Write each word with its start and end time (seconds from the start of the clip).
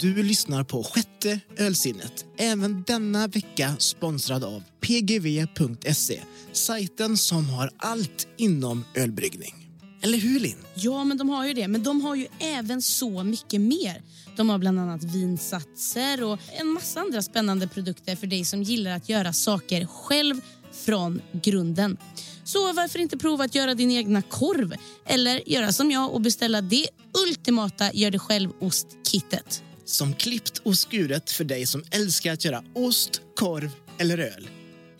Du 0.00 0.22
lyssnar 0.22 0.64
på 0.64 0.84
sjätte 0.84 1.40
ölsinnet. 1.56 2.24
Även 2.36 2.82
denna 2.86 3.26
vecka 3.26 3.76
sponsrad 3.78 4.44
av 4.44 4.62
pgv.se. 4.80 6.20
Sajten 6.52 7.16
som 7.16 7.48
har 7.48 7.70
allt 7.76 8.28
inom 8.36 8.84
ölbryggning. 8.94 9.54
Eller 10.02 10.18
hur, 10.18 10.40
Linn? 10.40 10.56
Ja, 10.74 11.04
men 11.04 11.18
de 11.18 11.28
har 11.28 11.46
ju 11.46 11.54
det. 11.54 11.68
Men 11.68 11.82
de 11.82 12.00
har 12.00 12.14
ju 12.14 12.26
även 12.38 12.82
så 12.82 13.22
mycket 13.24 13.60
mer. 13.60 14.02
De 14.36 14.48
har 14.48 14.58
bland 14.58 14.80
annat 14.80 15.04
vinsatser 15.04 16.22
och 16.22 16.38
en 16.60 16.66
massa 16.66 17.00
andra 17.00 17.22
spännande 17.22 17.68
produkter 17.68 18.16
för 18.16 18.26
dig 18.26 18.44
som 18.44 18.62
gillar 18.62 18.90
att 18.90 19.08
göra 19.08 19.32
saker 19.32 19.86
själv 19.86 20.40
från 20.72 21.20
grunden. 21.32 21.96
Så 22.44 22.72
varför 22.72 22.98
inte 22.98 23.18
prova 23.18 23.44
att 23.44 23.54
göra 23.54 23.74
din 23.74 23.90
egna 23.90 24.22
korv? 24.22 24.74
Eller 25.06 25.48
göra 25.48 25.72
som 25.72 25.90
jag 25.90 26.14
och 26.14 26.20
beställa 26.20 26.60
det 26.60 26.86
ultimata 27.28 27.92
gör 27.92 28.10
det 28.10 28.18
själv-ostkittet. 28.18 29.62
Som 29.90 30.14
klippt 30.14 30.58
och 30.58 30.78
skuret 30.78 31.30
för 31.30 31.44
dig 31.44 31.66
som 31.66 31.84
älskar 31.90 32.32
att 32.32 32.44
göra 32.44 32.64
ost, 32.74 33.20
korv 33.36 33.70
eller 33.98 34.18
öl. 34.18 34.50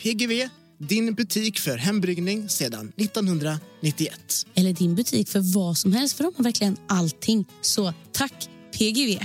PGV, 0.02 0.48
din 0.78 1.14
butik 1.14 1.58
för 1.58 1.76
hembryggning 1.76 2.48
sedan 2.48 2.92
1991. 2.96 4.20
Eller 4.54 4.72
din 4.72 4.94
butik 4.94 5.28
för 5.28 5.54
vad 5.54 5.78
som 5.78 5.92
helst, 5.92 6.16
för 6.16 6.24
de 6.24 6.32
har 6.36 6.44
verkligen 6.44 6.76
allting. 6.88 7.44
Så 7.60 7.94
tack 8.12 8.48
PGV. 8.78 9.24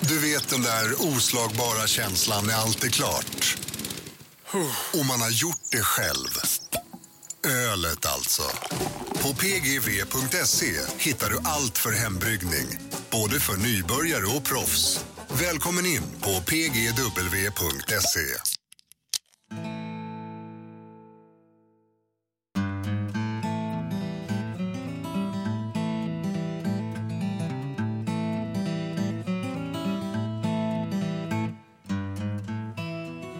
Du 0.00 0.18
vet 0.18 0.48
den 0.48 0.62
där 0.62 0.94
oslagbara 0.94 1.86
känslan 1.86 2.46
när 2.46 2.54
allt 2.54 2.84
är 2.84 2.88
klart. 2.88 3.58
Och 4.94 5.06
man 5.06 5.20
har 5.20 5.30
gjort 5.30 5.62
det 5.70 5.82
själv. 5.82 6.28
Ölet 7.44 8.06
alltså. 8.06 8.42
På 9.22 9.34
pgv.se 9.34 10.66
hittar 10.98 11.30
du 11.30 11.38
allt 11.44 11.78
för 11.78 11.92
hembryggning. 11.92 12.78
Både 13.12 13.40
för 13.40 13.56
nybörjare 13.56 14.36
och 14.36 14.44
proffs. 14.44 15.04
Välkommen 15.28 15.86
in 15.86 16.02
på 16.20 16.40
pgw.se. 16.50 18.20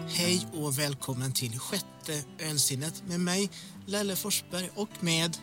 Hej 0.07 0.47
och 0.53 0.79
välkommen 0.79 1.33
till 1.33 1.59
sjätte 1.59 2.23
ölsinnet 2.39 3.03
med 3.07 3.19
mig, 3.19 3.49
Lelle 3.85 4.15
Forsberg 4.15 4.69
och 4.75 4.89
med 4.99 5.37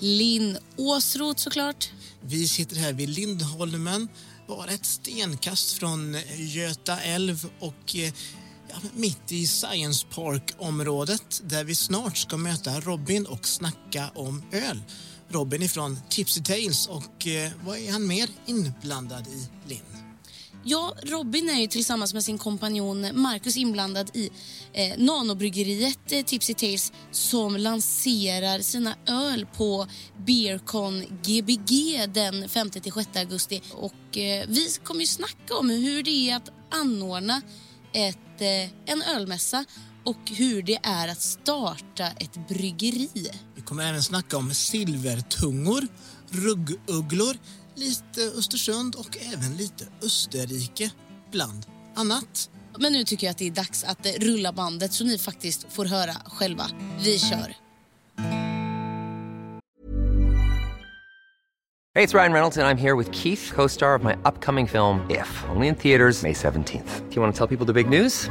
Linn 0.00 0.58
Åsroth 0.76 1.42
såklart. 1.42 1.90
Vi 2.20 2.48
sitter 2.48 2.76
här 2.76 2.92
vid 2.92 3.08
Lindholmen, 3.08 4.08
bara 4.48 4.70
ett 4.70 4.86
stenkast 4.86 5.72
från 5.72 6.14
eh, 6.14 6.56
Göta 6.56 7.00
älv 7.00 7.50
och 7.58 7.96
eh, 7.96 8.12
ja, 8.68 8.76
mitt 8.94 9.32
i 9.32 9.46
Science 9.46 10.06
Park-området 10.14 11.42
där 11.44 11.64
vi 11.64 11.74
snart 11.74 12.16
ska 12.16 12.36
möta 12.36 12.80
Robin 12.80 13.26
och 13.26 13.46
snacka 13.46 14.10
om 14.14 14.42
öl. 14.52 14.82
Robin 15.28 15.62
ifrån 15.62 16.00
Tipsy 16.08 16.42
Tales 16.42 16.86
och 16.86 17.26
eh, 17.26 17.52
vad 17.64 17.78
är 17.78 17.92
han 17.92 18.06
mer 18.06 18.28
inblandad 18.46 19.26
i, 19.26 19.68
Linn? 19.68 20.09
Ja, 20.64 20.94
Robin 21.02 21.48
är 21.50 21.60
ju 21.60 21.66
tillsammans 21.66 22.14
med 22.14 22.24
sin 22.24 22.38
kompanjon 22.38 23.20
Marcus 23.20 23.56
inblandad 23.56 24.10
i 24.16 24.30
eh, 24.72 24.98
nanobryggeriet 24.98 26.12
eh, 26.12 26.24
Tipsy 26.24 26.54
Tales 26.54 26.92
som 27.10 27.56
lanserar 27.56 28.58
sina 28.58 28.94
öl 29.06 29.46
på 29.56 29.86
Beercon 30.26 31.04
Gbg 31.22 32.00
den 32.14 32.44
5-6 32.44 33.18
augusti. 33.18 33.62
Och 33.72 34.18
eh, 34.18 34.44
vi 34.48 34.68
kommer 34.84 35.00
ju 35.00 35.06
snacka 35.06 35.56
om 35.56 35.70
hur 35.70 36.02
det 36.02 36.30
är 36.30 36.36
att 36.36 36.50
anordna 36.70 37.42
ett, 37.92 38.40
eh, 38.40 38.92
en 38.92 39.02
ölmässa 39.02 39.64
och 40.04 40.30
hur 40.30 40.62
det 40.62 40.78
är 40.82 41.08
att 41.08 41.22
starta 41.22 42.06
ett 42.06 42.48
bryggeri. 42.48 43.30
Vi 43.54 43.62
kommer 43.62 43.88
även 43.88 44.02
snacka 44.02 44.36
om 44.36 44.54
silvertungor, 44.54 45.86
ruggugglor, 46.28 47.36
lite 47.80 48.38
Östersund 48.38 48.94
och 48.94 49.18
även 49.32 49.56
lite 49.56 49.84
Österrike, 50.02 50.90
bland 51.30 51.66
annat. 51.94 52.50
Men 52.78 52.92
nu 52.92 53.04
tycker 53.04 53.26
jag 53.26 53.30
att 53.30 53.38
det 53.38 53.46
är 53.46 53.50
dags 53.50 53.84
att 53.84 54.06
eh, 54.06 54.12
rulla 54.20 54.52
bandet 54.52 54.92
så 54.92 55.04
ni 55.04 55.18
faktiskt 55.18 55.66
får 55.72 55.84
höra 55.84 56.12
själva. 56.26 56.64
Vi 57.04 57.18
kör! 57.18 57.56
Hey, 61.94 62.04
it's 62.04 62.14
Ryan 62.14 62.32
Reynolds, 62.32 62.56
and 62.56 62.68
I'm 62.68 62.78
here 62.78 62.96
with 62.96 63.10
Keith, 63.10 63.52
co 63.54 63.68
star 63.68 63.98
of 63.98 64.04
my 64.04 64.12
upcoming 64.24 64.68
film, 64.68 65.10
If, 65.10 65.44
only 65.48 65.66
in 65.66 65.74
theaters, 65.74 66.22
May 66.22 66.32
17th. 66.32 67.08
Do 67.08 67.14
you 67.16 67.22
want 67.22 67.36
to 67.36 67.38
tell 67.38 67.56
people 67.56 67.66
the 67.66 67.72
big 67.72 67.88
news? 67.88 68.30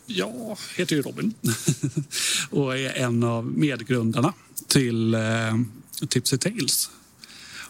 jag 0.17 0.57
heter 0.75 0.95
ju 0.95 1.01
Robin 1.01 1.33
och 2.49 2.77
är 2.77 2.97
en 2.97 3.23
av 3.23 3.45
medgrundarna 3.45 4.33
till 4.67 5.13
eh, 5.13 5.21
Tipsy 6.09 6.37
Tales. 6.37 6.89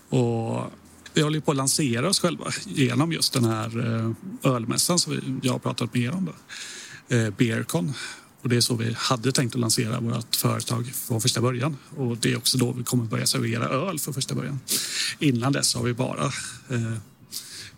Och 0.09 0.71
vi 1.13 1.21
håller 1.21 1.39
på 1.39 1.51
att 1.51 1.57
lansera 1.57 2.09
oss 2.09 2.19
själva 2.19 2.51
genom 2.65 3.11
just 3.11 3.33
den 3.33 3.45
här 3.45 3.95
eh, 3.95 4.51
ölmässan 4.51 4.99
som 4.99 5.39
jag 5.43 5.51
har 5.51 5.59
pratat 5.59 5.93
med 5.93 6.03
er 6.03 6.11
om. 6.11 6.29
Eh, 7.09 7.29
Beercon. 7.29 7.93
Och 8.41 8.49
det 8.49 8.55
är 8.55 8.61
så 8.61 8.75
vi 8.75 8.93
hade 8.97 9.31
tänkt 9.31 9.55
att 9.55 9.61
lansera 9.61 9.99
vårt 9.99 10.35
företag 10.35 10.91
från 10.95 11.21
första 11.21 11.41
början. 11.41 11.77
Och 11.97 12.17
det 12.17 12.31
är 12.31 12.37
också 12.37 12.57
då 12.57 12.71
vi 12.71 12.83
kommer 12.83 13.05
börja 13.05 13.25
servera 13.25 13.65
öl 13.69 13.99
för 13.99 14.13
första 14.13 14.35
början. 14.35 14.59
Innan 15.19 15.53
dess 15.53 15.75
har 15.75 15.83
vi 15.83 15.93
bara 15.93 16.25
eh, 16.69 16.97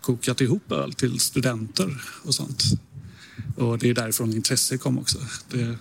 kokat 0.01 0.41
ihop 0.41 0.71
öl 0.71 0.93
till 0.93 1.19
studenter 1.19 2.03
och 2.23 2.35
sånt. 2.35 2.63
Och 3.55 3.77
det 3.77 3.89
är 3.89 3.93
därifrån 3.93 4.33
intresset 4.33 4.81
kom 4.81 4.99
också. 4.99 5.17
Det, 5.49 5.77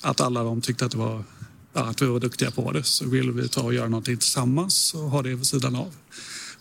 att 0.00 0.20
alla 0.20 0.42
de 0.42 0.60
tyckte 0.60 0.84
att, 0.84 0.92
det 0.92 0.98
var, 0.98 1.24
ja, 1.72 1.84
att 1.84 2.02
vi 2.02 2.06
var 2.06 2.20
duktiga 2.20 2.50
på 2.50 2.72
det 2.72 2.82
så 2.82 3.08
ville 3.08 3.32
vi 3.32 3.48
ta 3.48 3.62
och 3.62 3.74
göra 3.74 3.88
någonting 3.88 4.16
tillsammans 4.16 4.94
och 4.94 5.00
ha 5.00 5.22
det 5.22 5.34
vid 5.34 5.46
sidan 5.46 5.76
av 5.76 5.94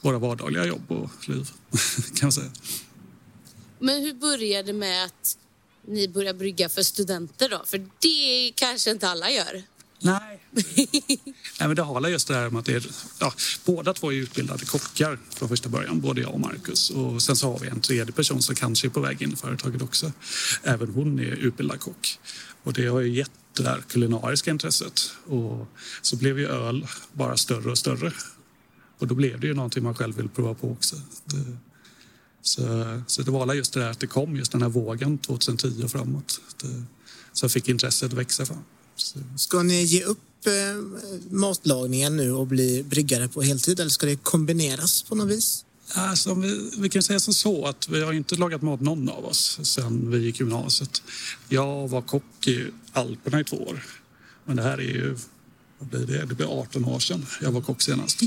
våra 0.02 0.20
vardagliga 0.20 0.66
jobb 0.66 0.92
och 0.92 1.30
liv 1.30 1.50
kan 2.16 2.26
man 2.26 2.32
säga. 2.32 2.52
Men 3.80 4.02
hur 4.02 4.14
började 4.14 4.68
det 4.68 4.74
med 4.74 5.06
att 5.06 5.38
ni 5.88 6.08
började 6.08 6.40
brygga 6.40 6.70
för 6.70 6.84
studenter 6.84 7.50
då? 7.50 7.64
För 7.66 7.88
det 8.00 8.52
kanske 8.56 8.92
inte 8.92 9.10
alla 9.10 9.32
gör. 9.32 9.64
Nej. 10.04 10.40
Nej, 11.60 11.68
men 11.68 11.76
det 11.76 11.82
har 11.82 12.08
just 12.08 12.28
det 12.28 12.36
här 12.36 12.50
med 12.50 12.60
att 12.60 12.66
det 12.66 12.74
är, 12.74 12.86
ja, 13.20 13.34
båda 13.66 13.94
två 13.94 14.12
är 14.12 14.16
utbildade 14.16 14.66
kockar 14.66 15.20
från 15.30 15.50
första 15.50 15.70
början, 15.70 16.02
både 16.02 16.22
jag 16.22 16.34
och 16.34 16.40
Marcus. 16.40 16.90
Och 16.90 17.22
sen 17.22 17.36
så 17.36 17.52
har 17.52 17.60
vi 17.60 17.68
en 17.68 17.82
tredje 17.82 18.14
person 18.14 18.42
som 18.42 18.56
kanske 18.56 18.88
är 18.88 18.90
på 18.90 19.00
väg 19.00 19.22
in 19.22 19.34
i 19.34 19.36
företaget 19.36 19.82
också. 19.82 20.12
Även 20.64 20.90
hon 20.90 21.20
är 21.20 21.24
utbildad 21.24 21.80
kock. 21.80 22.20
Och 22.64 22.74
det 22.74 22.88
har 22.88 23.00
ju 23.00 23.10
gett 23.10 23.32
det 23.58 23.64
där 23.64 23.84
kulinariska 23.88 24.52
intresset. 24.52 25.02
Och 25.26 25.68
så 26.02 26.16
blev 26.16 26.40
ju 26.40 26.48
öl 26.48 26.88
bara 27.14 27.38
större 27.38 27.72
och 27.72 27.78
större. 27.78 28.14
Och 29.00 29.08
då 29.08 29.16
blev 29.16 29.40
det 29.40 29.48
ju 29.48 29.54
någonting 29.54 29.84
man 29.84 29.96
själv 29.96 30.16
vill 30.16 30.30
prova 30.30 30.54
på 30.54 30.72
också. 30.72 30.96
Det, 31.26 31.58
så, 32.42 33.02
så 33.08 33.22
det 33.22 33.32
var 33.32 33.54
just 33.54 33.74
det 33.74 33.80
där 33.80 33.92
att 33.92 34.00
det 34.00 34.08
kom 34.08 34.36
just 34.36 34.52
den 34.52 34.62
här 34.62 34.70
vågen 34.70 35.18
2010 35.18 35.84
och 35.84 35.92
framåt. 35.92 36.42
Det, 36.62 36.84
så 37.34 37.50
fick 37.50 37.70
intresset 37.70 38.14
växa 38.14 38.46
fram. 38.46 38.64
Ska 39.38 39.64
ni 39.64 39.84
ge 39.84 40.04
upp 40.04 40.20
eh, 40.46 40.52
matlagningen 41.30 42.18
nu 42.18 42.32
och 42.32 42.48
bli 42.48 42.84
bryggare 42.84 43.28
på 43.28 43.42
heltid 43.42 43.80
eller 43.80 43.90
ska 43.90 44.06
det 44.06 44.16
kombineras 44.16 45.04
på 45.04 45.16
något 45.16 45.30
vis? 45.30 45.66
Alltså, 45.94 46.34
vi, 46.34 46.72
vi 46.78 46.90
kan 46.90 47.04
säga 47.04 47.20
som 47.20 47.34
så 47.34 47.66
att 47.66 47.90
vi 47.90 48.04
har 48.04 48.14
inte 48.14 48.36
lagat 48.36 48.62
mat 48.62 48.82
någon 48.82 49.10
av 49.10 49.26
oss 49.26 49.60
sen 49.64 50.12
vi 50.12 50.18
gick 50.18 50.40
gymnasiet. 50.40 51.02
Jag 51.50 51.88
var 51.88 52.02
kock 52.02 52.48
i 52.48 52.68
Alperna 52.92 53.40
i 53.40 53.44
två 53.44 53.58
år. 53.58 53.84
Men 54.46 54.56
det 54.56 54.64
här 54.64 54.78
är 54.78 54.82
ju 54.82 55.18
vad 55.80 55.90
blir 55.90 56.18
det? 56.18 56.26
det 56.26 56.36
blir 56.36 56.62
18 56.62 56.86
år 56.86 57.00
sedan 57.00 57.26
jag 57.42 57.52
var 57.52 57.62
kock 57.62 57.82
senast. 57.82 58.20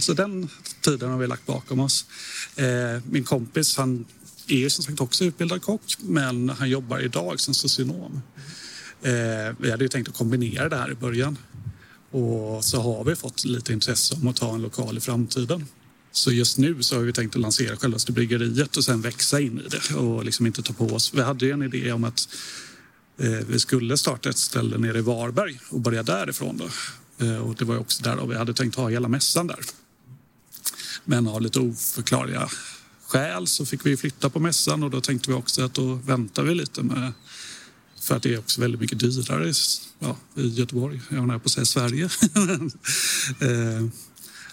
så 0.00 0.12
den 0.12 0.48
tiden 0.80 1.10
har 1.10 1.18
vi 1.18 1.26
lagt 1.26 1.46
bakom 1.46 1.80
oss. 1.80 2.04
Eh, 2.56 3.02
min 3.10 3.24
kompis 3.24 3.76
han 3.76 4.04
är 4.48 4.68
som 4.68 4.84
sagt 4.84 5.00
också 5.00 5.24
utbildad 5.24 5.62
kock 5.62 5.96
men 5.98 6.48
han 6.48 6.70
jobbar 6.70 6.98
idag 6.98 7.40
som 7.40 7.54
socionom. 7.54 8.22
Eh, 9.04 9.54
vi 9.58 9.70
hade 9.70 9.84
ju 9.84 9.88
tänkt 9.88 10.08
att 10.08 10.14
kombinera 10.14 10.68
det 10.68 10.76
här 10.76 10.90
i 10.90 10.94
början. 10.94 11.38
Och 12.10 12.64
så 12.64 12.80
har 12.80 13.04
vi 13.04 13.16
fått 13.16 13.44
lite 13.44 13.72
intresse 13.72 14.14
om 14.14 14.28
att 14.28 14.36
ta 14.36 14.54
en 14.54 14.62
lokal 14.62 14.96
i 14.96 15.00
framtiden. 15.00 15.66
Så 16.12 16.32
just 16.32 16.58
nu 16.58 16.82
så 16.82 16.96
har 16.96 17.02
vi 17.02 17.12
tänkt 17.12 17.36
att 17.36 17.42
lansera 17.42 17.76
själva 17.76 17.98
bryggeriet 18.08 18.76
och 18.76 18.84
sen 18.84 19.00
växa 19.00 19.40
in 19.40 19.60
i 19.66 19.68
det 19.68 19.94
och 19.94 20.24
liksom 20.24 20.46
inte 20.46 20.62
ta 20.62 20.72
på 20.72 20.86
oss. 20.86 21.14
Vi 21.14 21.22
hade 21.22 21.46
ju 21.46 21.52
en 21.52 21.62
idé 21.62 21.92
om 21.92 22.04
att 22.04 22.28
eh, 23.18 23.30
vi 23.30 23.58
skulle 23.58 23.98
starta 23.98 24.30
ett 24.30 24.38
ställe 24.38 24.78
nere 24.78 24.98
i 24.98 25.02
Varberg 25.02 25.60
och 25.70 25.80
börja 25.80 26.02
därifrån. 26.02 26.58
Då. 26.58 26.68
Eh, 27.26 27.36
och 27.36 27.54
det 27.54 27.64
var 27.64 27.78
också 27.78 28.02
där 28.02 28.16
då 28.16 28.26
vi 28.26 28.36
hade 28.36 28.54
tänkt 28.54 28.76
ha 28.76 28.88
hela 28.88 29.08
mässan 29.08 29.46
där. 29.46 29.60
Men 31.04 31.28
av 31.28 31.42
lite 31.42 31.60
oförklarliga 31.60 32.48
skäl 33.06 33.46
så 33.46 33.66
fick 33.66 33.86
vi 33.86 33.96
flytta 33.96 34.30
på 34.30 34.40
mässan 34.40 34.82
och 34.82 34.90
då 34.90 35.00
tänkte 35.00 35.30
vi 35.30 35.36
också 35.36 35.64
att 35.64 35.74
då 35.74 35.94
väntar 35.94 36.42
vi 36.42 36.54
lite 36.54 36.82
med 36.82 37.12
för 38.04 38.16
att 38.16 38.22
det 38.22 38.34
är 38.34 38.38
också 38.38 38.60
väldigt 38.60 38.80
mycket 38.80 38.98
dyrare 38.98 39.52
ja, 39.98 40.16
i 40.36 40.48
Göteborg, 40.48 41.00
jag 41.08 41.34
är 41.34 41.38
på 41.38 41.44
att 41.44 41.50
säga 41.50 41.64
Sverige, 41.64 42.04
eh, 43.40 43.86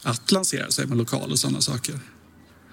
att 0.03 0.31
lansera 0.31 0.71
sig 0.71 0.87
med 0.87 0.97
lokaler 0.97 1.31
och 1.31 1.39
sådana 1.39 1.61
saker. 1.61 1.99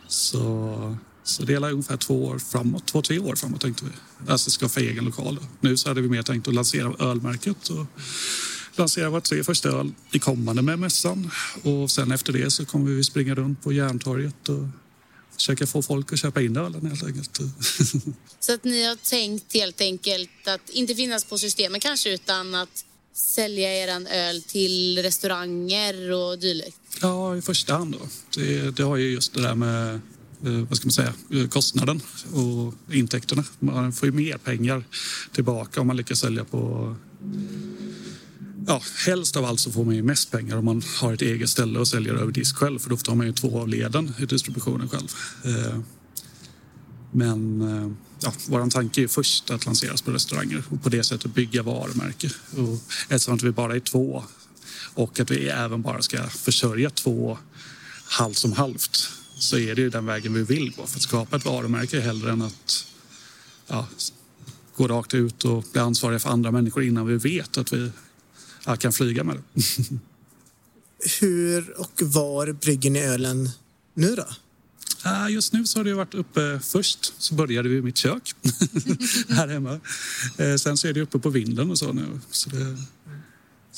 Så, 0.09 0.97
så 1.25 1.43
det 1.43 1.55
är 1.55 1.73
ungefär 1.73 1.97
två 1.97 2.25
år 2.25 2.39
framåt, 2.39 2.87
två, 2.87 3.03
tre 3.03 3.19
år 3.19 3.37
framåt 3.37 3.61
tänkte 3.61 3.85
vi. 3.85 3.91
Alltså 4.33 4.51
skaffa 4.51 4.81
egen 4.81 5.05
lokal. 5.05 5.39
Nu 5.61 5.77
så 5.77 5.89
hade 5.89 6.01
vi 6.01 6.09
mer 6.09 6.23
tänkt 6.23 6.49
att 6.49 6.55
lansera 6.55 6.95
ölmärket 6.99 7.69
och 7.69 7.87
lansera 8.77 9.11
våra 9.11 9.21
tre 9.21 9.45
första 9.45 9.69
öl 9.69 9.93
i 10.11 10.19
kommande 10.19 10.63
med 10.63 10.79
mässan. 10.79 11.31
Och 11.63 11.91
sen 11.91 12.13
efter 12.13 12.33
det 12.33 12.51
så 12.51 12.65
kommer 12.65 12.91
vi 12.91 13.05
springa 13.05 13.35
runt 13.35 13.63
på 13.63 13.73
Järntorget 13.73 14.49
och 14.49 14.65
försöka 15.39 15.67
få 15.67 15.83
folk 15.83 16.13
att 16.13 16.19
köpa 16.19 16.43
in 16.43 16.57
ölen 16.57 16.87
helt 16.87 17.05
enkelt. 17.05 17.39
Så 18.41 18.55
att 18.55 18.65
ni 18.65 18.85
har 18.85 18.97
tänkt 18.97 19.55
helt 19.55 19.81
enkelt 19.81 20.49
att 20.49 20.71
inte 20.71 20.95
finnas 20.95 21.25
på 21.25 21.39
systemen 21.39 21.81
kanske 21.81 22.15
utan 22.15 22.55
att 22.55 22.85
sälja 23.19 23.75
er 23.75 24.07
öl 24.11 24.43
till 24.43 25.03
restauranger 25.03 26.13
och 26.13 26.39
dylikt? 26.39 26.81
Ja, 27.01 27.37
i 27.37 27.43
första 27.43 27.75
hand 27.75 27.93
då. 27.93 28.09
Det, 28.35 28.77
det 28.77 28.83
har 28.83 28.97
ju 28.97 29.11
just 29.11 29.35
det 29.35 29.43
där 29.43 29.55
med 29.55 29.95
eh, 29.95 30.69
vad 30.69 30.77
ska 30.77 30.87
man 30.87 30.93
säga, 30.93 31.15
kostnaden 31.51 32.01
och 32.33 32.95
intäkterna. 32.95 33.45
Man 33.59 33.93
får 33.93 34.09
ju 34.09 34.13
mer 34.13 34.39
pengar 34.39 34.85
tillbaka 35.33 35.81
om 35.81 35.87
man 35.87 35.97
lyckas 35.97 36.21
sälja 36.21 36.45
på 36.45 36.95
Ja, 38.69 38.83
helst 39.07 39.37
av 39.37 39.45
allt 39.45 39.61
så 39.61 39.73
får 39.73 39.85
man 39.85 39.95
ju 39.95 40.03
mest 40.03 40.31
pengar 40.31 40.57
om 40.57 40.65
man 40.65 40.83
har 41.01 41.13
ett 41.13 41.23
eget 41.23 41.51
ställe 41.51 41.79
och 41.79 41.89
säljer 41.89 42.15
över 42.15 42.33
disk 42.33 42.57
själv 42.57 42.79
för 42.79 42.91
då 42.91 42.97
tar 42.97 43.15
man 43.15 43.27
ju 43.27 43.33
två 43.33 43.61
av 43.61 43.69
leden 43.69 44.15
i 44.19 44.27
distributionen 44.27 44.89
själv. 44.89 45.09
Eh, 45.45 45.79
men 47.13 47.63
eh, 47.63 47.93
ja, 48.21 48.33
vår 48.49 48.71
tanke 48.71 49.03
är 49.03 49.09
först 49.09 49.51
att 49.51 49.67
lanseras 49.67 50.03
på 50.03 50.11
restauranger 50.11 50.63
och 50.71 50.83
på 50.83 50.89
det 50.89 51.05
sättet 51.05 51.35
bygga 51.35 51.63
varumärke. 51.63 52.31
Och 52.57 52.83
eftersom 53.09 53.35
att 53.35 53.43
vi 53.43 53.51
bara 53.51 53.77
är 53.77 53.81
två 53.81 54.25
och 54.95 55.21
att 55.21 55.31
vi 55.31 55.49
även 55.49 55.83
bara 55.83 56.03
ska 56.03 56.29
försörja 56.29 56.91
två 56.91 57.39
halvt 58.05 58.37
som 58.37 58.53
halvt 58.53 59.11
så 59.39 59.59
är 59.59 59.75
det 59.75 59.83
ju 59.83 59.91
den 59.91 60.07
vägen 60.07 60.35
vi 60.35 60.43
vill 60.43 60.73
gå 60.77 60.87
för 60.87 60.97
att 60.97 61.03
skapa 61.03 61.37
ett 61.37 61.45
varumärke 61.45 62.01
hellre 62.01 62.33
än 62.33 62.43
att 62.43 62.87
ja, 63.67 63.87
gå 64.77 64.89
rakt 64.89 65.15
ut 65.15 65.45
och 65.45 65.65
bli 65.73 65.81
ansvariga 65.81 66.19
för 66.19 66.31
andra 66.31 66.51
människor 66.51 66.83
innan 66.83 67.07
vi 67.07 67.17
vet 67.17 67.59
att 67.59 67.73
vi 67.73 67.91
jag 68.65 68.81
kan 68.81 68.93
flyga 68.93 69.25
med 69.25 69.37
det. 69.37 69.63
Hur 71.21 71.81
och 71.81 72.03
var 72.03 72.53
brygger 72.53 72.91
ni 72.91 73.01
ölen 73.01 73.51
nu 73.95 74.15
då? 74.15 74.27
Just 75.31 75.53
nu 75.53 75.67
så 75.67 75.79
har 75.79 75.85
det 75.85 75.95
varit 75.95 76.15
uppe 76.15 76.61
först, 76.63 77.13
så 77.19 77.35
började 77.35 77.69
vi 77.69 77.77
i 77.77 77.83
mitt 77.83 77.97
kök 77.97 78.35
här 79.29 79.49
hemma. 79.49 79.81
Eh, 80.39 80.55
sen 80.55 80.77
så 80.77 80.89
är 80.89 80.93
det 80.93 81.01
uppe 81.01 81.19
på 81.19 81.31
vinden 81.31 81.71
och 81.71 81.79
så 81.79 81.93
nu. 81.93 82.21
Så 82.31 82.51
det, 82.51 82.77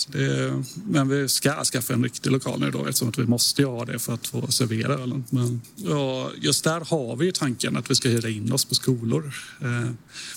det, 0.08 0.64
men 0.86 1.08
vi 1.08 1.28
ska 1.28 1.64
skaffa 1.64 1.92
en 1.92 2.02
riktig 2.02 2.30
lokal 2.30 2.60
nu 2.60 2.70
då 2.70 2.86
eftersom 2.86 3.08
att 3.08 3.18
vi 3.18 3.26
måste 3.26 3.64
ha 3.64 3.84
det 3.84 3.98
för 3.98 4.14
att 4.14 4.26
få 4.26 4.46
servera 4.46 4.94
ölen. 4.94 5.24
Men 5.30 5.60
ja, 5.76 6.30
just 6.40 6.64
där 6.64 6.80
har 6.80 7.16
vi 7.16 7.26
ju 7.26 7.32
tanken 7.32 7.76
att 7.76 7.90
vi 7.90 7.94
ska 7.94 8.08
hyra 8.08 8.28
in 8.28 8.52
oss 8.52 8.64
på 8.64 8.74
skolor. 8.74 9.34
Eh, 9.60 9.90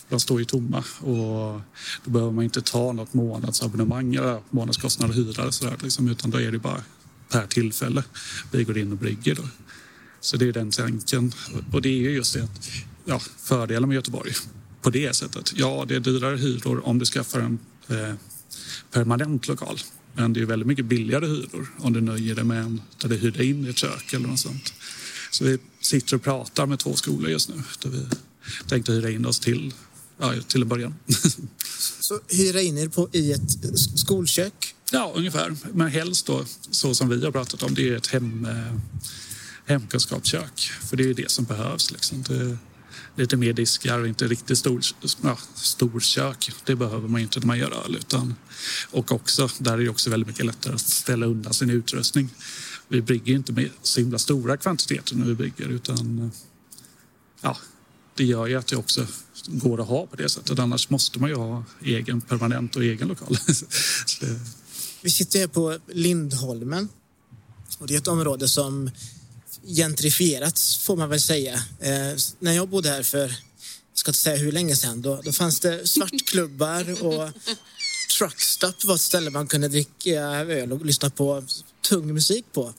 de 0.09 0.19
står 0.19 0.39
ju 0.39 0.45
tomma 0.45 0.83
och 0.99 1.61
då 2.03 2.11
behöver 2.11 2.31
man 2.31 2.43
inte 2.43 2.61
ta 2.61 2.91
något 2.91 3.13
månadsabonnemang 3.13 4.15
eller 4.15 4.41
månadskostnad 4.49 5.09
och 5.09 5.15
hyra 5.15 5.51
sådär, 5.51 5.77
liksom, 5.83 6.07
utan 6.07 6.31
då 6.31 6.41
är 6.41 6.51
det 6.51 6.59
bara 6.59 6.83
per 7.29 7.47
tillfälle 7.47 8.03
vi 8.51 8.63
går 8.63 8.77
in 8.77 8.91
och 8.91 8.97
brygger. 8.97 9.35
Då. 9.35 9.43
Så 10.21 10.37
det 10.37 10.47
är 10.47 10.53
den 10.53 10.71
tanken. 10.71 11.31
Och 11.71 11.81
det 11.81 11.89
är 11.89 12.01
ju 12.01 12.11
just 12.11 12.33
det 12.33 12.43
att 12.43 12.69
ja, 13.05 13.21
fördelen 13.37 13.89
med 13.89 13.95
Göteborg 13.95 14.31
på 14.81 14.89
det 14.89 15.15
sättet. 15.15 15.53
Ja, 15.55 15.85
det 15.87 15.95
är 15.95 15.99
dyrare 15.99 16.37
hyror 16.37 16.87
om 16.87 16.99
du 16.99 17.05
skaffar 17.05 17.39
en 17.39 17.59
eh, 17.87 18.15
permanent 18.91 19.47
lokal. 19.47 19.79
Men 20.13 20.33
det 20.33 20.41
är 20.41 20.45
väldigt 20.45 20.67
mycket 20.67 20.85
billigare 20.85 21.25
hyror 21.25 21.67
om 21.77 21.93
du 21.93 22.01
nöjer 22.01 22.35
dig 22.35 22.43
med 22.43 22.63
en 22.63 22.81
där 23.01 23.09
du 23.09 23.15
hyrde 23.15 23.45
in 23.45 23.69
ett 23.69 23.77
kök 23.77 24.13
eller 24.13 24.27
något 24.27 24.39
sånt. 24.39 24.73
Så 25.31 25.43
vi 25.43 25.57
sitter 25.81 26.15
och 26.15 26.23
pratar 26.23 26.65
med 26.65 26.79
två 26.79 26.93
skolor 26.93 27.29
just 27.29 27.49
nu 27.49 27.55
där 27.79 27.89
vi 27.89 28.05
tänkte 28.67 28.91
hyra 28.91 29.09
in 29.09 29.25
oss 29.25 29.39
till, 29.39 29.73
ja, 30.17 30.33
till 30.47 30.61
en 30.61 30.67
början. 30.67 30.95
Så 31.99 32.19
hyra 32.29 32.61
in 32.61 32.77
er 32.77 32.87
på, 32.87 33.09
i 33.11 33.31
ett 33.31 33.51
skolkök? 33.99 34.75
Ja, 34.91 35.11
ungefär. 35.15 35.55
Men 35.73 35.87
helst 35.87 36.25
då, 36.25 36.45
så 36.71 36.95
som 36.95 37.09
vi 37.09 37.25
har 37.25 37.31
pratat 37.31 37.63
om, 37.63 37.75
det 37.75 37.89
är 37.89 37.95
ett 37.95 38.07
hem, 38.07 38.45
eh, 38.45 38.79
hemkunskapskök. 39.65 40.71
För 40.89 40.97
det 40.97 41.09
är 41.09 41.13
det 41.13 41.31
som 41.31 41.45
behövs. 41.45 41.91
Liksom. 41.91 42.23
Det, 42.23 42.57
lite 43.15 43.37
mer 43.37 43.53
diskar 43.53 43.99
och 43.99 44.07
inte 44.07 44.27
riktigt 44.27 44.57
stor, 44.57 44.81
ja, 45.21 45.37
storkök. 45.55 46.51
Det 46.65 46.75
behöver 46.75 47.07
man 47.07 47.21
inte 47.21 47.39
när 47.39 47.47
man 47.47 47.57
gör 47.57 47.85
öl. 47.85 47.95
Utan, 47.95 48.35
och 48.91 49.11
också, 49.11 49.49
där 49.59 49.73
är 49.73 49.77
det 49.77 49.89
också 49.89 50.09
väldigt 50.09 50.27
mycket 50.27 50.45
lättare 50.45 50.73
att 50.73 50.81
ställa 50.81 51.25
undan 51.25 51.53
sin 51.53 51.69
utrustning. 51.69 52.29
Vi 52.87 53.01
brygger 53.01 53.33
inte 53.33 53.51
med 53.51 53.69
så 53.81 53.99
himla 53.99 54.19
stora 54.19 54.57
kvantiteter 54.57 55.15
när 55.15 55.25
vi 55.25 55.35
bygger 55.35 55.67
utan 55.67 56.31
ja, 57.41 57.57
det 58.15 58.23
gör 58.23 58.47
ju 58.47 58.55
att 58.55 58.67
det 58.67 58.75
också 58.75 59.07
går 59.47 59.81
att 59.81 59.87
ha 59.87 60.05
på 60.05 60.15
det 60.15 60.29
sättet. 60.29 60.59
Annars 60.59 60.89
måste 60.89 61.19
man 61.19 61.29
ju 61.29 61.35
ha 61.35 61.63
egen 61.81 62.21
permanent 62.21 62.75
och 62.75 62.83
egen 62.83 63.07
lokal. 63.07 63.37
Vi 65.01 65.09
sitter 65.09 65.39
här 65.39 65.47
på 65.47 65.79
Lindholmen 65.87 66.89
och 67.77 67.87
det 67.87 67.93
är 67.93 67.97
ett 67.97 68.07
område 68.07 68.47
som 68.47 68.89
gentrifierats 69.67 70.77
får 70.77 70.95
man 70.95 71.09
väl 71.09 71.21
säga. 71.21 71.53
Eh, 71.79 72.15
när 72.39 72.53
jag 72.53 72.69
bodde 72.69 72.89
här 72.89 73.03
för, 73.03 73.27
jag 73.27 73.37
ska 73.93 74.09
inte 74.09 74.19
säga 74.19 74.37
hur 74.37 74.51
länge 74.51 74.75
sedan, 74.75 75.01
då, 75.01 75.21
då 75.23 75.31
fanns 75.31 75.59
det 75.59 75.87
svartklubbar 75.87 77.03
och 77.05 77.29
truckstop 78.17 78.83
var 78.83 78.95
ett 78.95 79.01
ställe 79.01 79.29
man 79.29 79.47
kunde 79.47 79.67
dricka 79.67 80.21
öl 80.21 80.71
och 80.71 80.85
lyssna 80.85 81.09
på 81.09 81.43
tung 81.89 82.13
musik 82.13 82.45
på. 82.53 82.73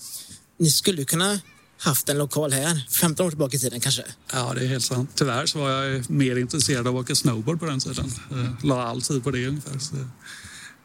Ni 0.59 0.71
skulle 0.71 1.05
kunna 1.05 1.41
haft 1.79 2.09
en 2.09 2.19
lokal 2.19 2.53
här, 2.53 2.87
15 2.91 3.27
år 3.27 3.31
tillbaka 3.31 3.57
i 3.57 3.61
tiden 3.61 3.81
kanske? 3.81 4.05
Ja, 4.33 4.55
det 4.55 4.65
är 4.65 4.67
helt 4.67 4.85
sant. 4.85 5.11
Tyvärr 5.15 5.47
så 5.47 5.59
var 5.59 5.71
jag 5.71 6.11
mer 6.11 6.37
intresserad 6.37 6.87
av 6.87 6.97
att 6.97 7.05
åka 7.05 7.15
snowboard 7.15 7.61
på 7.61 7.67
den 7.67 7.81
tiden. 7.81 8.11
Jag 8.31 8.65
la 8.65 8.83
all 8.83 9.03
tid 9.03 9.25
på 9.25 9.31
det 9.31 9.47
ungefär. 9.47 9.79
Så, 9.79 9.97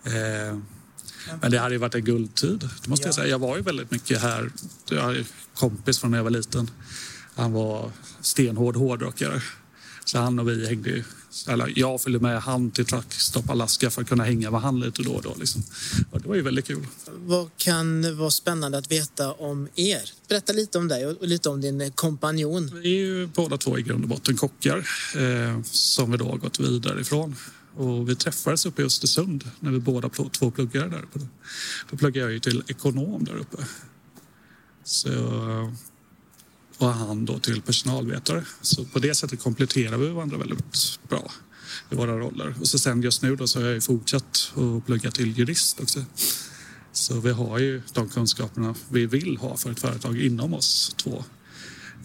eh, 0.09 0.57
men 1.41 1.51
det 1.51 1.59
hade 1.59 1.75
ju 1.75 1.79
varit 1.79 1.95
en 1.95 2.05
guldtid, 2.05 2.69
det 2.83 2.89
måste 2.89 3.07
jag 3.07 3.15
säga. 3.15 3.27
Jag 3.27 3.39
var 3.39 3.57
ju 3.57 3.61
väldigt 3.61 3.91
mycket 3.91 4.21
här. 4.21 4.51
Jag 4.89 5.01
har 5.01 5.15
en 5.15 5.25
kompis 5.55 5.99
från 5.99 6.11
när 6.11 6.17
jag 6.17 6.23
var 6.23 6.31
liten. 6.31 6.71
Han 7.35 7.53
var 7.53 7.91
stenhård 8.21 8.75
hårdrockare. 8.75 9.41
Så 10.05 10.17
han 10.17 10.39
och 10.39 10.49
vi 10.49 10.67
hängde 10.67 10.89
ju, 10.89 11.03
eller 11.47 11.73
jag 11.75 12.01
följde 12.01 12.19
med 12.19 12.41
han 12.41 12.71
till 12.71 12.85
Truckstop 12.85 13.49
Alaska 13.49 13.89
för 13.89 14.01
att 14.01 14.09
kunna 14.09 14.23
hänga 14.23 14.51
med 14.51 14.61
han 14.61 14.79
lite 14.79 15.03
då 15.03 15.11
och 15.11 15.21
då. 15.21 15.35
Liksom. 15.39 15.63
Och 16.11 16.21
det 16.21 16.27
var 16.27 16.35
ju 16.35 16.41
väldigt 16.41 16.67
kul. 16.67 16.87
Vad 17.15 17.49
kan 17.57 18.17
vara 18.17 18.31
spännande 18.31 18.77
att 18.77 18.91
veta 18.91 19.31
om 19.31 19.67
er? 19.75 20.11
Berätta 20.27 20.53
lite 20.53 20.77
om 20.77 20.87
dig 20.87 21.05
och 21.05 21.27
lite 21.27 21.49
om 21.49 21.61
din 21.61 21.91
kompanjon. 21.91 22.71
Vi 22.83 22.95
är 22.95 23.05
ju 23.05 23.27
båda 23.27 23.57
två 23.57 23.79
i 23.79 23.81
grund 23.81 24.03
och 24.03 24.09
botten 24.09 24.37
kockar 24.37 24.77
eh, 25.15 25.61
som 25.63 26.11
vi 26.11 26.17
då 26.17 26.25
har 26.25 26.37
gått 26.37 26.59
vidare 26.59 27.01
ifrån. 27.01 27.35
Och 27.79 28.09
vi 28.09 28.15
träffades 28.15 28.65
uppe 28.65 28.81
i 28.81 28.85
Östersund 28.85 29.49
när 29.59 29.71
vi 29.71 29.79
båda 29.79 30.09
två 30.09 30.51
pluggade 30.51 30.89
där 30.89 31.03
uppe. 31.03 31.19
Då 31.89 31.97
pluggade 31.97 32.25
jag 32.25 32.31
ju 32.31 32.39
till 32.39 32.63
ekonom 32.67 33.23
där 33.23 33.35
uppe. 33.37 33.57
Så, 34.83 35.11
och 36.77 36.87
han 36.87 37.25
då 37.25 37.39
till 37.39 37.61
personalvetare. 37.61 38.45
Så 38.61 38.85
på 38.85 38.99
det 38.99 39.15
sättet 39.15 39.39
kompletterar 39.39 39.97
vi 39.97 40.09
varandra 40.09 40.37
väldigt 40.37 40.99
bra 41.09 41.31
i 41.89 41.95
våra 41.95 42.19
roller. 42.19 42.55
Och 42.59 42.67
så 42.67 42.79
sen 42.79 43.01
just 43.01 43.21
nu 43.21 43.35
då 43.35 43.47
så 43.47 43.59
har 43.59 43.65
jag 43.65 43.73
ju 43.73 43.81
fortsatt 43.81 44.53
att 44.55 44.85
plugga 44.85 45.11
till 45.11 45.37
jurist 45.37 45.79
också. 45.79 46.03
Så 46.91 47.19
vi 47.19 47.31
har 47.31 47.59
ju 47.59 47.81
de 47.93 48.09
kunskaperna 48.09 48.75
vi 48.89 49.05
vill 49.05 49.37
ha 49.37 49.57
för 49.57 49.71
ett 49.71 49.79
företag 49.79 50.21
inom 50.21 50.53
oss 50.53 50.95
två. 50.97 51.23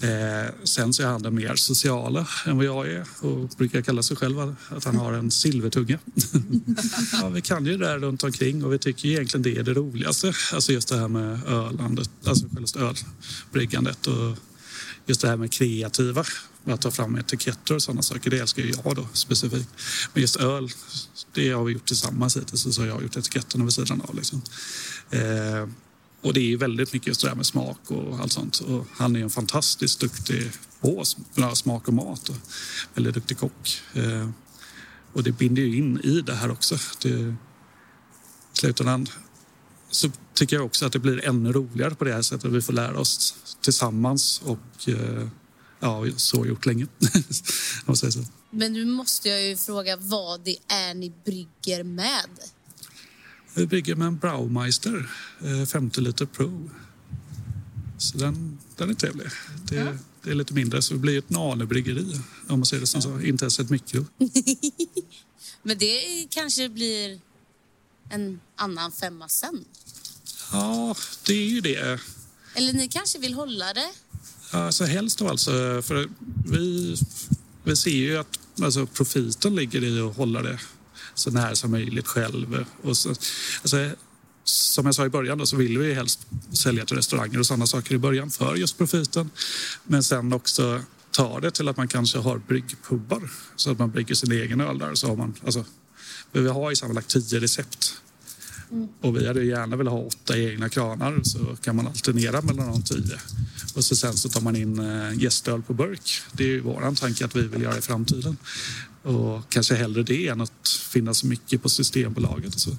Eh, 0.00 0.52
sen 0.64 0.92
så 0.92 1.02
är 1.02 1.06
han 1.06 1.22
den 1.22 1.34
mer 1.34 1.56
sociala 1.56 2.26
än 2.46 2.56
vad 2.56 2.66
jag 2.66 2.88
är 2.88 3.06
och 3.20 3.48
brukar 3.48 3.82
kalla 3.82 4.02
sig 4.02 4.16
själv 4.16 4.54
att 4.68 4.84
han 4.84 4.96
har 4.96 5.12
en 5.12 5.30
silvertunga. 5.30 5.98
ja, 7.12 7.28
vi 7.28 7.40
kan 7.40 7.66
ju 7.66 7.76
det 7.76 7.86
där 7.86 7.98
runt 7.98 8.24
omkring 8.24 8.64
och 8.64 8.72
vi 8.72 8.78
tycker 8.78 9.08
egentligen 9.08 9.42
det 9.42 9.56
är 9.56 9.62
det 9.62 9.74
roligaste. 9.74 10.32
Alltså 10.52 10.72
just 10.72 10.88
det 10.88 10.98
här 10.98 11.08
med 11.08 11.46
ölandet, 11.46 12.10
alltså 12.24 12.46
själva 12.54 12.94
ölbryggandet 13.50 14.06
och 14.06 14.36
just 15.06 15.20
det 15.20 15.28
här 15.28 15.36
med 15.36 15.52
kreativa, 15.52 16.24
att 16.64 16.80
ta 16.80 16.90
fram 16.90 17.16
etiketter 17.16 17.74
och 17.74 17.82
sådana 17.82 18.02
saker. 18.02 18.30
Det 18.30 18.38
älskar 18.38 18.62
jag 18.62 18.96
då 18.96 19.08
specifikt. 19.12 19.68
Men 20.12 20.20
just 20.20 20.36
öl, 20.36 20.70
det 21.32 21.50
har 21.50 21.64
vi 21.64 21.72
gjort 21.72 21.86
tillsammans 21.86 22.36
hittills 22.36 22.66
och 22.66 22.74
så 22.74 22.80
har 22.80 22.88
jag 22.88 23.02
gjort 23.02 23.16
etiketterna 23.16 23.64
vid 23.64 23.72
sidan 23.72 24.00
av. 24.00 24.14
Liksom. 24.14 24.42
Eh, 25.10 25.68
och 26.24 26.34
det 26.34 26.52
är 26.52 26.56
väldigt 26.56 26.92
mycket 26.92 27.06
just 27.06 27.20
det 27.20 27.28
där 27.28 27.34
med 27.34 27.46
smak 27.46 27.90
och 27.90 28.20
allt 28.20 28.32
sånt. 28.32 28.60
Och 28.60 28.86
han 28.92 29.16
är 29.16 29.20
en 29.20 29.30
fantastiskt 29.30 30.00
duktig 30.00 30.50
på 30.80 31.04
smak 31.54 31.88
och 31.88 31.94
mat 31.94 32.28
och 32.28 32.36
väldigt 32.94 33.14
duktig 33.14 33.38
kock. 33.38 33.82
Eh, 33.92 34.28
och 35.12 35.22
det 35.22 35.32
binder 35.32 35.62
ju 35.62 35.76
in 35.76 36.00
i 36.00 36.20
det 36.20 36.34
här 36.34 36.50
också. 36.50 36.78
Det, 37.02 37.08
I 37.08 37.34
slutändan 38.52 39.06
så 39.90 40.10
tycker 40.34 40.56
jag 40.56 40.66
också 40.66 40.86
att 40.86 40.92
det 40.92 40.98
blir 40.98 41.24
ännu 41.24 41.52
roligare 41.52 41.94
på 41.94 42.04
det 42.04 42.12
här 42.12 42.22
sättet. 42.22 42.52
Vi 42.52 42.62
får 42.62 42.72
lära 42.72 43.00
oss 43.00 43.34
tillsammans 43.60 44.42
och 44.44 44.88
eh, 44.88 45.28
ja, 45.80 46.04
så 46.16 46.46
gjort 46.46 46.66
länge. 46.66 46.84
Om 47.00 47.84
man 47.86 47.96
säger 47.96 48.10
så. 48.10 48.24
Men 48.50 48.72
nu 48.72 48.84
måste 48.84 49.28
jag 49.28 49.42
ju 49.42 49.56
fråga 49.56 49.96
vad 49.96 50.44
det 50.44 50.56
är 50.68 50.94
ni 50.94 51.12
brygger 51.24 51.84
med. 51.84 52.28
Vi 53.54 53.66
brygger 53.66 53.94
med 53.94 54.06
en 54.06 54.18
Braumeister, 54.18 55.10
50 55.66 56.00
eh, 56.00 56.04
liter 56.04 56.26
Pro. 56.26 56.70
Så 57.98 58.18
den, 58.18 58.58
den 58.76 58.90
är 58.90 58.94
trevlig. 58.94 59.26
Det, 59.64 59.76
ja. 59.76 59.92
det 60.22 60.30
är 60.30 60.34
lite 60.34 60.54
mindre, 60.54 60.82
så 60.82 60.94
det 60.94 61.00
blir 61.00 61.18
ett 61.18 61.30
nanobryggeri 61.30 62.20
om 62.48 62.58
man 62.58 62.66
säger 62.66 62.80
det 62.80 62.86
som 62.86 63.02
så. 63.02 63.20
Inte 63.20 63.44
ens 63.44 63.60
ett 63.60 63.70
mikro. 63.70 64.06
Men 65.62 65.78
det 65.78 66.26
kanske 66.30 66.68
blir 66.68 67.20
en 68.10 68.40
annan 68.56 68.92
femma 68.92 69.28
sen? 69.28 69.64
Ja, 70.52 70.94
det 71.26 71.32
är 71.32 71.48
ju 71.48 71.60
det. 71.60 72.00
Eller 72.54 72.72
ni 72.72 72.88
kanske 72.88 73.18
vill 73.18 73.34
hålla 73.34 73.72
det? 73.72 73.90
Alltså 74.50 74.84
helst 74.84 75.18
då 75.18 75.28
alltså. 75.28 75.50
För 75.82 76.08
vi, 76.46 76.96
vi 77.64 77.76
ser 77.76 77.90
ju 77.90 78.16
att 78.16 78.38
alltså, 78.62 78.86
profiten 78.86 79.56
ligger 79.56 79.84
i 79.84 80.00
att 80.00 80.16
hålla 80.16 80.42
det 80.42 80.60
så 81.14 81.30
nära 81.30 81.54
som 81.54 81.70
möjligt 81.70 82.06
själv. 82.06 82.64
Och 82.82 82.96
så, 82.96 83.08
alltså, 83.08 83.90
som 84.44 84.86
jag 84.86 84.94
sa 84.94 85.06
i 85.06 85.08
början 85.08 85.38
då, 85.38 85.46
så 85.46 85.56
vill 85.56 85.78
vi 85.78 85.94
helst 85.94 86.26
sälja 86.52 86.84
till 86.84 86.96
restauranger 86.96 87.38
och 87.38 87.46
sådana 87.46 87.66
saker 87.66 87.94
i 87.94 87.98
början 87.98 88.30
för 88.30 88.56
just 88.56 88.78
profiten. 88.78 89.30
Men 89.84 90.02
sen 90.02 90.32
också 90.32 90.82
ta 91.10 91.40
det 91.40 91.50
till 91.50 91.68
att 91.68 91.76
man 91.76 91.88
kanske 91.88 92.18
har 92.18 92.38
bryggpubbar 92.38 93.30
så 93.56 93.70
att 93.70 93.78
man 93.78 93.90
brygger 93.90 94.14
sin 94.14 94.32
egen 94.32 94.60
öl 94.60 94.78
där. 94.78 94.94
Så 94.94 95.08
har 95.08 95.16
man, 95.16 95.34
alltså, 95.44 95.64
vi 96.32 96.48
har 96.48 96.70
ju 96.70 96.76
sammanlagt 96.76 97.08
tio 97.08 97.40
recept 97.40 97.94
Mm. 98.74 98.88
Och 99.00 99.16
vi 99.16 99.26
hade 99.26 99.44
gärna 99.44 99.76
velat 99.76 99.92
ha 99.92 100.00
åtta 100.00 100.38
egna 100.38 100.68
kranar 100.68 101.20
så 101.22 101.56
kan 101.62 101.76
man 101.76 101.86
alternera 101.86 102.42
mellan 102.42 102.72
de 102.72 102.82
tio. 102.82 103.18
Och 103.74 103.84
så 103.84 103.96
sen 103.96 104.14
så 104.14 104.28
tar 104.28 104.40
man 104.40 104.56
in 104.56 104.78
äh, 104.78 105.22
gästöl 105.22 105.62
på 105.62 105.74
burk. 105.74 106.22
Det 106.32 106.44
är 106.44 106.48
ju 106.48 106.60
vår 106.60 106.94
tanke 106.94 107.24
att 107.24 107.36
vi 107.36 107.42
vill 107.42 107.62
göra 107.62 107.78
i 107.78 107.80
framtiden. 107.80 108.36
Och 109.04 109.48
kanske 109.48 109.74
hellre 109.74 110.02
det 110.02 110.28
än 110.28 110.40
att 110.40 110.68
finnas 110.68 111.24
mycket 111.24 111.62
på 111.62 111.68
Systembolaget. 111.68 112.54
Och 112.54 112.60
så. 112.60 112.70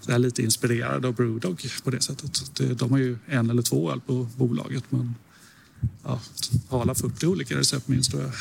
så 0.00 0.10
jag 0.10 0.14
är 0.14 0.18
lite 0.18 0.42
inspirerad 0.42 1.06
av 1.06 1.14
Brewdog 1.14 1.68
på 1.84 1.90
det 1.90 2.00
sättet. 2.00 2.60
de 2.78 2.90
har 2.90 2.98
ju 2.98 3.18
en 3.26 3.50
eller 3.50 3.62
två 3.62 3.92
öl 3.92 4.00
på 4.00 4.28
bolaget 4.36 4.84
men 4.88 5.14
ja, 6.04 6.20
har 6.68 6.80
alla 6.80 6.94
40 6.94 7.26
olika 7.26 7.56
recept 7.56 7.88
minst 7.88 8.12
jag, 8.12 8.32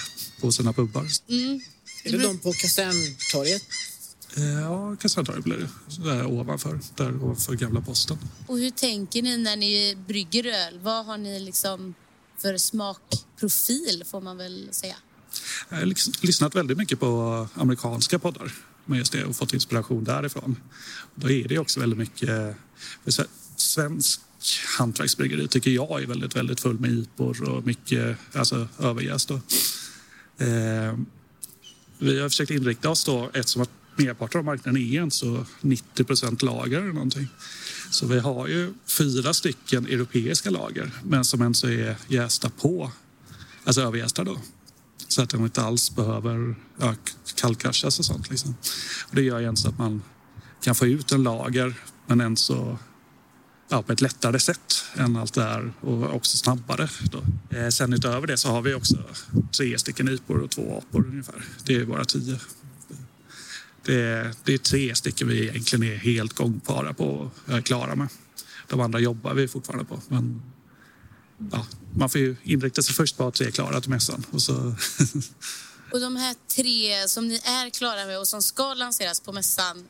på 0.41 0.51
sina 0.51 0.73
pubbar. 0.73 1.07
Mm. 1.29 1.61
Är 2.03 2.11
det 2.11 2.17
de 2.17 2.37
på 2.37 2.53
Kaserntorget? 2.53 3.61
Eh, 4.37 4.43
ja, 4.43 4.95
Kassatorget 4.95 5.43
blir 5.43 5.57
det. 5.57 5.69
Där 6.03 6.25
ovanför, 6.25 6.79
där 6.95 7.23
ovanför 7.23 7.53
gamla 7.53 7.81
posten. 7.81 8.17
Och 8.47 8.57
hur 8.57 8.71
tänker 8.71 9.21
ni 9.21 9.37
när 9.37 9.57
ni 9.57 9.97
brygger 10.07 10.45
öl? 10.45 10.79
Vad 10.79 11.05
har 11.05 11.17
ni 11.17 11.39
liksom 11.39 11.93
för 12.37 12.57
smakprofil 12.57 14.03
får 14.05 14.21
man 14.21 14.37
väl 14.37 14.67
säga? 14.71 14.95
Jag 15.69 15.77
har 15.77 15.85
liksom 15.85 16.13
lyssnat 16.21 16.55
väldigt 16.55 16.77
mycket 16.77 16.99
på 16.99 17.47
amerikanska 17.53 18.19
poddar 18.19 18.51
med 18.85 18.97
just 18.97 19.11
det 19.11 19.25
och 19.25 19.35
fått 19.35 19.53
inspiration 19.53 20.03
därifrån. 20.03 20.55
Då 21.15 21.29
är 21.29 21.47
det 21.47 21.59
också 21.59 21.79
väldigt 21.79 21.99
mycket... 21.99 22.55
Svensk 23.57 24.21
hantverksbryggeri 24.77 25.47
tycker 25.47 25.71
jag 25.71 26.03
är 26.03 26.07
väldigt, 26.07 26.35
väldigt 26.35 26.59
full 26.59 26.79
med 26.79 26.91
IPor 26.91 27.49
och 27.49 27.65
mycket 27.65 28.17
alltså, 28.33 28.67
överjäst. 28.79 29.31
Eh, 29.31 29.39
vi 31.99 32.19
har 32.19 32.29
försökt 32.29 32.51
inrikta 32.51 32.89
oss 32.89 33.03
då 33.03 33.29
eftersom 33.33 33.61
att 33.61 33.69
merparten 33.95 34.39
av 34.39 34.45
marknaden 34.45 34.81
är 34.81 35.03
inte 35.03 35.15
så 35.15 35.45
90 35.61 36.03
procent 36.03 36.41
lager 36.41 36.81
eller 36.81 36.93
någonting. 36.93 37.27
Så 37.91 38.07
vi 38.07 38.19
har 38.19 38.47
ju 38.47 38.73
fyra 38.87 39.33
stycken 39.33 39.85
europeiska 39.85 40.49
lager 40.49 40.91
men 41.03 41.25
som 41.25 41.41
ändå 41.41 41.67
är 41.67 41.95
jästa 42.07 42.49
på, 42.49 42.91
alltså 43.63 43.81
överjästa 43.81 44.23
då. 44.23 44.41
Så 45.07 45.21
att 45.21 45.29
de 45.29 45.43
inte 45.43 45.61
alls 45.61 45.95
behöver 45.95 46.55
ja, 46.79 46.95
kallkraschas 47.35 47.99
och 47.99 48.05
sånt. 48.05 48.29
Liksom. 48.29 48.55
Och 49.07 49.15
det 49.15 49.21
gör 49.21 49.39
ju 49.39 49.55
så 49.55 49.69
att 49.69 49.77
man 49.77 50.01
kan 50.61 50.75
få 50.75 50.85
ut 50.85 51.11
en 51.11 51.23
lager 51.23 51.75
men 52.07 52.21
ändå 52.21 52.35
så 52.35 52.77
ja, 53.69 53.81
på 53.81 53.91
ett 53.91 54.01
lättare 54.01 54.39
sätt 54.39 54.85
än 54.95 55.15
allt 55.15 55.33
det 55.33 55.43
här 55.43 55.73
och 55.81 56.15
också 56.15 56.37
snabbare. 56.37 56.89
Då. 57.11 57.23
Eh, 57.57 57.69
sen 57.69 57.93
utöver 57.93 58.27
det 58.27 58.37
så 58.37 58.49
har 58.49 58.61
vi 58.61 58.73
också 58.73 58.97
tre 59.57 59.79
stycken 59.79 60.09
IPor 60.09 60.37
och 60.37 60.51
två 60.51 60.77
apor 60.77 61.07
ungefär. 61.07 61.45
Det 61.65 61.75
är 61.75 61.85
våra 61.85 62.05
tio 62.05 62.39
det 63.85 64.01
är, 64.01 64.33
det 64.43 64.53
är 64.53 64.57
tre 64.57 64.95
stycken 64.95 65.27
vi 65.27 65.47
egentligen 65.47 65.91
är 65.93 65.95
helt 65.95 66.33
gångbara 66.33 66.93
på 66.93 67.31
och 67.45 67.65
klara 67.65 67.95
med. 67.95 68.07
De 68.67 68.79
andra 68.79 68.99
jobbar 68.99 69.33
vi 69.33 69.47
fortfarande 69.47 69.85
på. 69.85 70.01
Men 70.07 70.41
ja, 71.51 71.65
man 71.95 72.09
får 72.09 72.21
ju 72.21 72.35
inrikta 72.43 72.81
sig 72.81 72.95
först 72.95 73.17
på 73.17 73.27
att 73.27 73.33
tre 73.33 73.47
är 73.47 73.51
klara 73.51 73.81
till 73.81 73.89
mässan. 73.89 74.25
Och, 74.31 74.41
så 74.41 74.53
och 75.91 75.99
de 75.99 76.15
här 76.15 76.35
tre 76.55 77.07
som 77.07 77.27
ni 77.27 77.35
är 77.35 77.69
klara 77.69 78.05
med 78.05 78.19
och 78.19 78.27
som 78.27 78.41
ska 78.41 78.73
lanseras 78.73 79.19
på 79.19 79.31
mässan. 79.31 79.85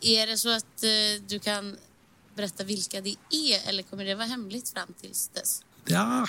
Är 0.00 0.26
det 0.26 0.38
så 0.38 0.48
att 0.48 0.82
eh, 0.82 1.22
du 1.28 1.38
kan 1.38 1.76
berätta 2.36 2.64
vilka 2.64 3.00
det 3.00 3.16
är 3.30 3.68
eller 3.68 3.82
kommer 3.82 4.04
det 4.04 4.14
vara 4.14 4.26
hemligt 4.26 4.68
fram 4.68 4.88
tills 5.00 5.28
dess? 5.28 5.62
Ja, 5.84 6.26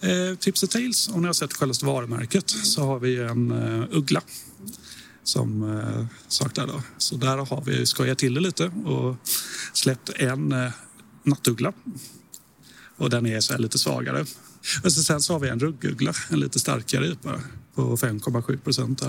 eh, 0.00 0.38
Tips 0.38 0.60
Tales, 0.60 1.08
om 1.08 1.20
ni 1.20 1.26
har 1.26 1.34
sett 1.34 1.52
själva 1.52 1.74
varumärket, 1.82 2.52
mm. 2.52 2.64
så 2.64 2.82
har 2.82 2.98
vi 2.98 3.16
en 3.16 3.52
uh, 3.52 3.84
uggla 3.90 4.22
som 5.30 5.78
eh, 5.78 6.06
saknar. 6.28 6.66
Då. 6.66 6.82
Så 6.98 7.16
där 7.16 7.36
har 7.36 7.62
vi 7.66 7.86
skojat 7.86 8.18
till 8.18 8.34
det 8.34 8.40
lite 8.40 8.64
och 8.66 9.16
släppt 9.72 10.08
en 10.08 10.52
eh, 10.52 10.72
nattuggla. 11.22 11.72
Och 13.00 13.10
den 13.10 13.26
är 13.26 13.40
så 13.40 13.58
lite 13.58 13.78
svagare. 13.78 14.26
Och 14.84 14.92
så 14.92 15.02
sen 15.02 15.22
så 15.22 15.32
har 15.32 15.40
vi 15.40 15.48
en 15.48 15.60
rugguggla, 15.60 16.14
en 16.30 16.40
lite 16.40 16.60
starkare 16.60 17.06
IPA 17.06 17.40
på 17.74 17.96
5,7 17.96 18.58
procent. 18.58 19.02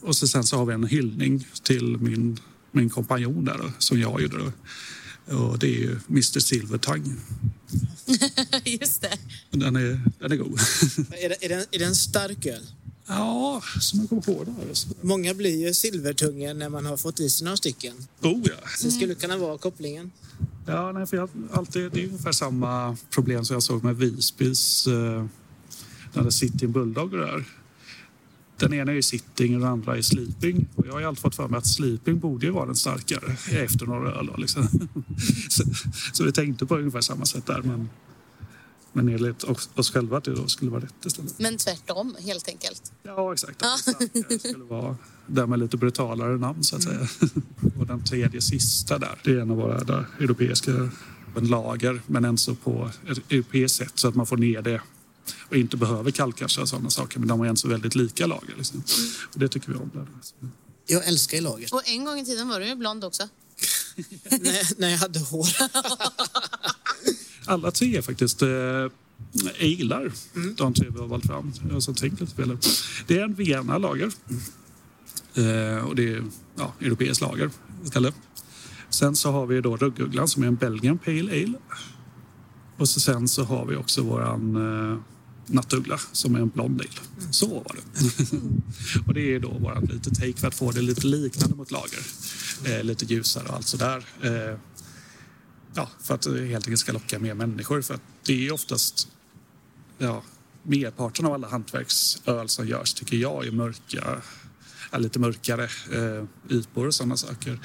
Och 0.00 0.16
så 0.16 0.28
sen 0.28 0.44
så 0.44 0.56
har 0.56 0.66
vi 0.66 0.74
en 0.74 0.84
hyllning 0.84 1.48
till 1.62 1.96
min, 1.98 2.38
min 2.72 2.90
kompanjon 2.90 3.44
där 3.44 3.58
då, 3.58 3.72
som 3.78 4.00
jag 4.00 4.22
gjorde. 4.22 4.38
Då. 4.38 4.52
Och 5.36 5.58
det 5.58 5.66
är 5.66 5.78
ju 5.78 5.98
Mr 6.08 6.40
Silvertang. 6.40 7.20
Just 8.64 9.00
det. 9.00 9.18
Den 9.50 9.76
är, 9.76 10.00
den 10.18 10.32
är 10.32 10.36
god. 10.36 10.58
är, 11.10 11.28
det, 11.28 11.44
är, 11.44 11.48
det, 11.48 11.66
är 11.70 11.78
det 11.78 11.84
en 11.84 11.94
stark 11.94 12.46
öl? 12.46 12.66
Ja, 13.06 13.62
som 13.80 14.00
jag 14.00 14.08
kommer 14.08 14.22
på 14.22 14.44
det. 14.44 14.68
Alltså. 14.68 14.88
Många 15.00 15.34
blir 15.34 15.66
ju 15.66 15.74
silvertunga 15.74 16.54
när 16.54 16.68
man 16.68 16.86
har 16.86 16.96
fått 16.96 17.20
i 17.20 17.30
sig 17.30 17.44
några 17.44 17.56
stycken. 17.56 18.06
Oh 18.22 18.40
ja. 18.44 18.68
Så 18.78 18.86
det 18.86 18.92
skulle 18.92 19.14
kunna 19.14 19.36
vara 19.36 19.58
kopplingen. 19.58 20.10
Ja, 20.66 20.92
nej, 20.92 21.06
för 21.06 21.16
jag, 21.16 21.28
alltid, 21.52 21.92
det 21.92 22.02
är 22.02 22.06
ungefär 22.06 22.32
samma 22.32 22.96
problem 23.10 23.44
som 23.44 23.54
jag 23.54 23.62
såg 23.62 23.84
med 23.84 23.96
Visbys 23.96 24.86
eh, 24.86 25.24
när 26.12 26.22
det 26.22 26.32
City 26.32 26.66
Bulldog 26.66 27.12
och 27.12 27.18
där. 27.18 27.44
Den 28.56 28.74
ena 28.74 28.92
är 28.92 29.02
sitting 29.02 29.54
och 29.54 29.60
den 29.60 29.70
andra 29.70 29.96
är 29.96 30.02
sleeping. 30.02 30.68
Och 30.76 30.86
jag 30.86 30.92
har 30.92 31.02
alltid 31.02 31.22
fått 31.22 31.34
för 31.34 31.48
mig 31.48 31.58
att 31.58 31.66
sleeping 31.66 32.18
borde 32.18 32.46
ju 32.46 32.52
vara 32.52 32.66
den 32.66 32.76
starkare 32.76 33.36
efter 33.64 33.86
några 33.86 34.12
öl. 34.12 34.30
Liksom. 34.36 34.68
så, 35.48 35.64
så 36.12 36.24
vi 36.24 36.32
tänkte 36.32 36.66
på 36.66 36.76
ungefär 36.76 37.00
samma 37.00 37.24
sätt 37.24 37.46
där. 37.46 37.62
Men 37.62 37.88
men 38.96 39.08
enligt 39.08 39.44
oss 39.74 39.90
själva 39.90 40.16
att 40.16 40.24
det 40.24 40.34
då 40.34 40.48
skulle 40.48 40.70
vara 40.70 40.84
rätt 40.84 41.06
istället. 41.06 41.38
Men 41.38 41.56
tvärtom, 41.56 42.16
helt 42.20 42.48
enkelt? 42.48 42.92
Ja, 43.02 43.32
exakt. 43.32 43.62
Att 43.62 43.98
det 44.28 44.38
skulle 44.38 44.64
vara 44.64 44.96
där 45.26 45.46
med 45.46 45.58
lite 45.58 45.76
brutalare 45.76 46.38
namn, 46.38 46.64
så 46.64 46.76
att 46.76 46.82
säga. 46.82 47.08
Och 47.78 47.86
den 47.86 48.04
tredje 48.04 48.40
sista 48.40 48.98
där, 48.98 49.18
det 49.24 49.30
är 49.30 49.40
en 49.40 49.50
av 49.50 49.56
våra 49.56 49.84
där, 49.84 50.06
europeiska 50.20 50.90
lager, 51.40 52.00
men 52.06 52.24
ändå 52.24 52.54
på 52.64 52.90
ett 53.08 53.32
europeiskt 53.32 53.78
sätt 53.78 53.92
så 53.94 54.08
att 54.08 54.14
man 54.14 54.26
får 54.26 54.36
ner 54.36 54.62
det 54.62 54.80
och 55.48 55.56
inte 55.56 55.76
behöver 55.76 56.10
kallkasha 56.10 56.62
och 56.62 56.68
sådana 56.68 56.90
saker. 56.90 57.18
Men 57.18 57.28
de 57.28 57.40
är 57.40 57.46
ändå 57.46 57.68
väldigt 57.68 57.94
lika 57.94 58.26
lager. 58.26 58.54
Liksom. 58.56 58.82
Och 59.32 59.38
det 59.38 59.48
tycker 59.48 59.68
vi 59.68 59.74
om. 59.74 59.90
Där. 59.94 60.06
Jag 60.86 61.06
älskar 61.08 61.40
lager. 61.40 61.74
Och 61.74 61.88
en 61.88 62.04
gång 62.04 62.18
i 62.18 62.24
tiden 62.24 62.48
var 62.48 62.60
du 62.60 62.66
ju 62.66 62.74
blond 62.74 63.04
också. 63.04 63.22
när, 64.30 64.80
när 64.80 64.88
jag 64.88 64.98
hade 64.98 65.18
hår. 65.18 65.48
alla 67.46 67.70
tre 67.70 67.96
är 67.96 68.02
faktiskt 68.02 68.42
eh, 68.42 68.48
ailar, 69.60 70.12
mm. 70.34 70.54
de 70.54 70.74
tre 70.74 70.86
vi 70.90 70.98
har 70.98 71.06
valt 71.06 71.26
fram. 71.26 71.52
Det 73.06 73.18
är 73.18 73.24
en 73.24 73.34
Vienna-lager. 73.34 74.12
Eh, 75.34 75.84
och 75.84 75.96
det 75.96 76.14
är 76.14 76.24
ja, 76.56 76.72
europeiskt 76.80 77.20
lager 77.20 77.50
istället. 77.84 78.14
Sen 78.90 79.16
så 79.16 79.32
har 79.32 79.46
vi 79.46 79.60
då 79.60 79.76
ruggugglan 79.76 80.28
som 80.28 80.42
är 80.42 80.46
en 80.46 80.56
Belgian 80.56 80.98
Pale 80.98 81.30
Ale. 81.32 81.58
Och 82.76 82.88
så 82.88 83.00
sen 83.00 83.28
så 83.28 83.44
har 83.44 83.66
vi 83.66 83.76
också 83.76 84.02
våran 84.02 84.56
eh, 84.56 84.98
nattuggla 85.46 85.98
som 86.12 86.34
är 86.34 86.40
en 86.40 86.48
blond 86.48 86.80
ale. 86.80 87.30
Så 87.30 87.46
var 87.46 87.76
det. 87.76 88.36
och 89.06 89.14
det 89.14 89.34
är 89.34 89.40
då 89.40 89.50
våran 89.50 89.84
lite 89.84 90.10
take 90.10 90.32
för 90.36 90.48
att 90.48 90.54
få 90.54 90.70
det 90.70 90.80
lite 90.80 91.06
liknande 91.06 91.56
mot 91.56 91.70
lager. 91.70 92.00
Eh, 92.64 92.84
lite 92.84 93.04
ljusare 93.04 93.48
och 93.48 93.54
allt 93.54 93.66
sådär. 93.66 94.04
Eh, 94.22 94.58
ja, 95.74 95.88
för 96.00 96.14
att 96.14 96.22
det 96.22 96.46
helt 96.46 96.66
enkelt 96.66 96.80
ska 96.80 96.92
locka 96.92 97.18
mer 97.18 97.34
människor. 97.34 97.82
För 97.82 97.94
att 97.94 98.02
det 98.26 98.46
är 98.46 98.52
oftast 98.52 99.08
ja, 99.98 100.22
merparten 100.62 101.26
av 101.26 101.32
alla 101.32 101.48
hantverksöl 101.48 102.48
som 102.48 102.68
görs 102.68 102.94
tycker 102.94 103.16
jag 103.16 103.46
är 103.46 103.50
mörka, 103.50 104.22
lite 104.98 105.18
mörkare 105.18 105.64
eh, 105.92 106.24
ytor 106.48 106.86
och 106.86 106.94
sådana 106.94 107.16
saker. 107.16 107.60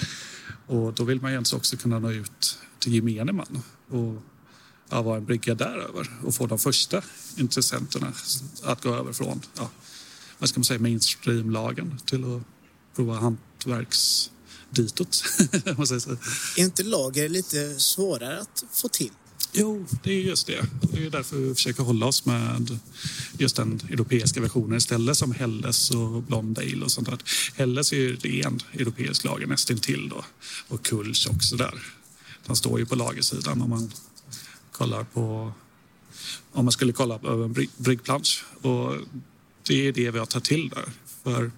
Och 0.68 0.94
då 0.94 1.04
vill 1.04 1.22
man 1.22 1.32
ju 1.32 1.40
också 1.40 1.78
kunna 1.78 2.00
nå 2.00 2.12
ut 2.12 2.60
till 2.80 2.94
gemene 2.94 3.32
man 3.32 3.62
och 3.90 4.22
ja, 4.90 5.02
vara 5.02 5.18
en 5.18 5.26
brygga 5.26 5.56
däröver 5.56 6.10
och 6.24 6.36
få 6.36 6.48
de 6.48 6.60
första 6.60 7.02
intressenterna 7.38 8.14
att 8.64 8.84
gå 8.84 8.96
över 8.96 9.14
från 9.14 9.42
ja, 9.58 9.70
vad 10.40 10.50
ska 10.50 10.60
man 10.60 10.66
säga, 10.66 10.80
mainstreamlagen 10.80 12.00
till 12.06 12.24
att 12.24 12.42
prova 12.96 13.20
hantverks 13.20 14.32
ditåt. 14.70 15.24
är 16.58 16.64
inte 16.64 16.84
lager 16.84 17.30
lite 17.30 17.80
svårare 17.80 18.40
att 18.40 18.64
få 18.72 18.88
till? 18.88 19.12
Jo, 19.52 19.86
det 20.04 20.12
är 20.12 20.22
just 20.22 20.48
det. 20.48 20.66
Det 20.92 21.06
är 21.06 21.10
därför 21.10 21.38
vi 21.38 21.56
försöker 21.56 21.84
hålla 21.84 22.06
oss 22.06 22.26
med 22.26 22.80
just 23.38 23.56
den 23.56 23.82
europeiska 23.90 24.42
versionen 24.42 24.78
istället 24.78 25.18
som 25.18 25.32
Helles 25.32 25.92
och 25.92 26.24
Blondale 26.24 26.84
och 26.84 26.92
sånt 26.92 27.10
där. 27.10 27.20
Helles 27.56 27.92
är 27.92 27.98
ju 27.98 28.16
ren 28.16 28.60
europeisk 28.74 29.24
lager 29.24 29.48
nästintill 29.48 30.10
då. 30.10 30.26
Och 30.68 30.86
Kulch 30.86 31.28
också 31.32 31.56
där. 31.56 31.74
De 32.46 32.56
står 32.56 32.80
ju 32.80 32.86
på 32.86 32.96
lagersidan 32.96 33.62
om 33.62 33.70
man 33.70 33.92
kollar 34.72 35.04
på 35.04 35.54
om 36.52 36.66
man 36.66 36.72
skulle 36.72 36.94
kolla 36.94 37.20
över 37.24 37.46
en 37.46 37.68
bryggplansch. 37.78 38.46
Och 38.62 38.96
det 39.68 39.88
är 39.88 39.92
det 39.92 40.12
vi 40.12 40.20
har 40.20 40.26
tagit 40.26 40.46
till 40.46 40.70
där. 40.70 40.90
För 41.24 41.52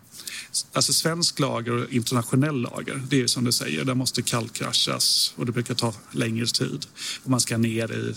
Alltså 0.73 0.93
svensk 0.93 1.39
lager 1.39 1.71
och 1.71 1.91
internationell 1.93 2.61
lager, 2.61 3.03
det 3.09 3.21
är 3.21 3.27
som 3.27 3.43
du 3.43 3.51
säger, 3.51 3.85
där 3.85 3.95
måste 3.95 4.21
kallkraschas 4.21 5.33
och 5.35 5.45
det 5.45 5.51
brukar 5.51 5.75
ta 5.75 5.93
längre 6.11 6.45
tid. 6.45 6.85
Och 7.23 7.29
man 7.29 7.41
ska 7.41 7.57
ner 7.57 7.91
i 7.91 8.15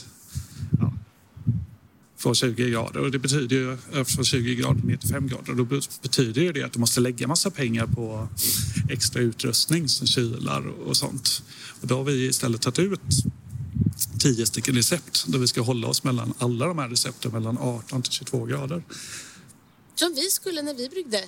ja, 0.80 0.92
från 2.16 2.34
20 2.34 2.70
grader 2.70 3.00
och 3.00 3.10
det 3.10 3.18
betyder 3.18 3.56
ju 3.56 3.76
från 4.04 4.24
20 4.24 4.54
grader 4.54 4.82
ner 4.82 4.96
till 4.96 5.08
5 5.08 5.28
grader. 5.28 5.54
Då 5.54 5.64
betyder 6.02 6.42
ju 6.42 6.52
det 6.52 6.62
att 6.62 6.72
du 6.72 6.78
måste 6.78 7.00
lägga 7.00 7.26
massa 7.26 7.50
pengar 7.50 7.86
på 7.86 8.28
extra 8.90 9.22
utrustning 9.22 9.88
som 9.88 10.06
kylar 10.06 10.66
och 10.66 10.96
sånt. 10.96 11.42
Och 11.80 11.86
då 11.86 11.96
har 11.96 12.04
vi 12.04 12.26
istället 12.26 12.62
tagit 12.62 12.78
ut 12.78 13.00
10 14.18 14.46
stycken 14.46 14.74
recept 14.74 15.24
där 15.26 15.38
vi 15.38 15.46
ska 15.46 15.60
hålla 15.60 15.88
oss 15.88 16.04
mellan 16.04 16.34
alla 16.38 16.66
de 16.66 16.78
här 16.78 16.88
recepten 16.88 17.32
mellan 17.32 17.58
18 17.58 18.02
till 18.02 18.12
22 18.12 18.44
grader. 18.44 18.82
Som 19.94 20.14
vi 20.14 20.30
skulle 20.30 20.62
när 20.62 20.74
vi 20.74 20.88
bryggde 20.88 21.24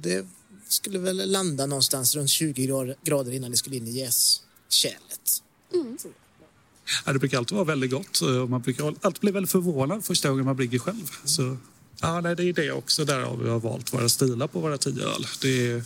det 0.00 0.26
skulle 0.68 0.98
väl 0.98 1.30
landa 1.30 1.66
någonstans 1.66 2.14
runt 2.14 2.30
20 2.30 2.94
grader 3.04 3.32
innan 3.32 3.50
det 3.50 3.56
skulle 3.56 3.76
in 3.76 3.86
i 3.86 3.90
jäskärlet. 3.90 5.42
Mm. 5.74 5.98
Ja, 7.04 7.12
det 7.12 7.18
brukar 7.18 7.38
alltid 7.38 7.54
vara 7.54 7.64
väldigt 7.64 7.90
gott. 7.90 8.20
Man 8.48 8.60
brukar 8.62 8.94
alltid 9.00 9.20
bli 9.20 9.30
väldigt 9.30 9.52
förvånad 9.52 10.04
första 10.04 10.28
gången 10.28 10.44
man 10.44 10.56
brygger 10.56 10.78
själv. 10.78 11.10
Så, 11.24 11.56
ja, 12.00 12.20
nej, 12.20 12.36
det 12.36 12.44
är 12.44 12.52
det 12.52 12.72
också. 12.72 13.04
Där 13.04 13.36
vi 13.42 13.48
har 13.48 13.60
valt 13.60 13.92
våra 13.92 14.08
stilar 14.08 14.46
på 14.46 14.60
våra 14.60 14.78
tio 14.78 15.04
öl. 15.04 15.26
Det 15.40 15.70
är 15.70 15.82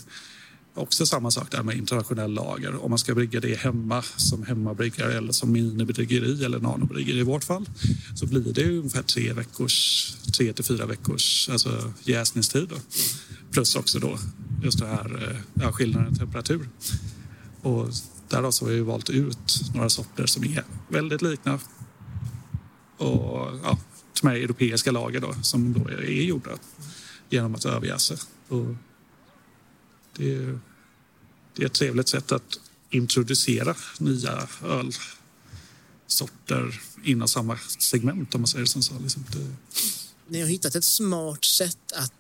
också 0.74 1.06
samma 1.06 1.30
sak 1.30 1.50
där 1.50 1.62
med 1.62 1.76
internationell 1.76 2.32
lager. 2.32 2.84
Om 2.84 2.90
man 2.90 2.98
ska 2.98 3.14
brygga 3.14 3.40
det 3.40 3.54
hemma 3.54 4.02
som 4.02 4.42
hemmabryggare 4.42 5.12
eller 5.12 5.32
som 5.32 5.52
minibryggeri 5.52 6.44
eller 6.44 6.58
nanobryggeri 6.58 7.18
i 7.18 7.22
vårt 7.22 7.44
fall 7.44 7.68
så 8.16 8.26
blir 8.26 8.52
det 8.52 8.78
ungefär 8.78 9.02
tre 9.02 9.32
veckors, 9.32 10.06
tre 10.38 10.52
till 10.52 10.64
fyra 10.64 10.86
veckors 10.86 11.48
alltså 11.48 11.92
jäsningstid. 12.04 12.68
Då. 12.68 12.76
Plus 13.50 13.76
också 13.76 13.98
då 13.98 14.18
just 14.62 14.78
det 14.78 14.86
här 14.86 15.28
eh, 15.30 15.36
ja, 15.54 15.72
skillnaden 15.72 16.12
i 16.12 16.16
temperatur. 16.16 16.68
Och 17.62 17.88
där 18.28 18.50
så 18.50 18.64
har 18.64 18.72
vi 18.72 18.80
valt 18.80 19.10
ut 19.10 19.60
några 19.74 19.88
sorter 19.88 20.26
som 20.26 20.44
är 20.44 20.64
väldigt 20.88 21.22
likna 21.22 21.58
och 22.96 23.58
ja, 23.62 23.78
till 24.14 24.24
med 24.24 24.36
europeiska 24.36 24.90
lager 24.90 25.20
då, 25.20 25.34
som 25.42 25.72
då 25.72 25.88
är 25.88 26.02
gjorda 26.02 26.50
genom 27.28 27.54
att 27.54 27.64
överjäsa. 27.64 28.14
Och 28.48 28.74
det, 30.16 30.34
är, 30.34 30.60
det 31.56 31.62
är 31.62 31.66
ett 31.66 31.72
trevligt 31.72 32.08
sätt 32.08 32.32
att 32.32 32.60
introducera 32.90 33.74
nya 33.98 34.48
ölsorter 36.08 36.80
inom 37.04 37.28
samma 37.28 37.58
segment 37.78 38.34
om 38.34 38.40
man 38.40 38.48
säger 38.48 38.66
som 38.66 38.82
så. 38.82 38.98
Liksom 38.98 39.24
det... 39.32 39.56
Ni 40.28 40.40
har 40.40 40.48
hittat 40.48 40.74
ett 40.74 40.84
smart 40.84 41.44
sätt 41.44 41.92
att 41.92 42.12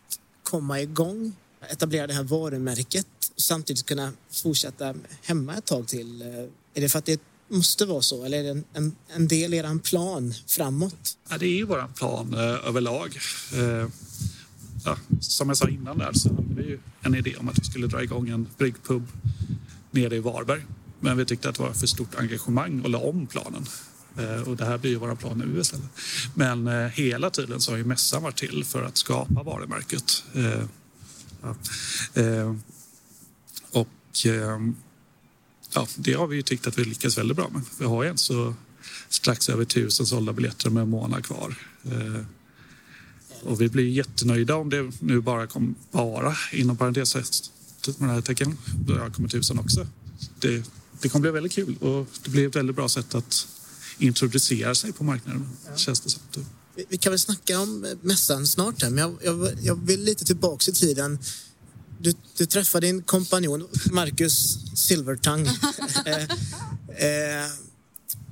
komma 0.50 0.80
igång, 0.80 1.32
etablera 1.68 2.06
det 2.06 2.14
här 2.14 2.22
varumärket 2.22 3.06
och 3.34 3.40
samtidigt 3.40 3.86
kunna 3.86 4.12
fortsätta 4.30 4.94
hemma 5.22 5.54
ett 5.54 5.66
tag 5.66 5.88
till? 5.88 6.22
Eh, 6.22 6.28
är 6.74 6.80
det 6.80 6.88
för 6.88 6.98
att 6.98 7.04
det 7.04 7.20
måste 7.48 7.86
vara 7.86 8.02
så 8.02 8.24
eller 8.24 8.38
är 8.38 8.54
det 8.54 8.62
en, 8.72 8.96
en 9.08 9.28
del 9.28 9.54
i 9.54 9.56
er 9.56 9.78
plan 9.78 10.34
framåt? 10.46 11.16
Ja, 11.30 11.38
det 11.38 11.46
är 11.46 11.56
ju 11.56 11.64
vår 11.64 11.88
plan 11.94 12.34
eh, 12.34 12.68
överlag. 12.68 13.18
Eh, 13.54 13.88
ja, 14.84 14.96
som 15.20 15.48
jag 15.48 15.56
sa 15.56 15.68
innan 15.68 15.98
där 15.98 16.12
så 16.12 16.28
hade 16.28 16.54
vi 16.54 16.62
ju 16.62 16.78
en 17.00 17.14
idé 17.14 17.36
om 17.36 17.48
att 17.48 17.58
vi 17.58 17.64
skulle 17.64 17.86
dra 17.86 18.02
igång 18.02 18.28
en 18.28 18.46
bryggpub 18.58 19.06
nere 19.90 20.16
i 20.16 20.20
Varberg. 20.20 20.66
Men 21.00 21.16
vi 21.16 21.24
tyckte 21.24 21.48
att 21.48 21.54
det 21.54 21.62
var 21.62 21.72
för 21.72 21.86
stort 21.86 22.14
engagemang 22.14 22.80
och 22.80 22.90
la 22.90 22.98
om 22.98 23.26
planen. 23.26 23.66
Eh, 24.18 24.48
och 24.48 24.56
det 24.56 24.64
här 24.64 24.78
blir 24.78 24.90
ju 24.90 24.96
vår 24.96 25.14
plan 25.14 25.38
nu 25.38 25.60
istället. 25.60 25.86
Men 26.34 26.66
eh, 26.66 26.88
hela 26.88 27.30
tiden 27.30 27.60
så 27.60 27.72
har 27.72 27.78
ju 27.78 27.84
mässan 27.84 28.22
varit 28.22 28.36
till 28.36 28.64
för 28.64 28.82
att 28.82 28.96
skapa 28.96 29.42
varumärket. 29.42 30.24
Eh, 30.34 30.64
ja. 31.42 31.56
Eh, 32.22 32.54
och 33.70 34.26
ehm, 34.26 34.76
ja, 35.74 35.86
det 35.96 36.12
har 36.12 36.26
vi 36.26 36.36
ju 36.36 36.42
tyckt 36.42 36.66
att 36.66 36.78
vi 36.78 36.84
lyckats 36.84 37.18
väldigt 37.18 37.36
bra 37.36 37.48
med. 37.48 37.62
Vi 37.78 37.84
har 37.84 38.04
ju 38.04 38.16
så 38.16 38.54
strax 39.08 39.48
över 39.48 39.64
tusen 39.64 40.06
sålda 40.06 40.32
biljetter 40.32 40.70
med 40.70 40.82
en 40.82 40.90
månad 40.90 41.24
kvar. 41.24 41.54
Eh, 41.84 42.24
och 43.42 43.60
vi 43.60 43.68
blir 43.68 43.88
jättenöjda 43.88 44.54
om 44.56 44.70
det 44.70 44.92
nu 45.00 45.20
bara 45.20 45.46
kommer 45.46 45.74
vara 45.90 46.36
inom 46.52 46.76
parentes 46.76 47.14
med 47.86 47.94
den 47.98 48.08
här 48.08 48.20
tecken. 48.20 48.58
Då 48.86 49.10
kommer 49.10 49.28
tusen 49.28 49.58
också. 49.58 49.86
Det, 50.38 50.70
det 51.00 51.08
kommer 51.08 51.22
bli 51.22 51.30
väldigt 51.30 51.52
kul 51.52 51.76
och 51.76 52.08
det 52.24 52.30
blir 52.30 52.48
ett 52.48 52.56
väldigt 52.56 52.76
bra 52.76 52.88
sätt 52.88 53.14
att 53.14 53.48
introducera 54.02 54.74
sig 54.74 54.92
på 54.92 55.04
marknaden. 55.04 55.48
Ja. 55.66 55.76
Känns 55.76 56.00
det 56.00 56.10
som. 56.10 56.22
Vi 56.88 56.96
kan 56.96 57.12
väl 57.12 57.18
snacka 57.18 57.60
om 57.60 57.96
mässan 58.02 58.46
snart 58.46 58.82
här, 58.82 58.90
men 58.90 58.98
jag, 58.98 59.16
jag, 59.22 59.52
jag 59.62 59.86
vill 59.86 60.04
lite 60.04 60.24
tillbaka 60.24 60.70
i 60.70 60.74
tiden. 60.74 61.18
Du, 61.98 62.12
du 62.36 62.46
träffade 62.46 62.86
din 62.86 63.02
kompanjon 63.02 63.68
Marcus 63.92 64.58
Silvertang. 64.74 65.46
eh, 66.06 66.22
eh, 66.22 67.46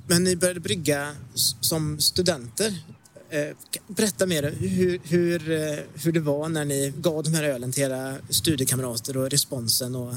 men 0.07 0.23
ni 0.23 0.35
började 0.35 0.59
brygga 0.59 1.15
som 1.61 1.99
studenter. 1.99 2.83
Eh, 3.31 3.55
berätta 3.87 4.25
mer 4.25 4.53
hur, 4.59 4.99
hur, 5.03 5.51
eh, 5.51 5.79
hur 5.93 6.11
det 6.11 6.19
var 6.19 6.49
när 6.49 6.65
ni 6.65 6.93
gav 6.97 7.23
de 7.23 7.33
här 7.33 7.43
ölen 7.43 7.71
till 7.71 7.83
era 7.83 8.15
studiekamrater 8.29 9.17
och 9.17 9.29
responsen. 9.29 9.95
Och... 9.95 10.13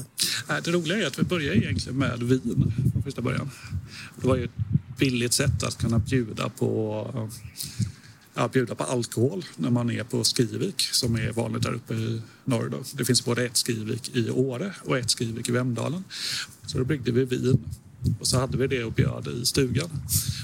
Det 0.47 0.71
roliga 0.71 0.97
är 0.97 1.07
att 1.07 1.19
vi 1.19 1.23
började 1.23 1.57
egentligen 1.57 1.97
med 1.97 2.23
vin 2.23 2.73
från 2.93 3.03
första 3.03 3.21
början. 3.21 3.51
Det 4.21 4.27
var 4.27 4.35
ju 4.35 4.49
billigt 4.97 5.33
sätt 5.33 5.63
att 5.63 5.77
kunna 5.77 5.99
bjuda 5.99 6.49
på 6.49 7.29
ja, 8.33 8.47
bjuda 8.47 8.75
på 8.75 8.83
alkohol 8.83 9.45
när 9.55 9.69
man 9.69 9.89
är 9.89 10.03
på 10.03 10.23
Skrivik 10.23 10.81
som 10.81 11.15
är 11.15 11.31
vanligt 11.31 11.63
där 11.63 11.73
uppe 11.73 11.93
i 11.93 12.21
norr. 12.45 12.69
Då. 12.69 12.77
Det 12.93 13.05
finns 13.05 13.25
både 13.25 13.45
ett 13.45 13.57
Skrivik 13.57 14.15
i 14.15 14.29
Åre 14.29 14.73
och 14.85 14.97
ett 14.97 15.09
Skrivik 15.09 15.49
i 15.49 15.51
Vemdalen. 15.51 16.03
Så 16.65 16.77
då 16.77 16.83
bryggde 16.83 17.11
vi 17.11 17.25
vin 17.25 17.65
och 18.19 18.27
så 18.27 18.39
hade 18.39 18.57
vi 18.57 18.67
det 18.67 18.83
och 18.83 18.91
bjöd 18.91 19.27
i 19.27 19.45
stugan. 19.45 19.89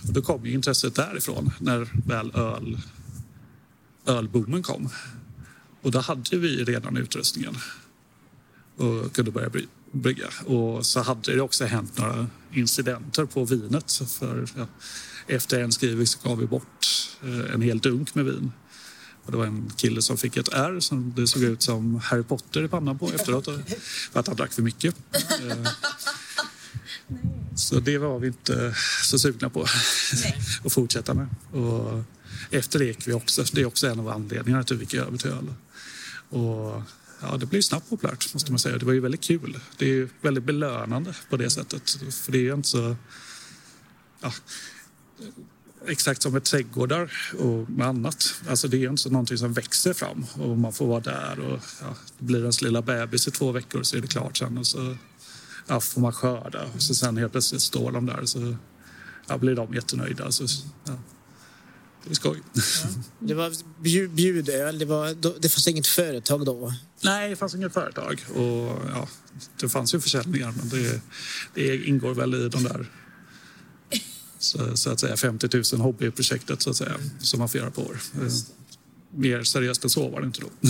Och 0.07 0.13
då 0.13 0.21
kom 0.21 0.45
ju 0.45 0.53
intresset 0.53 0.95
därifrån 0.95 1.51
när 1.59 1.89
väl 2.07 2.31
öl, 2.35 2.77
ölboomen 4.05 4.63
kom. 4.63 4.89
Och 5.81 5.91
då 5.91 5.99
hade 5.99 6.38
vi 6.38 6.63
redan 6.63 6.97
utrustningen 6.97 7.55
och 8.77 9.13
kunde 9.13 9.31
börja 9.31 9.49
brygga. 9.91 10.27
Och 10.45 10.85
så 10.85 11.01
hade 11.01 11.35
det 11.35 11.41
också 11.41 11.65
hänt 11.65 11.97
några 11.97 12.27
incidenter 12.53 13.25
på 13.25 13.45
vinet. 13.45 13.91
För, 14.07 14.47
ja, 14.55 14.67
efter 15.27 15.59
en 15.59 15.71
skrivning 15.71 16.07
så 16.07 16.19
gav 16.23 16.38
vi 16.38 16.45
bort 16.45 16.88
eh, 17.23 17.53
en 17.53 17.62
hel 17.62 17.79
dunk 17.79 18.15
med 18.15 18.25
vin. 18.25 18.51
Och 19.25 19.31
det 19.31 19.38
var 19.38 19.45
en 19.45 19.71
kille 19.77 20.01
som 20.01 20.17
fick 20.17 20.38
ett 20.38 20.53
R 20.53 20.79
som 20.79 21.13
det 21.15 21.27
såg 21.27 21.43
ut 21.43 21.62
som 21.62 21.95
Harry 21.95 22.23
Potter 22.23 22.63
i 22.63 22.67
pannan 22.67 22.99
på 22.99 23.12
efteråt 23.12 23.45
för 24.12 24.19
att 24.19 24.27
han 24.27 24.35
drack 24.35 24.53
för 24.53 24.62
mycket. 24.62 24.95
Eh, 25.13 25.71
så 27.55 27.79
det 27.79 27.97
var 27.97 28.19
vi 28.19 28.27
inte 28.27 28.75
så 29.03 29.19
sugna 29.19 29.49
på 29.49 29.62
att 30.65 30.73
fortsätta 30.73 31.13
med. 31.13 31.27
Och 31.51 32.03
efter 32.51 32.79
det 32.79 32.85
gick 32.85 33.07
vi 33.07 33.13
också. 33.13 33.43
Det 33.53 33.62
är 33.62 33.65
också 33.65 33.88
en 33.88 33.99
av 33.99 34.09
anledningarna 34.09 34.63
till 34.63 34.75
att 34.75 34.81
vi 34.81 34.83
gick 34.83 34.93
över 34.93 35.17
till 35.17 35.29
öl. 35.29 35.53
Och 36.29 36.81
ja, 37.21 37.38
det 37.38 37.45
blev 37.45 37.62
snabbt 37.62 37.89
populärt 37.89 38.34
måste 38.34 38.51
man 38.51 38.60
säga. 38.60 38.77
Det 38.77 38.86
var 38.86 38.93
ju 38.93 38.99
väldigt 38.99 39.23
kul. 39.23 39.60
Det 39.77 39.86
är 39.86 40.10
väldigt 40.21 40.43
belönande 40.43 41.15
på 41.29 41.38
det 41.38 41.49
sättet. 41.49 41.89
För 42.13 42.32
det 42.32 42.38
är 42.38 42.41
ju 42.41 42.53
inte 42.53 42.67
så... 42.67 42.95
Ja, 44.21 44.34
exakt 45.88 46.21
som 46.21 46.34
med 46.34 46.43
trädgårdar 46.43 47.12
och 47.39 47.69
med 47.69 47.88
annat. 47.88 48.41
Alltså 48.49 48.67
det 48.67 48.77
är 48.77 48.89
inte 48.89 49.01
så 49.01 49.10
någonting 49.10 49.38
som 49.38 49.53
växer 49.53 49.93
fram 49.93 50.25
och 50.34 50.58
man 50.58 50.73
får 50.73 50.88
vara 50.88 50.99
där 50.99 51.39
och 51.39 51.60
ja, 51.82 51.95
det 52.17 52.25
blir 52.25 52.39
ens 52.39 52.62
lilla 52.62 52.82
bebis 52.82 53.27
i 53.27 53.32
två 53.32 53.51
veckor 53.51 53.84
så 53.84 53.97
är 53.97 54.01
det 54.01 54.08
klart 54.08 54.38
sen 54.38 54.58
och 54.58 54.67
så 54.67 54.95
ja, 55.67 55.79
får 55.79 56.01
man 56.01 56.13
skörda 56.13 56.65
och 56.75 56.82
så 56.82 56.95
sen 56.95 57.17
helt 57.17 57.32
plötsligt 57.32 57.62
står 57.62 57.91
de 57.91 58.05
där 58.05 58.25
så 58.25 58.55
ja, 59.27 59.38
blir 59.38 59.55
de 59.55 59.73
jättenöjda. 59.73 60.32
Så, 60.32 60.45
ja. 60.86 60.93
Det 62.03 62.09
är 62.09 62.15
skoj. 62.15 62.41
Det 63.19 63.33
var 63.33 63.49
bju- 63.83 64.07
bjudöl, 64.07 64.79
det, 64.79 64.85
var, 64.85 65.39
det 65.39 65.49
fanns 65.49 65.67
inget 65.67 65.88
företag 65.88 66.45
då. 66.45 66.73
Nej, 67.01 67.29
det 67.29 67.35
fanns 67.35 67.55
inget 67.55 67.73
företag. 67.73 68.25
Och, 68.35 68.79
ja, 68.93 69.07
det 69.59 69.69
fanns 69.69 69.93
ju 69.93 69.99
försäljningar, 69.99 70.53
men 70.57 70.69
det, 70.69 71.01
det 71.53 71.77
ingår 71.85 72.13
väl 72.13 72.33
i 72.35 72.49
de 72.49 72.63
där 72.63 72.91
så, 74.39 74.77
så 74.77 74.89
att 74.89 74.99
säga 74.99 75.17
50 75.17 75.49
000 75.73 75.81
hobbyprojektet 75.81 76.62
så 76.62 76.69
att 76.69 76.75
säga, 76.75 76.95
som 77.19 77.39
man 77.39 77.49
får 77.49 77.59
göra 77.59 77.71
på 77.71 77.81
år. 77.81 77.99
Mer 79.15 79.43
seriöst 79.43 79.83
än 79.83 79.89
så 79.89 80.09
var 80.09 80.21
det 80.21 80.27
inte 80.27 80.41
då. 80.41 80.49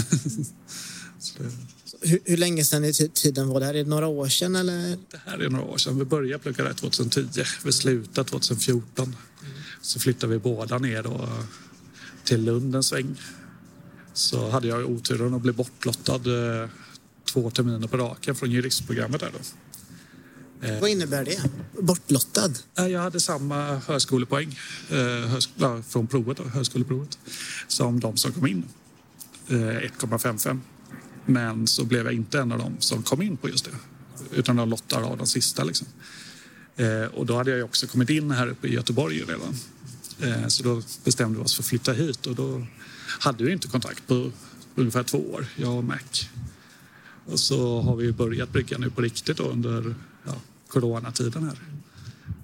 Hur, 2.02 2.20
hur 2.26 2.38
länge 2.38 2.64
sedan 2.64 2.86
i 2.86 2.92
ti- 2.92 3.12
tiden 3.14 3.48
var 3.48 3.60
det 3.60 3.66
här? 3.66 3.74
Är 3.74 3.84
det 3.84 3.90
några 3.90 4.08
år 4.08 4.28
sedan 4.28 4.56
eller? 4.56 4.98
det 5.12 5.22
här 5.26 5.38
är 5.38 5.50
några 5.50 5.66
år 5.66 5.78
sedan. 5.78 6.00
Vi 6.00 6.06
började 6.06 6.44
plugga 6.44 6.64
där 6.64 6.74
2010. 6.74 7.44
Vi 7.66 7.72
slutade 7.72 8.30
2014. 8.30 9.16
Så 9.82 10.00
flyttade 10.00 10.34
vi 10.34 10.40
båda 10.40 10.78
ner 10.78 11.04
då 11.04 11.30
till 12.24 12.44
Lund 12.44 12.76
en 12.76 12.84
sväng. 12.84 13.16
Så 14.14 14.50
hade 14.50 14.68
jag 14.68 14.90
oturen 14.90 15.34
att 15.34 15.42
bli 15.42 15.52
bortlottad 15.52 16.16
eh, 16.62 16.70
två 17.34 17.50
terminer 17.52 17.88
på 17.88 17.98
raken 17.98 18.36
från 18.36 18.52
juristprogrammet 18.52 19.20
där 19.22 19.32
då. 19.32 19.40
Vad 20.82 20.90
innebär 20.90 21.26
det? 21.26 21.42
Bortlottad? 21.82 22.54
Eh, 22.78 22.88
Jag 22.88 23.02
hade 23.02 23.20
samma 23.20 23.76
högskolepoäng 23.88 24.60
eh, 24.90 24.96
högsk- 24.98 25.50
ja, 25.56 25.82
från 25.88 26.08
provet, 26.08 26.40
högskoleprovet 26.54 27.18
som 27.68 28.00
de 28.00 28.18
som 28.18 28.32
kom 28.32 28.48
in. 28.48 28.64
Eh, 29.48 29.56
1,55. 29.56 30.60
Men 31.30 31.68
så 31.68 31.84
blev 31.84 32.06
jag 32.06 32.14
inte 32.14 32.40
en 32.40 32.52
av 32.52 32.60
dem 32.60 32.76
som 32.80 33.04
kom 33.04 33.22
in 33.22 33.38
på 33.38 33.50
just 33.50 33.66
det. 33.66 33.72
Utan 34.36 34.56
de 34.56 34.70
lottade 34.70 35.06
av 35.06 35.18
de 35.18 35.28
sista. 35.28 35.64
Liksom. 35.64 35.88
Eh, 36.76 37.04
och 37.04 37.26
då 37.26 37.38
hade 37.38 37.50
jag 37.50 37.58
ju 37.58 37.64
också 37.64 37.88
kommit 37.88 38.10
in 38.10 38.32
här 38.32 38.48
uppe 38.48 38.68
i 38.68 38.74
Göteborg 38.74 39.22
redan. 39.22 39.56
Eh, 40.20 40.48
så 40.48 40.64
då 40.64 40.82
bestämde 41.04 41.40
vi 41.40 41.46
oss 41.46 41.56
för 41.56 41.64
att 41.64 41.68
flytta 41.68 41.94
hit 41.94 42.26
och 42.26 42.36
då 42.36 42.66
hade 43.20 43.44
vi 43.44 43.52
inte 43.52 43.68
kontakt 43.68 44.08
på 44.08 44.32
ungefär 44.76 45.04
två 45.04 45.18
år, 45.18 45.46
jag 45.56 45.78
och 45.78 45.84
Mac. 45.84 45.98
Och 47.26 47.40
så 47.40 47.82
har 47.82 47.96
vi 47.96 48.12
börjat 48.12 48.52
brygga 48.52 48.78
nu 48.78 48.90
på 48.90 49.02
riktigt 49.02 49.38
då 49.38 49.44
under 49.44 49.96
ja, 50.26 50.36
coronatiden 50.68 51.44
här 51.44 51.60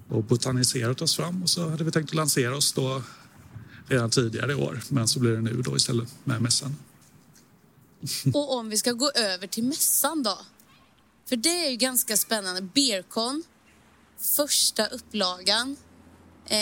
och 0.08 0.24
botaniserat 0.24 1.02
oss 1.02 1.16
fram 1.16 1.42
och 1.42 1.50
så 1.50 1.68
hade 1.68 1.84
vi 1.84 1.90
tänkt 1.90 2.08
att 2.08 2.14
lansera 2.14 2.56
oss 2.56 2.72
då 2.72 3.02
redan 3.88 4.10
tidigare 4.10 4.52
i 4.52 4.54
år. 4.54 4.80
Men 4.88 5.08
så 5.08 5.20
blir 5.20 5.32
det 5.32 5.40
nu 5.40 5.62
då 5.62 5.76
istället 5.76 6.14
med 6.24 6.42
mässan. 6.42 6.76
Och 8.34 8.54
om 8.56 8.68
vi 8.68 8.76
ska 8.76 8.92
gå 8.92 9.10
över 9.10 9.46
till 9.46 9.64
mässan 9.64 10.22
då? 10.22 10.38
För 11.28 11.36
det 11.36 11.66
är 11.66 11.70
ju 11.70 11.76
ganska 11.76 12.16
spännande. 12.16 12.62
Beercon, 12.62 13.42
första 14.36 14.86
upplagan 14.86 15.76
eh, 16.46 16.56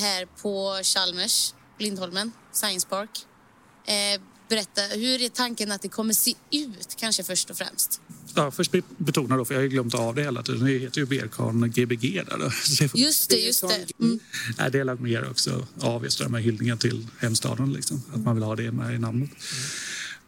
här 0.00 0.26
på 0.42 0.80
Chalmers, 0.82 1.54
Lindholmen, 1.78 2.32
Science 2.52 2.86
Park. 2.88 3.10
Eh, 3.86 4.20
berätta, 4.48 4.82
hur 4.82 5.22
är 5.22 5.28
tanken 5.28 5.72
att 5.72 5.82
det 5.82 5.88
kommer 5.88 6.14
se 6.14 6.34
ut 6.50 6.94
kanske 6.96 7.22
först 7.24 7.50
och 7.50 7.56
främst? 7.56 8.00
Ja, 8.34 8.50
först 8.50 8.70
be- 8.72 8.82
betona 8.96 9.36
då, 9.36 9.44
för 9.44 9.54
jag 9.54 9.58
har 9.58 9.62
ju 9.62 9.68
glömt 9.68 9.94
av 9.94 10.14
det 10.14 10.22
hela 10.22 10.42
tiden. 10.42 10.64
Det 10.64 10.78
heter 10.78 10.98
ju 10.98 11.06
Bercon 11.06 11.70
Gbg 11.70 12.24
där 12.26 12.38
då. 12.38 12.50
Det 12.80 12.94
Just 13.00 13.30
det, 13.30 13.36
just 13.36 13.60
det. 13.60 13.86
Mm. 14.04 14.18
Jag 14.58 14.72
delar 14.72 14.94
mer 14.94 15.30
också 15.30 15.66
av 15.80 16.04
just 16.04 16.18
det 16.18 16.24
här 16.24 16.30
med 16.30 16.42
hyllningen 16.42 16.78
till 16.78 17.06
hemstaden. 17.18 17.72
Liksom. 17.72 18.02
Att 18.14 18.20
man 18.20 18.34
vill 18.34 18.44
ha 18.44 18.56
det 18.56 18.72
med 18.72 18.94
i 18.94 18.98
namnet. 18.98 19.30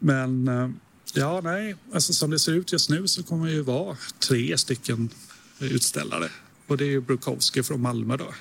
Men 0.03 0.49
eh, 0.49 0.71
ja, 1.15 1.41
nej, 1.45 1.77
alltså 1.95 2.13
som 2.13 2.31
det 2.31 2.39
ser 2.39 2.53
ut 2.53 2.73
just 2.73 2.91
nu 2.91 3.09
så 3.09 3.23
kommer 3.23 3.47
det 3.47 3.53
ju 3.53 3.63
vara 3.63 3.97
tre 4.19 4.59
stycken 4.59 5.11
utställare. 5.59 6.29
Och 6.67 6.77
det 6.77 6.85
är 6.85 6.89
ju 6.89 7.01
Brukowski 7.01 7.63
från 7.63 7.81
Malmö 7.81 8.17
då. 8.17 8.35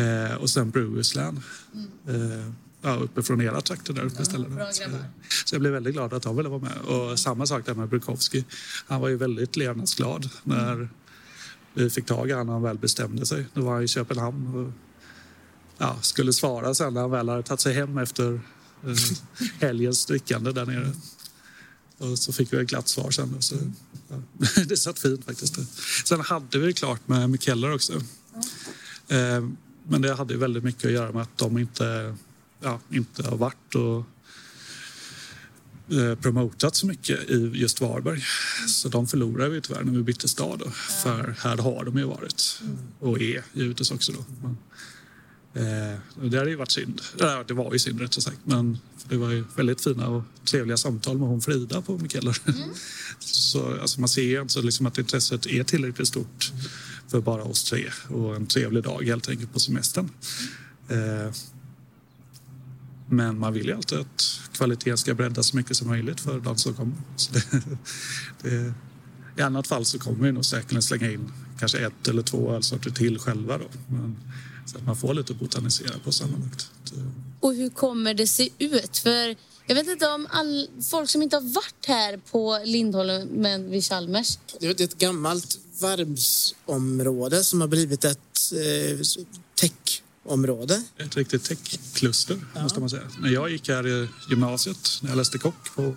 Eh, 0.00 0.34
och 0.34 0.50
sen 0.50 0.70
Brewersland. 0.70 1.42
Eh, 2.08 2.52
ja, 2.82 2.94
uppifrån 2.94 3.40
era 3.40 3.60
trakter 3.60 3.92
där 3.92 4.02
uppe 4.02 4.22
istället. 4.22 4.74
så, 4.74 4.82
så 5.44 5.54
jag 5.54 5.60
blev 5.60 5.72
väldigt 5.72 5.94
glad 5.94 6.12
att 6.12 6.22
de 6.22 6.36
ville 6.36 6.48
vara 6.48 6.60
med. 6.60 6.78
Och 6.78 7.18
samma 7.18 7.46
sak 7.46 7.66
där 7.66 7.74
med 7.74 7.88
Brukowski. 7.88 8.44
Han 8.86 9.00
var 9.00 9.08
ju 9.08 9.16
väldigt 9.16 9.56
levnadsglad 9.56 10.30
när 10.42 10.88
vi 11.74 11.90
fick 11.90 12.06
tag 12.06 12.28
i 12.30 12.32
honom 12.32 12.46
när 12.46 12.52
han 12.52 12.62
väl 12.62 12.78
bestämde 12.78 13.26
sig. 13.26 13.46
Då 13.54 13.62
var 13.62 13.72
han 13.72 13.82
i 13.82 13.88
Köpenhamn 13.88 14.54
och 14.54 14.72
ja, 15.78 15.96
skulle 16.00 16.32
svara 16.32 16.74
sen 16.74 16.94
när 16.94 17.00
han 17.00 17.10
väl 17.10 17.28
hade 17.28 17.42
tagit 17.42 17.60
sig 17.60 17.74
hem 17.74 17.98
efter 17.98 18.32
eh, 18.32 18.40
Eh, 18.86 18.96
helgens 19.60 20.06
drickande 20.06 20.52
där 20.52 20.66
nere. 20.66 20.92
Och 21.98 22.18
så 22.18 22.32
fick 22.32 22.52
vi 22.52 22.56
ett 22.56 22.68
glatt 22.68 22.88
svar 22.88 23.10
sen. 23.10 23.42
Så, 23.42 23.56
ja, 24.08 24.16
det 24.66 24.76
satt 24.76 24.98
fint 24.98 25.24
faktiskt. 25.24 25.58
Sen 26.06 26.20
hade 26.20 26.58
vi 26.58 26.66
det 26.66 26.72
klart 26.72 27.08
med 27.08 27.30
Mikeller 27.30 27.74
också. 27.74 27.92
Eh, 29.08 29.48
men 29.88 30.02
det 30.02 30.14
hade 30.14 30.34
ju 30.34 30.40
väldigt 30.40 30.64
mycket 30.64 30.84
att 30.84 30.92
göra 30.92 31.12
med 31.12 31.22
att 31.22 31.38
de 31.38 31.58
inte, 31.58 32.16
ja, 32.60 32.80
inte 32.90 33.22
har 33.28 33.36
varit 33.36 33.74
och 33.74 34.04
eh, 35.96 36.14
promotat 36.14 36.76
så 36.76 36.86
mycket 36.86 37.30
i 37.30 37.50
just 37.54 37.80
Varberg. 37.80 38.24
Så 38.68 38.88
de 38.88 39.06
förlorade 39.06 39.50
vi 39.50 39.60
tyvärr 39.60 39.82
när 39.82 39.92
vi 39.92 40.02
bytte 40.02 40.28
stad. 40.28 40.58
Då. 40.58 40.70
För 40.70 41.34
här 41.38 41.56
har 41.56 41.84
de 41.84 41.98
ju 41.98 42.04
varit 42.04 42.62
och 43.00 43.20
är 43.20 43.44
givetvis 43.52 43.90
också. 43.90 44.12
Då. 44.12 44.24
Eh, 45.54 45.98
det 46.22 46.38
hade 46.38 46.50
ju 46.50 46.56
varit 46.56 46.70
synd. 46.70 47.00
Ja, 47.18 47.44
det 47.48 47.54
var 47.54 47.72
ju 47.72 47.78
synd 47.78 48.00
rätt 48.00 48.22
sagt. 48.22 48.40
Men 48.44 48.78
det 49.08 49.16
var 49.16 49.30
ju 49.30 49.44
väldigt 49.56 49.80
fina 49.80 50.08
och 50.08 50.22
trevliga 50.50 50.76
samtal 50.76 51.18
med 51.18 51.28
hon 51.28 51.40
Frida 51.40 51.82
på 51.82 51.98
Mikeller. 51.98 52.36
Så 53.18 53.80
alltså, 53.80 54.00
man 54.00 54.08
ser 54.08 54.22
ju 54.22 54.42
inte 54.42 54.60
liksom 54.60 54.86
att 54.86 54.98
intresset 54.98 55.46
är 55.46 55.64
tillräckligt 55.64 56.08
stort 56.08 56.52
för 57.08 57.20
bara 57.20 57.42
oss 57.42 57.64
tre 57.64 57.90
och 58.08 58.36
en 58.36 58.46
trevlig 58.46 58.82
dag 58.82 59.02
helt 59.04 59.28
enkelt 59.28 59.52
på 59.52 59.60
semestern. 59.60 60.10
Eh, 60.88 61.32
men 63.08 63.38
man 63.38 63.52
vill 63.52 63.66
ju 63.66 63.72
alltid 63.72 63.98
att 63.98 64.40
kvaliteten 64.52 64.98
ska 64.98 65.14
breddas 65.14 65.46
så 65.46 65.56
mycket 65.56 65.76
som 65.76 65.88
möjligt 65.88 66.20
för 66.20 66.40
de 66.40 66.58
som 66.58 66.74
kommer. 66.74 66.94
Det, 67.32 67.68
det, 68.42 68.74
I 69.36 69.42
annat 69.42 69.66
fall 69.66 69.84
så 69.84 69.98
kommer 69.98 70.24
vi 70.24 70.32
nog 70.32 70.44
säkerligen 70.44 70.82
slänga 70.82 71.10
in 71.10 71.32
kanske 71.58 71.78
ett 71.78 72.08
eller 72.08 72.22
två 72.22 72.52
ölsorter 72.52 72.90
till 72.90 73.18
själva. 73.18 73.58
Då. 73.58 73.64
Men, 73.88 74.16
så 74.66 74.76
att 74.78 74.86
man 74.86 74.96
får 74.96 75.14
lite 75.14 75.34
botanisera 75.34 75.98
på 76.04 76.12
sammanlagt. 76.12 76.70
Och 77.40 77.54
hur 77.54 77.70
kommer 77.70 78.14
det 78.14 78.26
se 78.26 78.48
ut? 78.58 78.98
För 78.98 79.36
jag 79.66 79.74
vet 79.74 79.88
inte 79.88 80.06
om 80.06 80.26
all, 80.30 80.68
folk 80.90 81.10
som 81.10 81.22
inte 81.22 81.36
har 81.36 81.54
varit 81.54 81.86
här 81.86 82.16
på 82.16 82.62
Lindholmen 82.64 83.70
vid 83.70 83.84
Chalmers. 83.84 84.38
Det 84.60 84.80
är 84.80 84.84
ett 84.84 84.98
gammalt 84.98 85.58
varvsområde 85.80 87.44
som 87.44 87.60
har 87.60 87.68
blivit 87.68 88.04
ett 88.04 88.52
eh, 88.52 88.98
techområde. 89.60 90.82
Ett 90.96 91.16
riktigt 91.16 91.44
techkluster, 91.44 92.40
måste 92.62 92.80
man 92.80 92.90
säga. 92.90 93.02
När 93.20 93.30
jag 93.30 93.50
gick 93.50 93.68
här 93.68 93.86
i 93.86 94.08
gymnasiet, 94.30 94.88
när 95.02 95.10
jag 95.10 95.16
läste 95.16 95.38
kock 95.38 95.74
på 95.76 95.96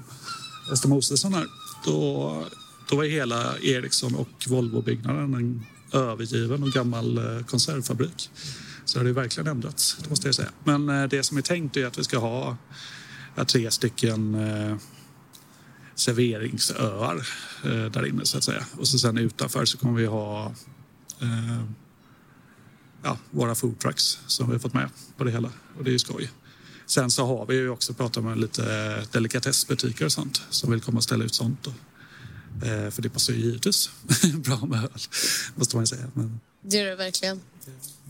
Östra 0.71 0.89
Mosesson 0.89 1.33
här, 1.33 1.47
då, 1.85 2.45
då 2.89 2.95
var 2.95 3.03
hela 3.03 3.59
Ericsson 3.59 4.15
och 4.15 4.47
Volvo-byggnaden 4.47 5.33
en 5.33 5.65
övergiven 5.99 6.63
och 6.63 6.69
gammal 6.69 7.17
eh, 7.17 7.45
konservfabrik. 7.45 8.29
Så 8.85 8.97
det 8.97 9.03
har 9.03 9.07
ju 9.07 9.13
verkligen 9.13 9.47
ändrats, 9.47 9.97
det 10.03 10.09
måste 10.09 10.27
jag 10.27 10.35
säga. 10.35 10.49
Men 10.63 10.89
eh, 10.89 11.07
det 11.07 11.23
som 11.23 11.37
är 11.37 11.41
tänkt 11.41 11.77
är 11.77 11.85
att 11.85 11.97
vi 11.97 12.03
ska 12.03 12.17
ha 12.17 12.57
eh, 13.35 13.43
tre 13.43 13.71
stycken 13.71 14.37
serveringsöar 15.95 17.27
där 17.89 18.05
inne, 18.05 18.25
så 18.25 18.37
att 18.37 18.43
säga. 18.43 18.65
Och 18.77 18.87
så 18.87 18.99
sen 18.99 19.17
utanför 19.17 19.65
så 19.65 19.77
kommer 19.77 19.99
vi 19.99 20.05
ha 20.05 20.53
ja, 23.03 23.17
våra 23.31 23.55
foodtrucks 23.55 24.19
som 24.27 24.47
vi 24.47 24.53
har 24.53 24.59
fått 24.59 24.73
med 24.73 24.89
på 25.17 25.23
det 25.23 25.31
hela. 25.31 25.49
Och 25.77 25.83
det 25.83 25.89
är 25.89 25.91
ju 25.91 25.99
skoj. 25.99 26.31
Sen 26.85 27.11
så 27.11 27.25
har 27.25 27.45
vi 27.45 27.55
ju 27.55 27.69
också 27.69 27.93
pratat 27.93 28.23
med 28.23 28.37
lite 28.37 29.05
delikatessbutiker 29.11 30.05
och 30.05 30.11
sånt 30.11 30.41
som 30.49 30.71
vill 30.71 30.81
komma 30.81 30.97
och 30.97 31.03
ställa 31.03 31.25
ut 31.25 31.35
sånt. 31.35 31.67
Eh, 32.63 32.91
för 32.91 33.01
det 33.01 33.09
passar 33.09 33.33
ju 33.33 33.39
givetvis 33.39 33.89
bra 34.35 34.65
med 34.65 34.83
öl, 34.83 34.89
måste 35.55 35.75
man 35.75 35.83
ju 35.83 35.87
säga. 35.87 36.11
Men, 36.13 36.39
Det 36.61 36.77
gör 36.77 36.85
det 36.85 36.95
verkligen. 36.95 37.41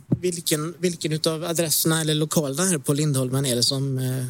Vilken, 0.08 0.76
vilken 0.78 1.20
av 1.34 1.44
adresserna 1.44 2.02
eller 2.02 2.16
lokalerna 2.16 2.64
här 2.64 2.78
på 2.78 2.94
Lindholmen 2.94 3.46
är 3.46 3.56
det 3.56 3.64
som 3.64 3.98
eh, 3.98 4.18
eh, 4.18 4.26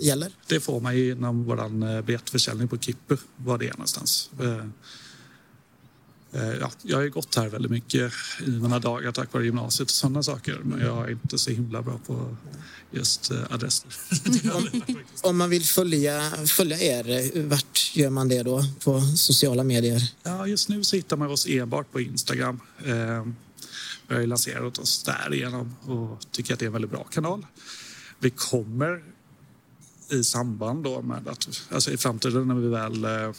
gäller? 0.00 0.32
det 0.46 0.60
får 0.60 0.80
man 0.80 0.96
ju 0.96 1.12
inom 1.12 1.44
vår 1.44 2.02
biljettförsäljning 2.02 2.68
på 2.68 2.78
Kippu, 2.78 3.16
var 3.36 3.58
det 3.58 3.66
är 3.66 3.72
någonstans. 3.72 4.30
Eh, 4.40 4.48
eh, 4.48 4.64
ja, 6.32 6.70
jag 6.82 6.96
har 6.96 7.02
ju 7.02 7.10
gått 7.10 7.34
här 7.34 7.48
väldigt 7.48 7.70
mycket 7.70 8.12
i 8.46 8.50
mina 8.50 8.78
dagar 8.78 9.12
tack 9.12 9.32
vare 9.32 9.44
gymnasiet 9.44 9.88
och 9.88 9.94
sådana 9.94 10.22
saker. 10.22 10.60
Men 10.64 10.80
jag 10.80 11.04
är 11.04 11.10
inte 11.10 11.38
så 11.38 11.50
himla 11.50 11.82
bra 11.82 12.00
på 12.06 12.36
just 12.92 13.30
eh, 13.30 13.38
adresser. 13.50 13.90
Om 15.22 15.36
man 15.36 15.50
vill 15.50 15.64
följa, 15.64 16.30
följa 16.46 16.78
er, 16.78 17.36
eh, 17.36 17.42
vart 17.42 17.90
gör 17.94 18.10
man 18.10 18.28
det 18.28 18.42
då? 18.42 18.64
På 18.84 19.00
sociala 19.00 19.64
medier? 19.64 20.12
Ja, 20.22 20.46
just 20.46 20.68
nu 20.68 20.84
så 20.84 20.96
hittar 20.96 21.16
man 21.16 21.30
oss 21.30 21.46
enbart 21.46 21.92
på 21.92 22.00
Instagram. 22.00 22.60
Eh, 22.84 23.26
vi 24.08 24.14
har 24.14 24.20
ju 24.20 24.26
lanserat 24.26 24.78
oss 24.78 25.02
därigenom 25.02 25.76
och 25.82 26.26
tycker 26.30 26.54
att 26.54 26.60
det 26.60 26.64
är 26.64 26.66
en 26.66 26.72
väldigt 26.72 26.90
bra 26.90 27.04
kanal. 27.04 27.46
Vi 28.18 28.30
kommer 28.30 29.02
i 30.10 30.24
samband 30.24 30.84
då 30.84 31.02
med 31.02 31.28
att, 31.28 31.48
alltså 31.70 31.90
i 31.90 31.96
framtiden 31.96 32.48
när 32.48 32.54
vi 32.54 32.68
väl 32.68 33.04
eh, 33.04 33.32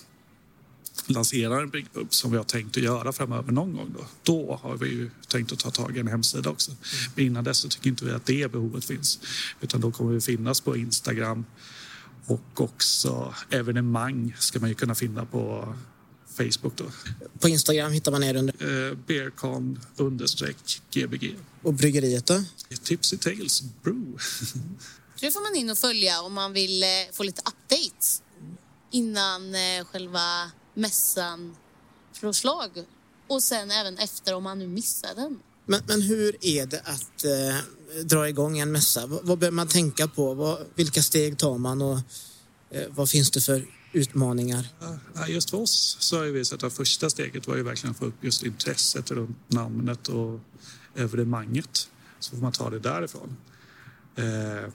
lanserar 1.08 1.62
en 1.62 1.70
bryggpub 1.70 2.14
som 2.14 2.32
vi 2.32 2.38
har 2.38 2.44
tänkt 2.44 2.78
att 2.78 2.84
göra 2.84 3.14
framöver 3.14 3.52
någon 3.52 3.74
gång 3.74 3.96
då, 3.98 4.06
då 4.24 4.60
har 4.62 4.78
vi 4.78 4.90
ju 4.90 5.10
tänkt 5.28 5.52
att 5.52 5.60
ta 5.60 5.72
tag 5.72 5.98
i 5.98 6.00
en 6.00 6.08
hemsida 6.08 6.50
också. 6.50 6.72
Men 7.16 7.26
innan 7.26 7.44
dess 7.44 7.58
så 7.58 7.70
tycker 7.70 7.90
inte 7.90 8.06
vi 8.06 8.12
att 8.12 8.26
det 8.26 8.52
behovet 8.52 8.86
finns. 8.86 9.20
Utan 9.62 9.82
då 9.82 9.92
kommer 9.92 10.14
vi 10.14 10.22
finnas 10.22 10.62
på 10.62 10.78
Instagram 10.78 11.46
och 12.26 12.62
också 12.62 13.36
evenemang 13.50 14.36
ska 14.40 14.60
man 14.60 14.70
ju 14.70 14.76
kunna 14.76 14.96
finna 14.96 15.26
på 15.26 15.76
Facebook 16.38 16.76
då. 16.76 16.86
På 17.40 17.50
Instagram 17.50 17.92
hittar 17.92 18.12
man 18.12 18.24
er 18.24 18.36
under... 18.36 18.90
Eh, 18.90 18.98
Beercon 19.08 19.80
understreck 19.98 20.82
gbg. 20.92 21.36
Och 21.62 21.74
bryggeriet 21.74 22.26
då? 22.26 22.44
Tipsy 22.84 23.18
Tales 23.18 23.64
Brew. 23.84 24.18
Det 25.20 25.32
får 25.32 25.42
man 25.42 25.56
in 25.56 25.70
och 25.70 25.78
följa 25.78 26.22
om 26.22 26.34
man 26.34 26.54
vill 26.54 26.84
eh, 26.84 26.88
få 27.12 27.24
lite 27.24 27.42
updates 27.42 28.24
innan 28.92 29.56
eh, 29.56 29.86
själva 29.92 30.52
mässan 30.74 31.56
slår 32.12 32.34
slag. 32.34 32.86
Och 33.28 33.44
sen 33.44 33.72
även 33.72 33.98
efter 33.98 34.34
om 34.34 34.44
man 34.44 34.60
nu 34.60 34.68
missar 34.68 35.16
den. 35.16 35.40
Men, 35.66 35.82
men 35.88 36.02
hur 36.02 36.46
är 36.46 36.66
det 36.66 36.80
att 36.80 37.24
eh, 37.24 38.04
dra 38.04 38.30
igång 38.30 38.60
en 38.60 38.72
mässa? 38.72 39.06
Vad, 39.06 39.26
vad 39.26 39.40
behöver 39.40 39.56
man 39.56 39.68
tänka 39.68 40.08
på? 40.08 40.34
Vad, 40.34 40.60
vilka 40.76 41.02
steg 41.02 41.38
tar 41.38 41.58
man 41.58 41.82
och 41.82 41.98
eh, 42.70 42.88
vad 42.90 43.10
finns 43.10 43.32
det 43.32 43.42
för 43.42 43.68
utmaningar? 43.92 44.68
Ja, 45.16 45.28
just 45.28 45.50
för 45.50 45.58
oss 45.58 45.98
så 46.00 46.18
har 46.18 46.26
vi 46.26 46.46
sett 46.46 46.64
att 46.64 46.74
första 46.74 47.10
steget 47.10 47.48
var 47.48 47.56
ju 47.56 47.64
verkligen 47.64 47.92
att 47.92 47.98
få 47.98 48.06
upp 48.06 48.24
just 48.24 48.44
intresset 48.44 49.12
runt 49.12 49.38
namnet 49.48 50.08
och 50.08 50.40
evenemanget. 50.96 51.90
Så 52.20 52.36
får 52.36 52.38
man 52.38 52.52
ta 52.52 52.70
det 52.70 52.80
därifrån. 52.80 53.38
Eh, 54.16 54.70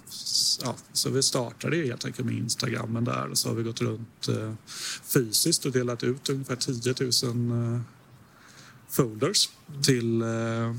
ja, 0.63 0.77
så 0.93 1.11
vi 1.11 1.23
startade 1.23 1.77
helt 1.77 2.05
enkelt 2.05 2.27
med 2.27 2.37
Instagrammen 2.37 3.05
där 3.05 3.29
och 3.31 3.39
så 3.39 3.49
har 3.49 3.55
vi 3.55 3.63
gått 3.63 3.81
runt 3.81 4.29
eh, 4.29 4.55
fysiskt 5.03 5.65
och 5.65 5.73
delat 5.73 6.03
ut 6.03 6.29
ungefär 6.29 6.57
10 6.57 6.95
000 7.25 7.75
eh, 7.75 7.81
folders 8.89 9.49
till, 9.83 10.23
eh, 10.23 10.75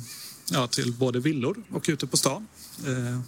ja, 0.51 0.67
till 0.67 0.93
både 0.93 1.19
villor 1.19 1.63
och 1.71 1.85
ute 1.87 2.07
på 2.07 2.17
stan. 2.17 2.47
Eh, 2.87 3.19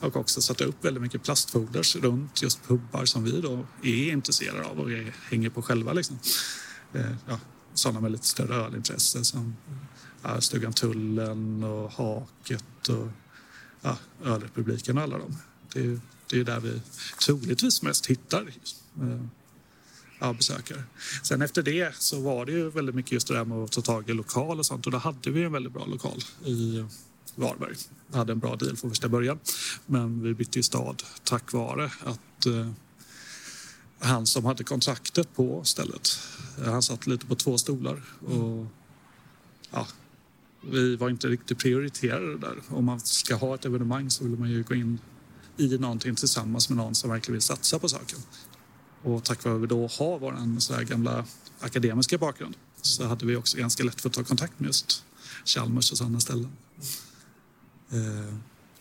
och 0.00 0.16
också 0.16 0.42
satt 0.42 0.60
upp 0.60 0.84
väldigt 0.84 1.02
mycket 1.02 1.22
plastfolders 1.22 1.96
runt 1.96 2.42
just 2.42 2.68
pubbar 2.68 3.04
som 3.04 3.24
vi 3.24 3.40
då 3.40 3.66
är 3.82 4.12
intresserade 4.12 4.64
av 4.64 4.80
och 4.80 4.90
hänger 5.30 5.50
på 5.50 5.62
själva. 5.62 5.92
Liksom. 5.92 6.18
Eh, 6.92 7.14
ja, 7.28 7.38
sådana 7.74 8.00
med 8.00 8.12
lite 8.12 8.26
större 8.26 8.54
ölintresse 8.54 9.24
som 9.24 9.56
ja, 10.22 10.40
Stugan 10.40 10.72
Tullen 10.72 11.64
och 11.64 11.92
Haket 11.92 12.88
och 12.88 13.08
ja, 13.84 13.96
Ölrepubliken 14.24 14.98
och 14.98 15.04
alla 15.04 15.18
dem. 15.18 15.36
Det 15.72 15.80
är, 15.80 16.00
det 16.30 16.40
är 16.40 16.44
där 16.44 16.60
vi 16.60 16.80
troligtvis 17.24 17.82
mest 17.82 18.06
hittar 18.06 18.50
ja, 20.20 20.26
eh, 20.30 20.32
besökare. 20.32 20.82
Sen 21.22 21.42
efter 21.42 21.62
det 21.62 21.96
så 21.96 22.20
var 22.20 22.46
det 22.46 22.52
ju 22.52 22.70
väldigt 22.70 22.94
mycket 22.94 23.12
just 23.12 23.28
det 23.28 23.34
där 23.34 23.44
med 23.44 23.58
att 23.58 23.72
ta 23.72 23.80
tag 23.80 24.10
i 24.10 24.12
lokal 24.12 24.58
och 24.58 24.66
sånt 24.66 24.86
och 24.86 24.92
då 24.92 24.98
hade 24.98 25.30
vi 25.30 25.42
en 25.42 25.52
väldigt 25.52 25.72
bra 25.72 25.86
lokal 25.86 26.18
i 26.44 26.84
Varberg. 27.34 27.74
Vi 28.06 28.16
hade 28.16 28.32
en 28.32 28.38
bra 28.38 28.56
deal 28.56 28.76
från 28.76 28.90
första 28.90 29.08
början 29.08 29.38
men 29.86 30.22
vi 30.22 30.34
bytte 30.34 30.58
ju 30.58 30.62
stad 30.62 31.02
tack 31.24 31.52
vare 31.52 31.84
att 31.84 32.46
eh, 32.46 32.70
han 33.98 34.26
som 34.26 34.44
hade 34.44 34.64
kontraktet 34.64 35.34
på 35.34 35.64
stället, 35.64 36.18
eh, 36.58 36.72
han 36.72 36.82
satt 36.82 37.06
lite 37.06 37.26
på 37.26 37.34
två 37.34 37.58
stolar 37.58 38.02
och 38.26 38.66
ja, 39.70 39.86
vi 40.70 40.96
var 40.96 41.10
inte 41.10 41.28
riktigt 41.28 41.58
prioriterade 41.58 42.38
där. 42.38 42.56
Om 42.68 42.84
man 42.84 43.00
ska 43.00 43.34
ha 43.34 43.54
ett 43.54 43.64
evenemang 43.64 44.10
så 44.10 44.24
vill 44.24 44.38
man 44.38 44.50
ju 44.50 44.62
gå 44.62 44.74
in 44.74 44.98
i 45.56 45.78
någonting 45.78 46.14
tillsammans 46.14 46.68
med 46.68 46.76
någon 46.76 46.94
som 46.94 47.10
verkligen 47.10 47.32
vill 47.32 47.42
satsa 47.42 47.78
på 47.78 47.88
saken. 47.88 48.18
Och 49.02 49.24
tack 49.24 49.44
vare 49.44 49.54
att 49.54 49.62
vi 49.62 49.66
då 49.66 49.80
har 49.86 50.18
vår 50.18 50.60
så 50.60 50.74
här 50.74 50.82
gamla 50.82 51.24
akademiska 51.60 52.18
bakgrund 52.18 52.56
så 52.82 53.06
hade 53.06 53.26
vi 53.26 53.36
också 53.36 53.56
ganska 53.56 53.84
lätt 53.84 54.00
för 54.00 54.08
att 54.08 54.14
ta 54.14 54.24
kontakt 54.24 54.60
med 54.60 54.66
just 54.66 55.04
Chalmers 55.44 55.92
och 55.92 55.98
sådana 55.98 56.20
ställen. 56.20 56.52
Eh, 57.90 58.34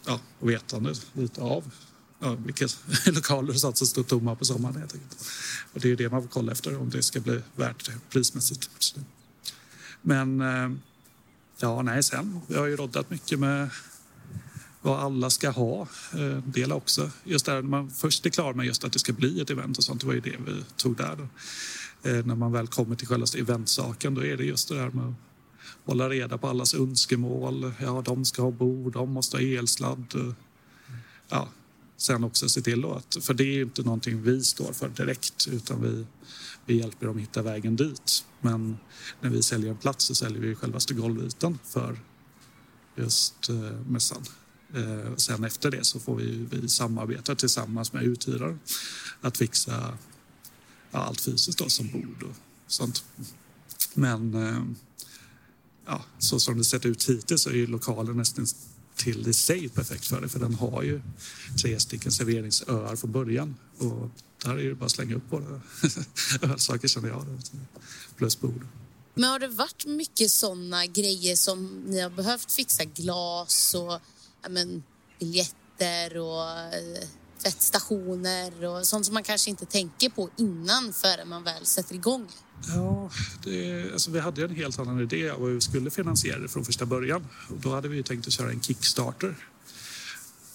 ja, 0.05 0.19
och 0.39 0.49
vetande 0.49 0.93
lite 1.13 1.41
av 1.41 1.71
ja, 2.19 2.35
vilka 2.35 2.67
lokaler 3.05 3.49
och 3.53 3.77
som 3.77 3.87
stod 3.87 4.07
tomma 4.07 4.35
på 4.35 4.45
sommaren 4.45 4.75
helt 4.75 4.93
enkelt. 4.93 5.25
Och 5.73 5.79
det 5.79 5.91
är 5.91 5.95
det 5.95 6.09
man 6.09 6.21
får 6.21 6.29
kolla 6.29 6.51
efter 6.51 6.77
om 6.77 6.89
det 6.89 7.03
ska 7.03 7.19
bli 7.19 7.41
värt 7.55 7.85
det 7.85 7.93
prismässigt. 8.09 8.95
Men 10.01 10.41
eh, 10.41 10.71
ja, 11.59 11.81
nej, 11.81 12.03
sen. 12.03 12.41
Vi 12.47 12.55
har 12.55 12.65
ju 12.65 12.75
roddat 12.75 13.09
mycket 13.09 13.39
med 13.39 13.69
vad 14.81 14.99
alla 14.99 15.29
ska 15.29 15.49
ha. 15.49 15.87
Eh, 16.13 16.37
del 16.45 16.71
också. 16.71 17.11
Just 17.23 17.45
där 17.45 17.61
man 17.61 17.91
först 17.91 18.25
är 18.25 18.29
klar 18.29 18.53
med 18.53 18.65
just 18.65 18.83
att 18.83 18.93
det 18.93 18.99
ska 18.99 19.13
bli 19.13 19.41
ett 19.41 19.49
event 19.49 19.77
och 19.77 19.83
sånt, 19.83 20.01
det 20.01 20.07
var 20.07 20.13
ju 20.13 20.19
det 20.19 20.37
vi 20.45 20.63
tog 20.75 20.97
där. 20.97 21.15
Då. 21.15 21.23
Eh, 22.09 22.25
när 22.25 22.35
man 22.35 22.51
väl 22.51 22.67
kommer 22.67 22.95
till 22.95 23.07
själva 23.07 23.27
eventsaken, 23.37 24.15
då 24.15 24.25
är 24.25 24.37
det 24.37 24.43
just 24.43 24.69
det 24.69 24.75
där 24.75 24.89
med 24.89 25.05
att 25.05 25.13
hålla 25.85 26.09
reda 26.09 26.37
på 26.37 26.47
allas 26.47 26.73
önskemål. 26.73 27.73
Ja, 27.81 28.01
de 28.05 28.25
ska 28.25 28.41
ha 28.41 28.51
bord, 28.51 28.93
de 28.93 29.11
måste 29.11 29.37
ha 29.37 29.41
elsladd. 29.41 30.35
Ja, 31.29 31.47
sen 32.03 32.23
också 32.23 32.49
se 32.49 32.61
till 32.61 32.85
att, 32.85 33.17
för 33.21 33.33
det 33.33 33.43
är 33.43 33.61
inte 33.61 33.83
någonting 33.83 34.21
vi 34.21 34.43
står 34.43 34.73
för 34.73 34.89
direkt, 34.89 35.47
utan 35.51 35.81
vi, 35.81 36.05
vi 36.65 36.77
hjälper 36.79 37.05
dem 37.05 37.17
hitta 37.17 37.41
vägen 37.41 37.75
dit. 37.75 38.25
Men 38.41 38.77
när 39.21 39.29
vi 39.29 39.43
säljer 39.43 39.71
en 39.71 39.77
plats 39.77 40.05
så 40.05 40.15
säljer 40.15 40.41
vi 40.41 40.55
självaste 40.55 40.93
golvytan 40.93 41.59
för 41.63 41.99
just 42.95 43.49
eh, 43.49 43.81
mässan. 43.87 44.23
Eh, 44.75 45.15
sen 45.15 45.43
efter 45.43 45.71
det 45.71 45.83
så 45.83 45.99
får 45.99 46.15
vi, 46.15 46.47
vi 46.51 46.69
samarbeta 46.69 47.35
tillsammans 47.35 47.93
med 47.93 48.03
uthyraren 48.03 48.59
att 49.21 49.37
fixa 49.37 49.97
ja, 50.91 50.99
allt 50.99 51.21
fysiskt 51.21 51.59
då, 51.59 51.69
som 51.69 51.91
bord 51.91 52.23
och 52.23 52.35
sånt. 52.67 53.03
Men 53.93 54.33
eh, 54.33 54.63
ja, 55.85 56.05
så 56.19 56.39
som 56.39 56.57
det 56.57 56.63
sett 56.63 56.85
ut 56.85 57.09
hittills 57.09 57.41
så 57.41 57.49
är 57.49 57.53
ju 57.53 57.67
lokalen 57.67 58.17
nästan 58.17 58.45
till 58.95 59.27
i 59.27 59.33
sig 59.33 59.69
perfekt 59.69 60.07
för 60.07 60.21
det 60.21 60.29
för 60.29 60.39
den 60.39 60.53
har 60.53 60.83
ju 60.83 61.01
tre 61.61 61.79
stycken 61.79 62.11
serveringsöar 62.11 62.95
från 62.95 63.11
början 63.11 63.55
och 63.77 64.09
där 64.43 64.57
är 64.57 64.69
det 64.69 64.75
bara 64.75 64.85
att 64.85 64.91
slänga 64.91 65.15
upp 65.15 65.31
våra 65.31 65.61
ölsaker 66.53 66.87
känner 66.87 67.09
jag. 67.09 67.25
Plus 68.15 68.39
bord. 68.39 68.67
Men 69.13 69.29
har 69.29 69.39
det 69.39 69.47
varit 69.47 69.85
mycket 69.85 70.31
såna 70.31 70.85
grejer 70.85 71.35
som 71.35 71.83
ni 71.87 72.01
har 72.01 72.09
behövt 72.09 72.51
fixa? 72.51 72.83
Glas 72.83 73.73
och 73.73 73.99
ja, 74.41 74.49
men, 74.49 74.83
biljetter 75.19 76.17
och 76.17 76.49
eh, 76.49 77.07
tvättstationer 77.43 78.65
och 78.65 78.87
sånt 78.87 79.05
som 79.05 79.13
man 79.13 79.23
kanske 79.23 79.49
inte 79.49 79.65
tänker 79.65 80.09
på 80.09 80.29
innan 80.37 80.93
förrän 80.93 81.29
man 81.29 81.43
väl 81.43 81.65
sätter 81.65 81.95
igång? 81.95 82.27
Ja, 82.67 83.09
det, 83.43 83.91
alltså 83.93 84.11
vi 84.11 84.19
hade 84.19 84.43
en 84.43 84.55
helt 84.55 84.79
annan 84.79 84.99
idé 84.99 85.29
av 85.29 85.39
hur 85.39 85.53
vi 85.53 85.61
skulle 85.61 85.89
finansiera 85.89 86.39
det 86.39 86.47
från 86.47 86.65
första 86.65 86.85
början. 86.85 87.27
Och 87.49 87.57
då 87.57 87.75
hade 87.75 87.87
vi 87.87 88.03
tänkt 88.03 88.27
att 88.27 88.33
köra 88.33 88.51
en 88.51 88.61
Kickstarter. 88.61 89.35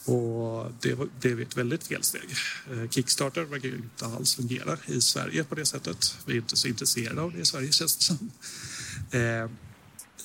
Och 0.04 0.72
det 0.80 0.98
blev 1.20 1.40
ett 1.40 1.56
väldigt 1.56 1.86
felsteg. 1.86 2.28
Eh, 2.70 2.88
Kickstarter 2.88 3.44
verkar 3.44 3.68
ju 3.68 3.76
inte 3.76 4.06
alls 4.06 4.34
fungera 4.34 4.78
i 4.86 5.00
Sverige 5.00 5.44
på 5.44 5.54
det 5.54 5.66
sättet. 5.66 6.16
Vi 6.26 6.32
är 6.32 6.36
inte 6.36 6.56
så 6.56 6.68
intresserade 6.68 7.20
av 7.20 7.32
det 7.32 7.38
i 7.38 7.44
Sverige 7.44 7.72
känns 7.72 7.96
det 7.96 8.04
som. 8.04 8.30
Eh, 9.10 9.42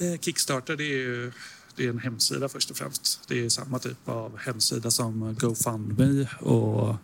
eh 0.09 0.19
Kickstarter 0.19 0.75
det 0.75 0.83
är 0.83 0.97
ju 0.97 1.31
det 1.75 1.85
är 1.85 1.89
en 1.89 1.99
hemsida 1.99 2.49
först 2.49 2.71
och 2.71 2.77
främst. 2.77 3.19
Det 3.27 3.45
är 3.45 3.49
samma 3.49 3.79
typ 3.79 4.09
av 4.09 4.37
hemsida 4.37 4.91
som 4.91 5.35
GoFundMe 5.39 6.27
och 6.39 6.95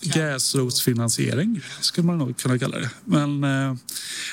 gräsrotsfinansiering 0.00 1.60
skulle 1.80 2.06
man 2.06 2.18
nog 2.18 2.36
kunna 2.36 2.58
kalla 2.58 2.78
det. 2.78 2.90
Men 3.04 3.44
eh, 3.44 3.76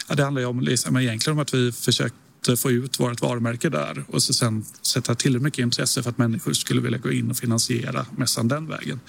ja, 0.08 0.16
det 0.16 0.24
handlar 0.24 0.42
ju 0.42 0.48
om, 0.48 0.60
liksom, 0.60 0.98
egentligen 0.98 1.38
om 1.38 1.42
att 1.42 1.54
vi 1.54 1.72
försökte 1.72 2.58
få 2.58 2.72
ut 2.72 3.00
vårt 3.00 3.22
varumärke 3.22 3.70
där 3.70 4.04
och 4.08 4.24
så 4.24 4.34
sen 4.34 4.66
sätta 4.82 5.16
tillräckligt 5.16 5.44
mycket 5.44 5.60
intresse 5.60 6.04
för 6.04 6.10
att 6.10 6.18
människor 6.18 6.54
skulle 6.54 6.82
vilja 6.82 6.98
gå 6.98 7.12
in 7.12 7.32
och 7.32 7.38
finansiera 7.38 8.06
mässan 8.18 8.48
den 8.48 8.68
vägen. 8.68 9.00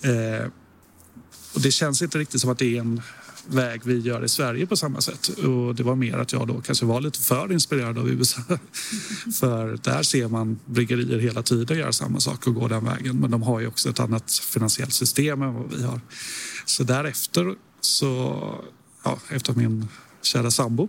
Eh, 0.00 0.46
och 1.52 1.60
det 1.60 1.70
känns 1.70 2.02
inte 2.02 2.18
riktigt 2.18 2.40
som 2.40 2.50
att 2.50 2.58
det 2.58 2.76
är 2.76 2.80
en 2.80 3.02
väg 3.46 3.80
vi 3.84 3.98
gör 3.98 4.24
i 4.24 4.28
Sverige 4.28 4.66
på 4.66 4.76
samma 4.76 5.00
sätt. 5.00 5.28
Och 5.28 5.74
det 5.74 5.82
var 5.82 5.94
mer 5.94 6.18
att 6.18 6.32
jag 6.32 6.48
då 6.48 6.60
kanske 6.60 6.86
var 6.86 7.00
lite 7.00 7.18
för 7.20 7.52
inspirerad 7.52 7.98
av 7.98 8.08
USA. 8.08 8.40
för 9.40 9.78
där 9.82 10.02
ser 10.02 10.28
man 10.28 10.58
bryggerier 10.66 11.18
hela 11.18 11.42
tiden 11.42 11.78
göra 11.78 11.92
samma 11.92 12.20
sak 12.20 12.46
och 12.46 12.54
gå 12.54 12.68
den 12.68 12.84
vägen. 12.84 13.16
Men 13.16 13.30
de 13.30 13.42
har 13.42 13.60
ju 13.60 13.66
också 13.66 13.90
ett 13.90 14.00
annat 14.00 14.32
finansiellt 14.32 14.92
system 14.92 15.42
än 15.42 15.54
vad 15.54 15.74
vi 15.76 15.82
har. 15.82 16.00
Så 16.64 16.82
därefter 16.82 17.54
så, 17.80 18.40
ja, 19.04 19.18
efter 19.28 19.52
min 19.52 19.88
kära 20.22 20.50
sambo 20.50 20.88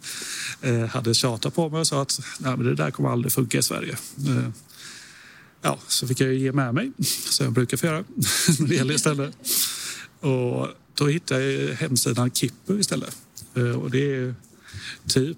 eh, 0.60 0.84
hade 0.86 1.14
tjatat 1.14 1.54
på 1.54 1.68
mig 1.68 1.80
och 1.80 1.86
sa 1.86 2.02
att 2.02 2.20
Nej, 2.38 2.56
men 2.56 2.66
det 2.66 2.74
där 2.74 2.90
kommer 2.90 3.08
aldrig 3.08 3.32
funka 3.32 3.58
i 3.58 3.62
Sverige. 3.62 3.96
Eh, 4.28 4.48
ja, 5.62 5.78
så 5.86 6.06
fick 6.06 6.20
jag 6.20 6.34
ge 6.34 6.52
med 6.52 6.74
mig, 6.74 6.92
som 7.28 7.44
jag 7.44 7.52
brukar 7.52 7.76
få 7.76 7.86
göra 7.86 7.98
när 8.58 8.68
det 8.68 8.74
gäller 8.74 8.94
istället. 8.94 9.34
Och 10.20 10.68
då 10.98 11.06
hittade 11.06 11.44
eh, 11.44 11.68
jag 11.68 11.74
hemsidan 11.74 12.30
Kippu 12.30 12.80
istället. 12.80 13.16
Eh, 13.54 13.62
och 13.62 13.90
det 13.90 14.14
är 14.14 14.34
typ 15.06 15.36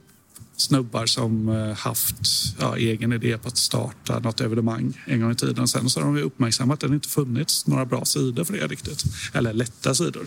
snubbar 0.57 1.07
som 1.07 1.49
eh, 1.49 1.77
haft 1.77 2.17
ja, 2.59 2.77
egen 2.77 3.13
idé 3.13 3.39
på 3.39 3.49
att 3.49 3.57
starta 3.57 4.19
något 4.19 4.41
evenemang 4.41 5.03
en 5.07 5.21
gång 5.21 5.33
i 5.33 5.35
tiden. 5.35 5.69
Sen 5.69 5.91
så 5.91 6.01
har 6.01 6.07
de 6.07 6.23
uppmärksammat 6.23 6.85
att 6.85 6.91
det 6.91 6.95
inte 6.95 7.09
funnits 7.09 7.67
några 7.67 7.85
bra 7.85 8.05
sidor 8.05 8.45
för 8.45 8.53
det 8.53 8.67
riktigt. 8.67 9.05
Eller 9.33 9.53
lätta 9.53 9.95
sidor 9.95 10.27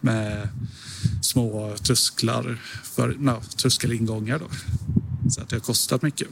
med 0.00 0.48
små 1.22 1.76
trösklar, 1.76 2.62
för, 2.82 3.16
no, 3.18 3.42
tröskelingångar. 3.56 4.38
Då. 4.38 4.46
Så 5.30 5.40
att 5.40 5.48
det 5.48 5.56
har 5.56 5.60
kostat 5.60 6.02
mycket. 6.02 6.28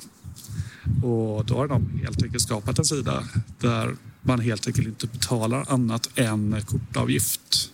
Och 1.02 1.44
då 1.44 1.54
har 1.54 1.68
de 1.68 2.00
helt 2.04 2.22
enkelt 2.22 2.42
skapat 2.42 2.78
en 2.78 2.84
sida 2.84 3.24
där 3.58 3.96
man 4.22 4.40
helt 4.40 4.66
enkelt 4.66 4.88
inte 4.88 5.06
betalar 5.06 5.64
annat 5.68 6.10
än 6.14 6.62
kortavgift 6.66 7.70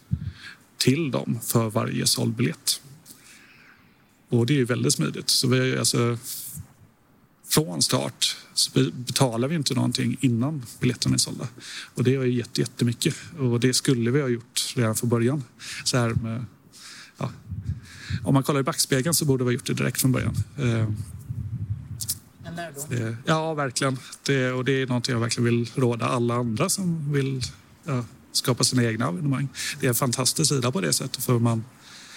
till 0.78 1.10
dem 1.10 1.38
för 1.42 1.70
varje 1.70 2.06
såld 2.06 2.34
biljett. 2.34 2.80
Och 4.28 4.46
det 4.46 4.52
är 4.52 4.58
ju 4.58 4.64
väldigt 4.64 4.92
smidigt. 4.92 5.30
Så 5.30 5.48
vi, 5.48 5.78
alltså, 5.78 6.18
från 7.48 7.82
start 7.82 8.36
så 8.54 8.70
betalar 8.92 9.48
vi 9.48 9.54
inte 9.54 9.74
någonting 9.74 10.16
innan 10.20 10.62
biljetterna 10.80 11.14
är 11.14 11.18
sålda. 11.18 11.48
Och 11.94 12.04
det 12.04 12.16
har 12.16 12.24
ju 12.24 12.32
gett 12.32 12.58
jättemycket. 12.58 13.14
Och 13.38 13.60
det 13.60 13.74
skulle 13.74 14.10
vi 14.10 14.20
ha 14.20 14.28
gjort 14.28 14.72
redan 14.76 14.94
från 14.94 15.10
början. 15.10 15.44
Så 15.84 15.98
här 15.98 16.10
med, 16.14 16.44
ja, 17.18 17.30
om 18.24 18.34
man 18.34 18.42
kollar 18.42 18.60
i 18.60 18.62
backspegeln 18.62 19.14
så 19.14 19.24
borde 19.24 19.44
vi 19.44 19.48
ha 19.48 19.52
gjort 19.52 19.66
det 19.66 19.74
direkt 19.74 20.00
från 20.00 20.12
början. 20.12 20.34
Eh, 20.58 20.88
det, 22.88 23.16
ja, 23.24 23.54
verkligen. 23.54 23.98
Det, 24.22 24.52
och 24.52 24.64
det 24.64 24.82
är 24.82 24.86
något 24.86 25.08
jag 25.08 25.20
verkligen 25.20 25.44
vill 25.44 25.70
råda 25.74 26.06
alla 26.06 26.34
andra 26.34 26.68
som 26.68 27.12
vill 27.12 27.42
ja, 27.84 28.04
skapa 28.36 28.64
sina 28.64 28.84
egna 28.84 29.08
evenemang. 29.08 29.48
Det 29.80 29.86
är 29.86 29.88
en 29.88 29.94
fantastisk 29.94 30.48
sida 30.48 30.72
på 30.72 30.80
det 30.80 30.92
sättet 30.92 31.24
för 31.24 31.38
man, 31.38 31.64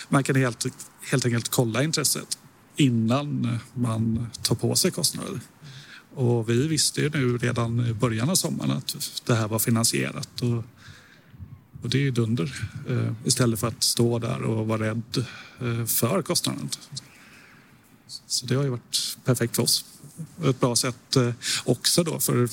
man 0.09 0.23
kan 0.23 0.35
helt, 0.35 0.65
helt 1.11 1.25
enkelt 1.25 1.49
kolla 1.49 1.83
intresset 1.83 2.37
innan 2.75 3.59
man 3.73 4.27
tar 4.41 4.55
på 4.55 4.75
sig 4.75 4.91
kostnader. 4.91 5.39
Och 6.15 6.49
vi 6.49 6.67
visste 6.67 7.01
ju 7.01 7.09
nu 7.09 7.37
redan 7.37 7.87
i 7.87 7.93
början 7.93 8.29
av 8.29 8.35
sommaren 8.35 8.71
att 8.71 9.21
det 9.25 9.35
här 9.35 9.47
var 9.47 9.59
finansierat. 9.59 10.41
Och, 10.41 10.63
och 11.81 11.89
det 11.89 11.97
är 11.97 12.01
ju 12.01 12.11
dunder. 12.11 12.69
Eh, 12.89 13.13
istället 13.25 13.59
för 13.59 13.67
att 13.67 13.83
stå 13.83 14.19
där 14.19 14.41
och 14.41 14.67
vara 14.67 14.81
rädd 14.81 15.25
eh, 15.59 15.85
för 15.85 16.21
kostnaden. 16.21 16.69
Så 18.27 18.45
det 18.45 18.55
har 18.55 18.63
ju 18.63 18.69
varit 18.69 19.17
perfekt 19.25 19.55
för 19.55 19.63
oss. 19.63 19.85
Ett 20.45 20.59
bra 20.59 20.75
sätt 20.75 21.15
eh, 21.15 21.31
också 21.65 22.03
då 22.03 22.19
för 22.19 22.49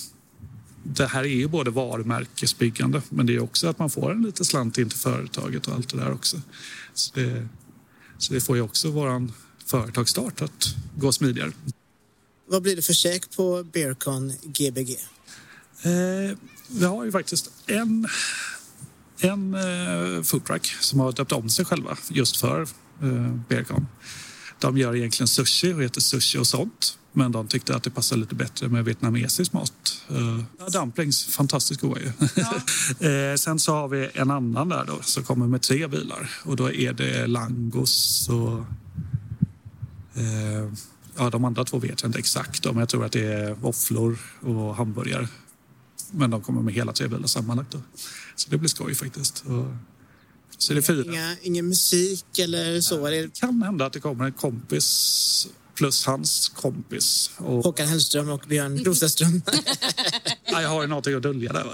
det 0.94 1.06
här 1.06 1.22
är 1.22 1.28
ju 1.28 1.48
både 1.48 1.70
varumärkesbyggande 1.70 3.02
men 3.08 3.26
det 3.26 3.34
är 3.34 3.42
också 3.42 3.68
att 3.68 3.78
man 3.78 3.90
får 3.90 4.12
en 4.12 4.22
liten 4.22 4.44
slant 4.44 4.78
in 4.78 4.88
till 4.88 4.98
företaget 4.98 5.66
och 5.66 5.74
allt 5.74 5.88
det 5.88 5.96
där 5.96 6.12
också. 6.12 6.40
Så 6.94 7.10
det, 7.14 7.48
så 8.18 8.34
det 8.34 8.40
får 8.40 8.56
ju 8.56 8.62
också 8.62 8.90
våran 8.90 9.32
företagsstart 9.66 10.42
att 10.42 10.74
gå 10.96 11.12
smidigare. 11.12 11.52
Vad 12.48 12.62
blir 12.62 12.76
det 12.76 12.82
för 12.82 12.92
käk 12.92 13.36
på 13.36 13.66
Bearcon 13.72 14.32
Gbg? 14.42 14.90
Eh, 15.82 16.38
vi 16.68 16.84
har 16.84 17.04
ju 17.04 17.12
faktiskt 17.12 17.50
en, 17.66 18.08
en 19.20 19.54
eh, 19.54 20.22
foodtruck 20.22 20.66
som 20.66 21.00
har 21.00 21.12
döpt 21.12 21.32
om 21.32 21.50
sig 21.50 21.64
själva 21.64 21.98
just 22.08 22.36
för 22.36 22.62
eh, 23.02 23.34
Bearcon. 23.48 23.86
De 24.58 24.78
gör 24.78 24.96
egentligen 24.96 25.28
sushi 25.28 25.72
och 25.72 25.82
heter 25.82 26.00
Sushi 26.00 26.38
och 26.38 26.46
sånt. 26.46 26.98
Men 27.12 27.32
de 27.32 27.48
tyckte 27.48 27.76
att 27.76 27.82
det 27.82 27.90
passade 27.90 28.20
lite 28.20 28.34
bättre 28.34 28.68
med 28.68 28.84
vietnamesisk 28.84 29.52
mat. 29.52 30.02
Uh, 30.10 30.42
dumplings, 30.72 31.24
fantastiskt 31.24 31.80
goda 31.80 32.00
ju. 32.00 32.12
Ja. 32.34 32.54
eh, 33.08 33.36
sen 33.36 33.58
så 33.58 33.74
har 33.74 33.88
vi 33.88 34.10
en 34.14 34.30
annan 34.30 34.68
där 34.68 34.84
då 34.84 35.02
som 35.02 35.22
kommer 35.22 35.46
med 35.46 35.62
tre 35.62 35.86
bilar 35.86 36.30
och 36.44 36.56
då 36.56 36.72
är 36.72 36.92
det 36.92 37.26
langos 37.26 38.28
och 38.28 38.58
eh, 40.20 40.72
ja, 41.16 41.30
de 41.30 41.44
andra 41.44 41.64
två 41.64 41.78
vet 41.78 42.02
jag 42.02 42.08
inte 42.08 42.18
exakt 42.18 42.66
om. 42.66 42.78
Jag 42.78 42.88
tror 42.88 43.04
att 43.04 43.12
det 43.12 43.24
är 43.24 43.54
våfflor 43.54 44.18
och 44.40 44.76
hamburgare. 44.76 45.28
Men 46.10 46.30
de 46.30 46.42
kommer 46.42 46.62
med 46.62 46.74
hela 46.74 46.92
tre 46.92 47.08
bilar 47.08 47.26
sammanlagt. 47.26 47.70
Då. 47.70 47.80
Så 48.36 48.50
det 48.50 48.58
blir 48.58 48.68
skoj 48.68 48.94
faktiskt. 48.94 49.44
Och, 49.46 49.66
så 50.58 50.72
det 50.72 50.78
är 50.78 50.82
fyra. 50.82 51.12
Inga, 51.12 51.36
ingen 51.42 51.68
musik 51.68 52.38
eller 52.38 52.80
så? 52.80 53.06
Det 53.06 53.40
kan 53.40 53.62
hända 53.62 53.86
att 53.86 53.92
det 53.92 54.00
kommer 54.00 54.24
en 54.24 54.32
kompis 54.32 55.48
plus 55.76 56.06
hans 56.06 56.48
kompis. 56.48 57.30
Och... 57.36 57.64
Håkan 57.64 57.88
Hellström 57.88 58.30
och 58.30 58.44
Björn 58.48 58.84
Rosenström. 58.84 59.42
ja, 60.44 60.62
jag 60.62 60.68
har 60.68 60.82
ju 60.82 60.88
någonting 60.88 61.14
att 61.14 61.22
dölja 61.22 61.52
där. 61.52 61.66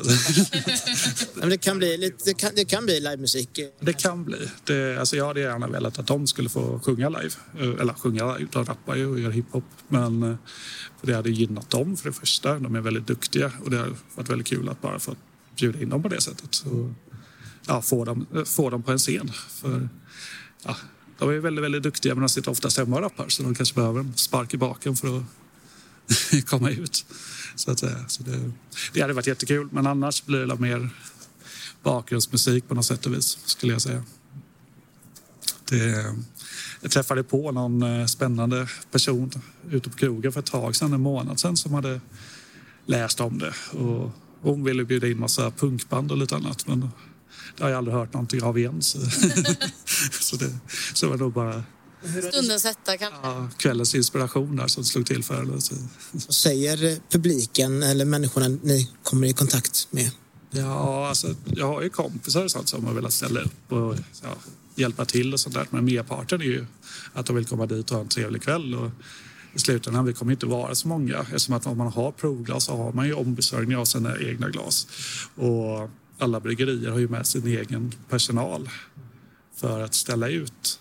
Men 1.40 1.48
det, 1.48 1.58
kan 1.58 1.78
bli 1.78 1.96
lite, 1.96 2.24
det, 2.24 2.34
kan, 2.34 2.50
det 2.56 2.64
kan 2.64 2.84
bli 2.84 3.00
livemusik? 3.00 3.60
Det 3.80 3.92
kan 3.92 4.24
bli. 4.24 4.38
Det, 4.64 4.96
alltså 4.98 5.16
jag 5.16 5.26
hade 5.26 5.40
gärna 5.40 5.66
velat 5.66 5.98
att 5.98 6.06
de 6.06 6.26
skulle 6.26 6.48
få 6.48 6.80
sjunga 6.84 7.08
live. 7.08 7.34
Eh, 7.58 7.80
eller 7.80 7.92
sjunga 7.92 8.36
live, 8.36 8.48
de 8.52 8.64
rappar 8.64 8.96
ju 8.96 9.06
och 9.06 9.20
gör 9.20 9.30
hiphop. 9.30 9.64
Men 9.88 10.22
eh, 10.22 10.36
det 11.02 11.14
hade 11.14 11.30
gynnat 11.30 11.70
dem 11.70 11.96
för 11.96 12.08
det 12.08 12.14
första. 12.14 12.58
De 12.58 12.74
är 12.74 12.80
väldigt 12.80 13.06
duktiga 13.06 13.52
och 13.64 13.70
det 13.70 13.76
har 13.76 13.96
varit 14.14 14.30
väldigt 14.30 14.48
kul 14.48 14.68
att 14.68 14.80
bara 14.80 14.98
få 14.98 15.16
bjuda 15.56 15.82
in 15.82 15.88
dem 15.88 16.02
på 16.02 16.08
det 16.08 16.20
sättet. 16.20 16.64
Och, 16.66 16.90
ja, 17.66 17.82
få, 17.82 18.04
dem, 18.04 18.26
få 18.46 18.70
dem 18.70 18.82
på 18.82 18.92
en 18.92 18.98
scen. 18.98 19.32
För, 19.48 19.88
ja, 20.62 20.76
de 21.18 21.30
är 21.30 21.38
väldigt, 21.38 21.64
väldigt 21.64 21.82
duktiga 21.82 22.14
men 22.14 22.22
de 22.22 22.28
sitter 22.28 22.50
oftast 22.50 22.78
hemma 22.78 22.96
och 22.96 23.02
rappar 23.02 23.28
så 23.28 23.42
de 23.42 23.54
kanske 23.54 23.74
behöver 23.74 24.00
en 24.00 24.14
spark 24.16 24.54
i 24.54 24.56
baken 24.56 24.96
för 24.96 25.18
att 25.18 25.24
komma 26.46 26.70
ut. 26.70 27.06
Så, 27.54 27.70
att, 27.70 27.82
eh, 27.82 28.06
så 28.06 28.22
det, 28.22 28.52
det 28.92 29.00
hade 29.00 29.12
varit 29.12 29.26
jättekul 29.26 29.68
men 29.72 29.86
annars 29.86 30.24
blir 30.24 30.46
det 30.46 30.56
mer 30.56 30.90
bakgrundsmusik 31.82 32.68
på 32.68 32.74
något 32.74 32.84
sätt 32.84 33.06
och 33.06 33.14
vis 33.14 33.38
skulle 33.44 33.72
jag 33.72 33.82
säga. 33.82 34.04
Det, 35.68 36.14
jag 36.80 36.90
träffade 36.90 37.22
på 37.22 37.52
någon 37.52 37.82
eh, 37.82 38.06
spännande 38.06 38.68
person 38.90 39.30
ute 39.70 39.90
på 39.90 39.96
krogen 39.96 40.32
för 40.32 40.40
ett 40.40 40.46
tag 40.46 40.76
sedan, 40.76 40.92
en 40.92 41.00
månad 41.00 41.40
sedan 41.40 41.56
som 41.56 41.74
hade 41.74 42.00
läst 42.86 43.20
om 43.20 43.38
det. 43.38 43.54
Och 43.78 44.10
hon 44.40 44.64
ville 44.64 44.84
bjuda 44.84 45.08
in 45.08 45.20
massa 45.20 45.50
punkband 45.50 46.12
och 46.12 46.18
lite 46.18 46.36
annat 46.36 46.66
men 46.66 46.88
det 47.56 47.62
har 47.62 47.70
jag 47.70 47.78
aldrig 47.78 47.96
hört 47.96 48.12
någonting 48.12 48.42
av 48.42 48.58
igen. 48.58 48.82
Så, 48.82 48.98
så, 50.20 50.36
det, 50.36 50.50
så 50.94 51.08
var 51.08 51.16
nog 51.16 51.32
bara 51.32 51.64
Stundens 52.32 52.64
hetta 52.64 52.96
kanske? 52.96 53.18
Ja, 53.22 53.48
kvällens 53.56 53.94
inspiration 53.94 54.56
där 54.56 54.66
som 54.66 54.84
slog 54.84 55.06
till 55.06 55.24
för 55.24 55.44
Vad 55.44 56.34
säger 56.34 56.98
publiken 57.10 57.82
eller 57.82 58.04
människorna 58.04 58.48
ni 58.48 58.90
kommer 59.02 59.26
i 59.26 59.32
kontakt 59.32 59.88
med? 59.90 60.10
Ja, 60.50 61.08
alltså, 61.08 61.34
jag 61.44 61.66
har 61.66 61.82
ju 61.82 61.88
kompisar 61.88 62.44
och 62.44 62.50
sånt 62.50 62.68
som 62.68 62.84
har 62.86 62.94
velat 62.94 63.12
ställa 63.12 63.40
upp 63.40 63.72
och 63.72 63.96
ja, 64.22 64.34
hjälpa 64.74 65.04
till 65.04 65.32
och 65.32 65.40
sånt 65.40 65.54
där. 65.54 65.66
Men 65.70 65.84
merparten 65.84 66.40
är 66.40 66.44
ju 66.44 66.66
att 67.12 67.26
de 67.26 67.36
vill 67.36 67.46
komma 67.46 67.66
dit 67.66 67.90
och 67.90 67.96
ha 67.96 68.02
en 68.02 68.08
trevlig 68.08 68.42
kväll. 68.42 68.74
Och 68.74 68.90
I 69.54 69.58
slutändan 69.58 70.04
vi 70.04 70.12
kommer 70.12 70.32
inte 70.32 70.46
vara 70.46 70.74
så 70.74 70.88
många 70.88 71.18
eftersom 71.18 71.54
att 71.54 71.66
om 71.66 71.78
man 71.78 71.92
har 71.92 72.12
provglas 72.12 72.64
så 72.64 72.76
har 72.76 72.92
man 72.92 73.06
ju 73.06 73.14
ombesörjning 73.14 73.76
av 73.76 73.84
sina 73.84 74.18
egna 74.18 74.48
glas. 74.48 74.86
Och 75.34 75.90
alla 76.18 76.40
bryggerier 76.40 76.90
har 76.90 76.98
ju 76.98 77.08
med 77.08 77.26
sin 77.26 77.46
egen 77.46 77.92
personal 78.08 78.70
för 79.54 79.80
att 79.80 79.94
ställa 79.94 80.28
ut. 80.28 80.80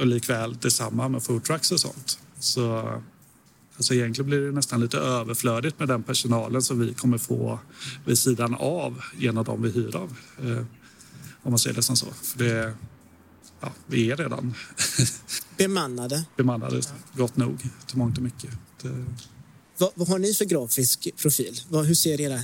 Och 0.00 0.06
likväl 0.06 0.56
detsamma 0.60 1.08
med 1.08 1.22
foodtrucks 1.22 1.72
och 1.72 1.80
sånt. 1.80 2.18
Så 2.38 2.92
alltså 3.76 3.94
egentligen 3.94 4.26
blir 4.28 4.40
det 4.40 4.52
nästan 4.52 4.80
lite 4.80 4.98
överflödigt 4.98 5.78
med 5.78 5.88
den 5.88 6.02
personalen 6.02 6.62
som 6.62 6.78
vi 6.78 6.94
kommer 6.94 7.18
få 7.18 7.58
vid 8.04 8.18
sidan 8.18 8.54
av 8.54 9.02
genom 9.18 9.44
de 9.44 9.62
vi 9.62 9.70
hyr 9.70 9.96
av. 9.96 10.16
Eh, 10.38 10.64
om 11.42 11.52
man 11.52 11.58
ser 11.58 11.72
det 11.72 11.82
som 11.82 11.96
så. 11.96 12.06
För 12.22 12.38
det, 12.38 12.74
ja, 13.60 13.72
vi 13.86 14.10
är 14.10 14.16
redan 14.16 14.54
bemannade. 15.56 16.24
bemannade 16.36 16.82
gott 17.16 17.36
nog 17.36 17.58
till 17.86 17.98
mångt 17.98 18.16
och 18.16 18.22
mycket. 18.24 18.50
Det... 18.82 19.04
Vad, 19.78 19.90
vad, 19.94 20.08
har 20.08 20.18
ni 20.18 20.34
för 20.34 20.44
grafisk 20.44 21.08
profil? 21.16 21.60
Vad, 21.68 21.86
hur 21.86 21.94
ser 21.94 22.20
era 22.20 22.40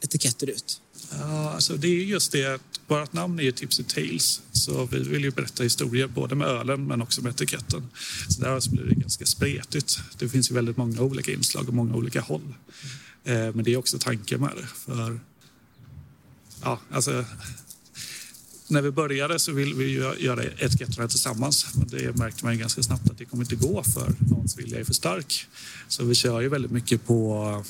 etiketter 0.00 0.50
ut? 0.50 0.80
Ja, 1.20 1.50
alltså 1.50 1.76
det 1.76 1.88
är 1.88 2.04
just 2.04 2.32
det 2.32 2.54
att 2.54 2.80
vårt 2.86 3.12
namn 3.12 3.38
är 3.38 3.42
ju 3.42 3.52
Tipsy 3.52 3.82
Tales 3.82 4.42
så 4.52 4.86
vi 4.86 5.02
vill 5.02 5.24
ju 5.24 5.30
berätta 5.30 5.62
historier 5.62 6.06
både 6.06 6.34
med 6.34 6.48
ölen 6.48 6.86
men 6.86 7.02
också 7.02 7.22
med 7.22 7.30
etiketten. 7.30 7.88
Så 8.28 8.40
där 8.40 8.70
blir 8.70 8.84
det 8.84 8.94
ganska 8.94 9.26
spretigt. 9.26 9.98
Det 10.18 10.28
finns 10.28 10.50
ju 10.50 10.54
väldigt 10.54 10.76
många 10.76 11.00
olika 11.00 11.32
inslag 11.32 11.68
och 11.68 11.74
många 11.74 11.94
olika 11.94 12.20
håll. 12.20 12.54
Eh, 13.24 13.34
men 13.34 13.64
det 13.64 13.72
är 13.72 13.76
också 13.76 13.98
tanken 13.98 14.40
med 14.40 14.52
det. 14.56 14.66
För, 14.66 15.20
ja, 16.62 16.80
alltså, 16.90 17.24
när 18.72 18.82
vi 18.82 18.90
började 18.90 19.38
så 19.38 19.52
ville 19.52 19.74
vi 19.74 19.92
göra 20.18 20.42
etiketterna 20.44 21.08
tillsammans. 21.08 21.66
Men 21.74 21.88
det 21.88 22.16
märkte 22.16 22.44
man 22.44 22.58
ganska 22.58 22.82
snabbt 22.82 23.10
att 23.10 23.18
det 23.18 23.24
kommer 23.24 23.44
inte 23.44 23.56
gå 23.56 23.82
för 23.82 24.14
någons 24.18 24.58
vilja 24.58 24.80
är 24.80 24.84
för 24.84 24.94
stark. 24.94 25.46
Så 25.88 26.04
vi 26.04 26.14
kör 26.14 26.40
ju 26.40 26.48
väldigt 26.48 26.70
mycket 26.70 27.06
på 27.06 27.64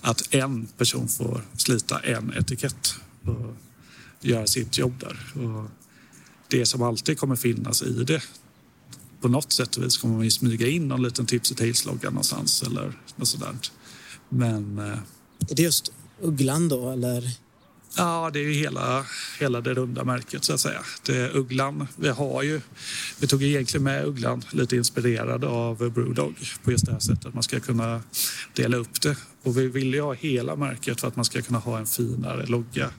att 0.00 0.34
en 0.34 0.66
person 0.66 1.08
får 1.08 1.44
slita 1.56 2.00
en 2.00 2.32
etikett 2.38 2.94
och 3.24 3.56
göra 4.20 4.46
sitt 4.46 4.78
jobb 4.78 5.00
där. 5.00 5.44
Och 5.44 5.70
det 6.48 6.66
som 6.66 6.82
alltid 6.82 7.18
kommer 7.18 7.36
finnas 7.36 7.82
i 7.82 8.04
det 8.04 8.22
på 9.20 9.28
något 9.28 9.52
sätt 9.52 9.76
och 9.76 9.84
vis 9.84 9.96
kommer 9.96 10.14
man 10.14 10.24
ju 10.24 10.30
smyga 10.30 10.68
in 10.68 10.88
någon 10.88 11.02
liten 11.02 11.26
tips 11.26 11.50
och 11.50 11.56
tales-logga 11.56 12.10
någonstans 12.10 12.62
eller 12.62 12.98
något 13.16 13.28
sådant. 13.28 13.72
Men... 14.28 14.78
Eh, 14.78 14.98
är 15.50 15.54
det 15.54 15.62
just 15.62 15.92
ugglan 16.20 16.68
då 16.68 16.90
eller? 16.90 17.30
Ja, 17.96 18.30
det 18.32 18.38
är 18.38 18.42
ju 18.42 18.52
hela, 18.52 19.06
hela 19.40 19.60
det 19.60 19.74
runda 19.74 20.04
märket 20.04 20.44
så 20.44 20.54
att 20.54 20.60
säga. 20.60 20.80
Det 21.06 21.16
är 21.16 21.36
Ugglan. 21.36 21.88
Vi 21.96 22.08
har 22.08 22.42
ju, 22.42 22.60
vi 23.20 23.26
tog 23.26 23.42
egentligen 23.42 23.84
med 23.84 24.04
Ugglan 24.04 24.44
lite 24.50 24.76
inspirerad 24.76 25.44
av 25.44 25.90
Brewdog 25.92 26.34
på 26.64 26.72
just 26.72 26.86
det 26.86 26.92
här 26.92 27.00
sättet. 27.00 27.34
Man 27.34 27.42
ska 27.42 27.60
kunna 27.60 28.02
dela 28.54 28.76
upp 28.76 29.00
det. 29.00 29.16
Och 29.42 29.58
vi 29.58 29.68
vill 29.68 29.94
ju 29.94 30.00
ha 30.00 30.12
hela 30.12 30.56
märket 30.56 31.00
för 31.00 31.08
att 31.08 31.16
man 31.16 31.24
ska 31.24 31.42
kunna 31.42 31.58
ha 31.58 31.78
en 31.78 31.86
finare 31.86 32.46
logga 32.46 32.90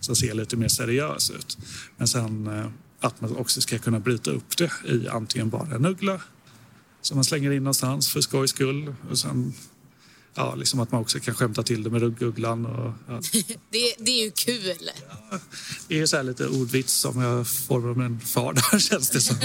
som 0.00 0.16
ser 0.16 0.34
lite 0.34 0.56
mer 0.56 0.68
seriös 0.68 1.30
ut. 1.30 1.58
Men 1.96 2.08
sen 2.08 2.46
eh, 2.46 2.66
att 3.00 3.20
man 3.20 3.36
också 3.36 3.60
ska 3.60 3.78
kunna 3.78 4.00
bryta 4.00 4.30
upp 4.30 4.56
det 4.56 4.70
i 4.84 5.08
antingen 5.08 5.48
bara 5.48 5.74
en 5.74 5.86
uggla 5.86 6.20
som 7.00 7.16
man 7.16 7.24
slänger 7.24 7.50
in 7.50 7.62
någonstans 7.62 8.12
för 8.12 8.20
skojs 8.20 8.50
skull 8.50 8.94
och 9.10 9.18
sen 9.18 9.54
ja, 10.34 10.54
liksom 10.54 10.80
att 10.80 10.92
man 10.92 11.00
också 11.00 11.20
kan 11.20 11.34
skämta 11.34 11.62
till 11.62 11.82
det 11.82 11.90
med 11.90 12.00
ruggugglan. 12.00 12.66
Och, 12.66 12.92
ja. 13.08 13.20
det, 13.70 13.94
det 13.98 14.10
är 14.10 14.24
ju 14.24 14.30
kul. 14.30 14.90
Det 15.88 16.00
är 16.00 16.06
så 16.06 16.16
här 16.16 16.22
lite 16.22 16.46
ordvits 16.46 16.92
som 16.92 17.22
jag 17.22 17.48
får 17.48 17.90
av 17.90 17.98
min 17.98 18.20
far 18.20 18.52
där 18.52 18.78
känns 18.88 19.10
det 19.10 19.20
som. 19.20 19.36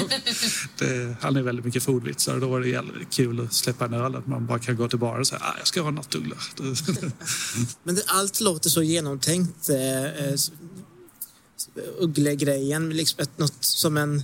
Det, 0.78 1.16
han 1.22 1.36
är 1.36 1.42
väldigt 1.42 1.66
mycket 1.66 1.84
för 1.84 1.92
ordvitsar 1.92 2.34
och 2.34 2.42
då 2.42 2.48
var 2.48 2.60
det 2.60 2.84
kul 3.12 3.46
att 3.46 3.54
släppa 3.54 3.86
en 3.86 3.94
öl. 3.94 4.16
Att 4.16 4.28
man 4.28 4.46
bara 4.46 4.60
kan 4.60 4.76
gå 4.76 4.88
till 4.88 5.00
baren 5.00 5.20
och 5.20 5.28
säga 5.28 5.40
att 5.40 5.56
ah, 5.56 5.58
jag 5.58 5.68
ska 5.68 5.82
ha 5.82 5.88
en 5.88 5.96
nattuggla. 5.96 6.36
Men 7.84 7.96
det, 7.96 8.04
allt 8.08 8.40
låter 8.40 8.70
så 8.70 8.84
genomtänkt. 8.84 9.70
Eh, 9.70 10.04
eh, 10.04 10.36
Ugglegrejen, 12.00 12.90
liksom 12.90 13.20
ett, 13.20 13.38
något 13.38 13.64
som 13.64 13.98
en 13.98 14.24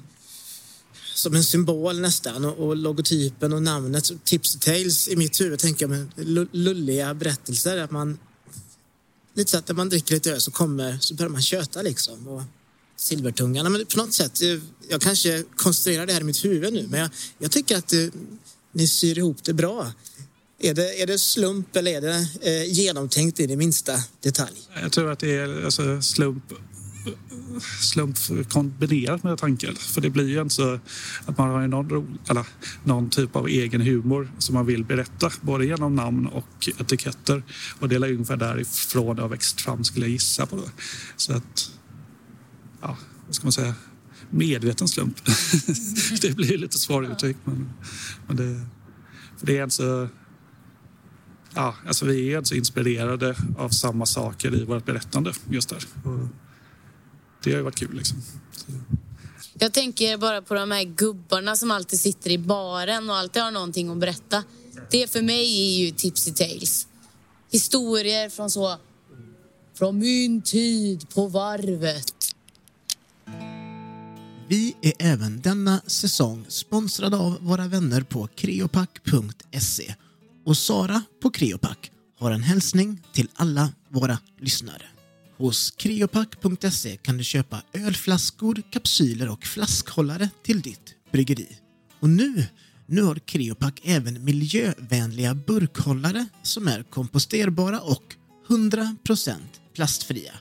som 1.22 1.36
en 1.36 1.44
symbol 1.44 2.00
nästan 2.00 2.46
och, 2.46 2.68
och 2.68 2.76
logotypen 2.76 3.54
och 3.54 3.64
namnet. 3.64 4.12
Tips 4.24 4.56
and 4.56 4.62
Tales 4.62 5.08
i 5.08 5.16
mitt 5.16 5.42
huvud 5.42 5.60
tänker 5.60 5.84
jag 5.84 5.90
med 5.90 6.08
lulliga 6.52 7.14
berättelser. 7.14 7.78
Att 7.78 7.92
man, 7.92 8.20
lite 9.34 9.52
så 9.52 9.58
att 9.58 9.68
när 9.68 9.76
man 9.76 9.90
dricker 9.90 10.14
lite 10.14 10.32
öl 10.32 10.42
så, 10.42 10.52
kommer, 10.52 10.98
så 11.00 11.14
börjar 11.14 11.30
man 11.30 11.42
köta 11.42 11.82
liksom. 11.82 12.28
Och 12.28 12.42
silvertungan. 12.96 13.72
Men 13.72 13.86
på 13.86 13.98
något 13.98 14.14
sätt, 14.14 14.42
eh, 14.42 14.60
jag 14.90 15.02
kanske 15.02 15.44
konstruerar 15.56 16.06
det 16.06 16.14
här 16.14 16.22
i 16.22 16.24
mitt 16.24 16.46
huvud 16.46 16.74
nu 16.74 16.88
men 16.90 17.00
jag, 17.00 17.10
jag 17.38 17.52
tycker 17.52 17.78
att 17.78 17.94
uh, 17.94 18.10
ni 18.72 18.88
syr 18.88 19.18
ihop 19.18 19.44
det 19.44 19.54
bra. 19.54 19.92
Är 20.62 20.74
det, 20.74 21.02
är 21.02 21.08
det 21.08 21.20
slump 21.20 21.76
eller 21.76 21.92
är 21.92 22.02
det 22.02 22.28
eh, 22.42 22.74
genomtänkt 22.74 23.40
i 23.40 23.48
det 23.48 23.56
minsta 23.56 24.04
detalj? 24.22 24.58
Jag 24.82 24.92
tror 24.92 25.12
att 25.12 25.20
det 25.20 25.36
är 25.36 25.66
alltså, 25.66 26.02
slump 26.02 26.44
slump 27.82 28.18
kombinerat 28.50 29.24
med 29.24 29.38
tanken. 29.38 29.76
För 29.76 30.02
det 30.02 30.10
blir 30.10 30.28
ju 30.28 30.42
inte 30.42 30.56
så 30.56 30.80
att 31.26 31.38
man 31.38 31.50
har 31.50 31.68
någon, 31.68 32.20
eller, 32.30 32.46
någon 32.84 33.10
typ 33.10 33.36
av 33.36 33.48
egen 33.48 33.82
humor 33.82 34.32
som 34.38 34.56
man 34.56 34.66
vill 34.66 34.84
berätta, 34.84 35.32
både 35.42 35.66
genom 35.66 35.96
namn 35.96 36.28
och 36.28 36.70
etiketter. 36.80 37.44
Och 37.80 37.90
det 37.90 37.96
är 37.96 38.04
ungefär 38.04 38.38
därifrån 38.38 39.16
det 39.16 39.22
har 39.22 39.30
växt 39.30 39.62
fram, 39.62 39.84
skulle 39.84 40.06
jag 40.06 40.12
gissa 40.12 40.46
på. 40.46 40.56
Det. 40.56 40.72
Så 41.16 41.34
att, 41.34 41.72
ja, 42.82 42.98
vad 43.26 43.36
ska 43.36 43.46
man 43.46 43.52
säga, 43.52 43.74
medveten 44.30 44.88
slump. 44.88 45.26
det 46.22 46.36
blir 46.36 46.58
lite 46.58 46.78
svårt 46.78 47.10
uttryck, 47.10 47.38
men, 47.44 47.70
men 48.28 48.36
det, 48.36 48.66
för 49.38 49.46
det 49.46 49.58
är 49.58 49.64
alltså 49.64 50.10
Ja, 51.54 51.76
alltså 51.88 52.06
vi 52.06 52.34
är 52.34 52.44
så 52.44 52.56
inspirerade 52.56 53.36
av 53.58 53.70
samma 53.70 54.06
saker 54.06 54.56
i 54.56 54.66
vårt 54.66 54.86
berättande 54.86 55.34
just 55.50 55.70
där. 55.70 55.84
Det 57.44 57.52
har 57.52 57.58
ju 57.58 57.64
varit 57.64 57.80
kul. 57.80 57.96
Liksom. 57.96 58.22
Jag 59.54 59.74
tänker 59.74 60.18
bara 60.18 60.42
på 60.42 60.54
de 60.54 60.72
här 60.72 60.84
gubbarna 60.84 61.56
som 61.56 61.72
alltid 61.72 62.00
sitter 62.00 62.30
i 62.30 62.38
baren 62.38 63.10
och 63.10 63.16
alltid 63.16 63.44
har 63.44 63.52
någonting 63.52 63.90
att 63.90 63.98
berätta. 63.98 64.44
Det 64.92 65.12
för 65.12 65.22
mig 65.22 65.62
är 65.62 65.86
ju 65.86 65.92
Tipsy 65.92 66.32
Tales. 66.32 66.88
Historier 67.52 68.30
från 68.30 68.50
så... 68.50 68.78
Från 69.74 70.00
min 70.00 70.42
tid 70.42 71.10
på 71.10 71.28
varvet. 71.28 72.14
Vi 74.48 74.76
är 74.82 74.94
även 75.00 75.42
denna 75.42 75.82
säsong 75.88 76.46
sponsrade 76.48 77.18
av 77.18 77.38
våra 77.42 77.68
vänner 77.68 78.02
på 78.02 78.28
kreopack.se. 78.36 79.96
Och 80.46 80.58
Sara 80.58 81.04
på 81.22 81.30
Kreopack 81.30 81.92
har 82.20 82.32
en 82.32 82.44
hälsning 82.44 83.04
till 83.14 83.30
alla 83.36 83.70
våra 83.90 84.18
lyssnare. 84.40 84.99
Hos 85.40 85.72
kreopack.se 85.72 86.98
kan 86.98 87.18
du 87.18 87.24
köpa 87.24 87.62
ölflaskor, 87.74 88.62
kapsyler 88.72 89.30
och 89.30 89.46
flaskhållare 89.46 90.30
till 90.44 90.62
ditt 90.62 90.96
bryggeri. 91.12 91.58
Och 92.00 92.10
nu, 92.10 92.46
nu 92.86 93.02
har 93.02 93.16
Kreopack 93.16 93.82
även 93.84 94.24
miljövänliga 94.24 95.36
burkhållare 95.36 96.26
som 96.44 96.68
är 96.68 96.84
komposterbara 96.84 97.80
och 97.80 98.16
100% 98.48 99.34
plastfria. 99.74 100.34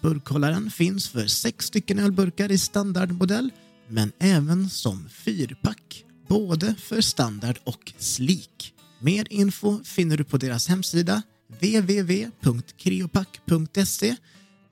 Burkhållaren 0.00 0.70
finns 0.70 1.08
för 1.08 1.26
sex 1.26 1.66
stycken 1.66 1.98
ölburkar 1.98 2.52
i 2.52 2.58
standardmodell 2.58 3.50
men 3.88 4.12
även 4.18 4.70
som 4.70 5.08
fyrpack, 5.08 6.04
både 6.28 6.74
för 6.74 7.00
standard 7.00 7.58
och 7.64 7.92
slik. 7.98 8.74
Mer 8.98 9.26
info 9.30 9.84
finner 9.84 10.16
du 10.16 10.24
på 10.24 10.36
deras 10.36 10.68
hemsida 10.68 11.22
www.kreopack.se 11.48 14.16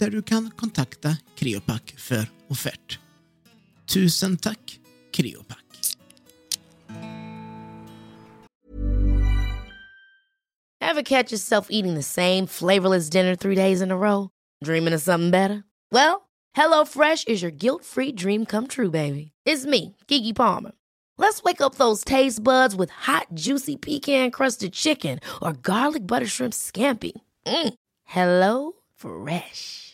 där 0.05 0.11
du 0.11 0.23
kan 0.23 0.51
kontakta 0.51 1.17
Creopac 1.35 1.83
för 1.97 2.31
offert. 2.49 2.99
Tusen 3.93 4.37
tack, 4.37 4.81
Creopac! 5.11 5.59
Have 10.81 11.05
catch 11.05 11.33
yourself 11.33 11.67
eating 11.71 11.95
the 11.95 12.03
same 12.03 12.47
flavorless 12.47 13.11
dinner 13.11 13.37
three 13.37 13.55
days 13.55 13.83
in 13.83 13.91
a 13.91 13.97
row? 13.97 14.29
Dreaming 14.65 14.95
of 14.95 15.01
something 15.01 15.31
better? 15.31 15.63
Well, 15.93 16.29
hello 16.53 16.85
fresh 16.85 17.25
is 17.25 17.43
your 17.43 17.53
guilt 17.53 17.85
free 17.85 18.13
dream 18.13 18.45
come 18.45 18.67
true 18.67 18.91
baby. 18.91 19.33
It's 19.47 19.67
me, 19.67 19.97
Gigi 20.09 20.33
Palmer. 20.33 20.73
Let's 21.19 21.43
wake 21.43 21.61
up 21.61 21.75
those 21.77 22.05
taste 22.05 22.45
buds 22.45 22.77
with 22.77 22.91
hot, 22.91 23.27
juicy 23.35 23.77
pecan 23.77 24.31
crusted 24.31 24.73
chicken 24.73 25.21
or 25.41 25.53
garlic 25.53 26.07
butter 26.07 26.27
shrimp 26.27 26.53
scampi. 26.53 27.13
Mm. 27.47 27.75
Hello 28.05 28.73
Fresh. 28.97 29.94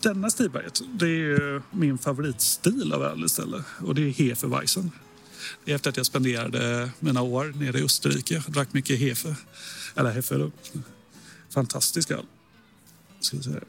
denna 0.00 0.30
stilberget, 0.30 0.82
det 0.94 1.06
är 1.06 1.62
min 1.70 1.98
favoritstil 1.98 2.92
av 2.92 3.02
öl 3.02 3.24
istället. 3.24 3.64
Och 3.80 3.94
det 3.94 4.02
är 4.02 4.10
Hefeweizen. 4.10 4.90
Det 5.64 5.70
är 5.70 5.76
efter 5.76 5.90
att 5.90 5.96
jag 5.96 6.06
spenderade 6.06 6.90
mina 7.00 7.22
år 7.22 7.52
nere 7.56 7.78
i 7.78 7.82
Österrike. 7.82 8.34
Jag 8.34 8.54
drack 8.54 8.72
mycket 8.72 8.98
Hefe. 8.98 9.36
Eller 9.94 10.10
Hefe 10.10 10.34
då. 10.34 10.50
Fantastisk 11.50 12.10
öl. 12.10 12.26
Ska 13.20 13.36
jag 13.36 13.44
säga. 13.44 13.60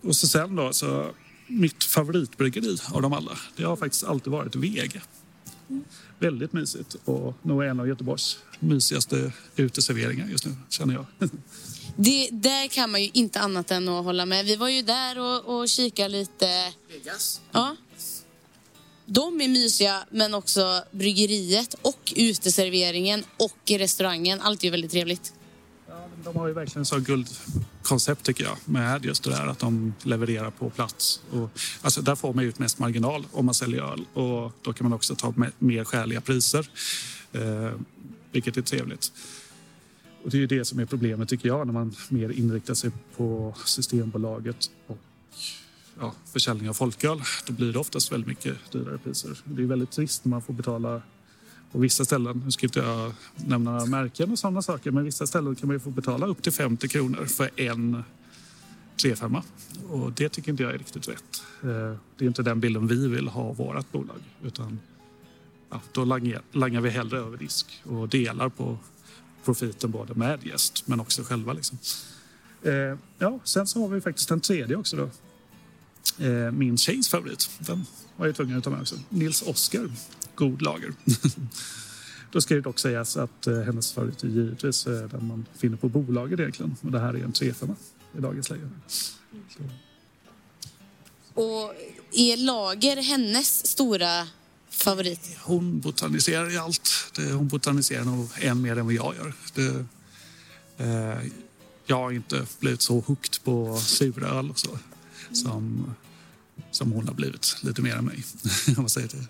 Och 0.00 0.16
så 0.16 0.26
sen 0.26 0.56
då 0.56 0.72
så 0.72 1.10
mitt 1.46 1.84
favoritbryggeri 1.84 2.78
av 2.92 3.02
dem 3.02 3.12
alla, 3.12 3.38
det 3.56 3.64
har 3.64 3.76
faktiskt 3.76 4.04
alltid 4.04 4.32
varit 4.32 4.56
Vega. 4.56 5.00
Väldigt 6.18 6.52
mysigt 6.52 6.96
och 7.04 7.34
nog 7.42 7.64
en 7.64 7.80
av 7.80 7.88
Göteborgs 7.88 8.38
mysigaste 8.60 9.32
uteserveringar 9.56 10.28
just 10.28 10.46
nu, 10.46 10.52
känner 10.68 10.94
jag. 10.94 11.06
Det, 11.96 12.28
där 12.32 12.68
kan 12.68 12.90
man 12.90 13.02
ju 13.02 13.10
inte 13.12 13.40
annat 13.40 13.70
än 13.70 13.88
att 13.88 14.04
hålla 14.04 14.26
med. 14.26 14.44
Vi 14.44 14.56
var 14.56 14.68
ju 14.68 14.82
där 14.82 15.18
och, 15.18 15.58
och 15.58 15.68
kikade 15.68 16.08
lite. 16.08 16.72
Vegas? 16.88 17.40
Ja. 17.52 17.76
De 19.06 19.40
är 19.40 19.48
mysiga, 19.48 20.06
men 20.10 20.34
också 20.34 20.84
bryggeriet 20.90 21.74
och 21.82 22.12
uteserveringen 22.16 23.24
och 23.36 23.70
restaurangen. 23.70 24.40
Allt 24.40 24.60
är 24.60 24.64
ju 24.64 24.70
väldigt 24.70 24.90
trevligt. 24.90 25.32
Ja, 25.88 26.08
de 26.24 26.36
har 26.36 26.46
ju 26.46 26.52
verkligen 26.52 26.84
så 26.84 26.98
guldkoncept 26.98 28.24
tycker 28.24 28.44
jag 28.44 28.56
med 28.64 29.04
just 29.04 29.24
det 29.24 29.30
där 29.30 29.46
att 29.46 29.58
de 29.58 29.94
levererar 30.02 30.50
på 30.50 30.70
plats. 30.70 31.20
Och, 31.30 31.50
alltså, 31.82 32.02
där 32.02 32.14
får 32.14 32.34
man 32.34 32.44
ut 32.44 32.58
mest 32.58 32.78
marginal 32.78 33.26
om 33.32 33.46
man 33.46 33.54
säljer 33.54 33.92
öl 33.92 34.04
och 34.14 34.52
då 34.62 34.72
kan 34.72 34.84
man 34.84 34.92
också 34.92 35.14
ta 35.14 35.34
mer 35.58 35.84
skäliga 35.84 36.20
priser, 36.20 36.70
eh, 37.32 37.72
vilket 38.32 38.56
är 38.56 38.62
trevligt. 38.62 39.12
Och 40.26 40.32
det 40.32 40.36
är 40.36 40.40
ju 40.40 40.46
det 40.46 40.64
som 40.64 40.78
är 40.78 40.86
problemet 40.86 41.28
tycker 41.28 41.48
jag 41.48 41.66
när 41.66 41.72
man 41.72 41.94
mer 42.08 42.28
inriktar 42.28 42.74
sig 42.74 42.90
på 43.16 43.54
Systembolaget 43.64 44.70
och 44.86 44.98
ja, 46.00 46.14
försäljning 46.32 46.68
av 46.68 46.74
folköl. 46.74 47.22
Då 47.46 47.52
blir 47.52 47.72
det 47.72 47.78
oftast 47.78 48.12
väldigt 48.12 48.28
mycket 48.28 48.72
dyrare 48.72 48.98
priser. 48.98 49.38
Det 49.44 49.62
är 49.62 49.66
väldigt 49.66 49.90
trist 49.90 50.24
när 50.24 50.30
man 50.30 50.42
får 50.42 50.54
betala 50.54 51.02
på 51.72 51.78
vissa 51.78 52.04
ställen, 52.04 52.42
nu 52.44 52.50
ska 52.50 52.66
inte 52.66 52.78
jag 52.78 53.12
nämna 53.36 53.72
några 53.72 53.86
märken 53.86 54.30
och 54.30 54.38
sådana 54.38 54.62
saker, 54.62 54.90
men 54.90 55.04
vissa 55.04 55.26
ställen 55.26 55.54
kan 55.54 55.66
man 55.66 55.76
ju 55.76 55.80
få 55.80 55.90
betala 55.90 56.26
upp 56.26 56.42
till 56.42 56.52
50 56.52 56.88
kronor 56.88 57.24
för 57.24 57.50
en 57.60 58.04
3-5. 58.96 59.42
Och 59.88 60.12
det 60.12 60.28
tycker 60.28 60.50
inte 60.50 60.62
jag 60.62 60.74
är 60.74 60.78
riktigt 60.78 61.08
rätt. 61.08 61.42
Eh, 61.62 61.68
det 62.18 62.24
är 62.24 62.26
inte 62.26 62.42
den 62.42 62.60
bilden 62.60 62.86
vi 62.86 63.08
vill 63.08 63.28
ha 63.28 63.42
av 63.42 63.56
vårt 63.56 63.92
bolag. 63.92 64.20
Utan 64.42 64.80
ja, 65.70 65.80
då 65.92 66.04
langar, 66.04 66.42
langar 66.52 66.80
vi 66.80 66.90
hellre 66.90 67.18
över 67.18 67.38
disk 67.38 67.82
och 67.84 68.08
delar 68.08 68.48
på 68.48 68.78
profiten 69.46 69.90
både 69.90 70.14
med 70.14 70.46
gäst 70.46 70.82
men 70.86 71.00
också 71.00 71.22
själva. 71.22 71.52
Liksom. 71.52 71.78
Eh, 72.62 72.98
ja, 73.18 73.40
sen 73.44 73.66
så 73.66 73.80
har 73.80 73.88
vi 73.88 74.00
faktiskt 74.00 74.30
en 74.30 74.40
tredje 74.40 74.76
också. 74.76 74.96
Då. 74.96 75.10
Eh, 76.24 76.52
min 76.52 76.78
tjejs 76.78 77.08
favorit. 77.08 77.50
Den 77.58 77.86
var 78.16 78.26
jag 78.26 78.36
tvungen 78.36 78.58
att 78.58 78.64
ta 78.64 78.70
med 78.70 78.80
också. 78.80 78.96
Nils 79.08 79.42
Oskar. 79.42 79.90
God 80.34 80.62
lager. 80.62 80.92
Då 82.32 82.40
ska 82.40 82.54
det 82.54 82.60
dock 82.60 82.78
sägas 82.78 83.16
att 83.16 83.46
eh, 83.46 83.60
hennes 83.60 83.92
favorit 83.92 84.22
är 84.22 84.28
givetvis 84.28 84.86
eh, 84.86 85.08
den 85.08 85.26
man 85.26 85.46
finner 85.58 85.76
på 85.76 85.88
bolaget 85.88 86.40
egentligen. 86.40 86.76
Och 86.82 86.92
det 86.92 87.00
här 87.00 87.14
är 87.14 87.24
en 87.24 87.32
3-5 87.32 87.74
i 88.18 88.20
dagens 88.20 88.50
läge. 88.50 88.68
Så. 89.48 89.62
Och 91.34 91.74
är 92.12 92.36
lager 92.36 92.96
hennes 92.96 93.66
stora 93.66 94.26
favorit? 94.76 95.30
Hon 95.42 95.80
botaniserar 95.80 96.52
i 96.52 96.56
allt. 96.56 96.90
Hon 97.16 97.48
botaniserar 97.48 98.04
nog 98.04 98.28
än 98.40 98.62
mer 98.62 98.78
än 98.78 98.84
vad 98.84 98.94
jag 98.94 99.14
gör. 99.16 99.32
Det, 99.54 99.86
eh, 100.84 101.18
jag 101.86 101.96
har 101.96 102.12
inte 102.12 102.46
blivit 102.60 102.82
så 102.82 103.00
hooked 103.00 103.44
på 103.44 103.76
suröl 103.76 104.50
och 104.50 104.58
så 104.58 104.78
som, 105.32 105.94
som 106.70 106.92
hon 106.92 107.06
har 107.08 107.14
blivit 107.14 107.56
lite 107.62 107.82
mer 107.82 107.96
än 107.96 108.04
mig. 108.04 108.24
om 108.66 108.74
man 108.76 108.88
säger 108.88 109.08
det. 109.08 109.26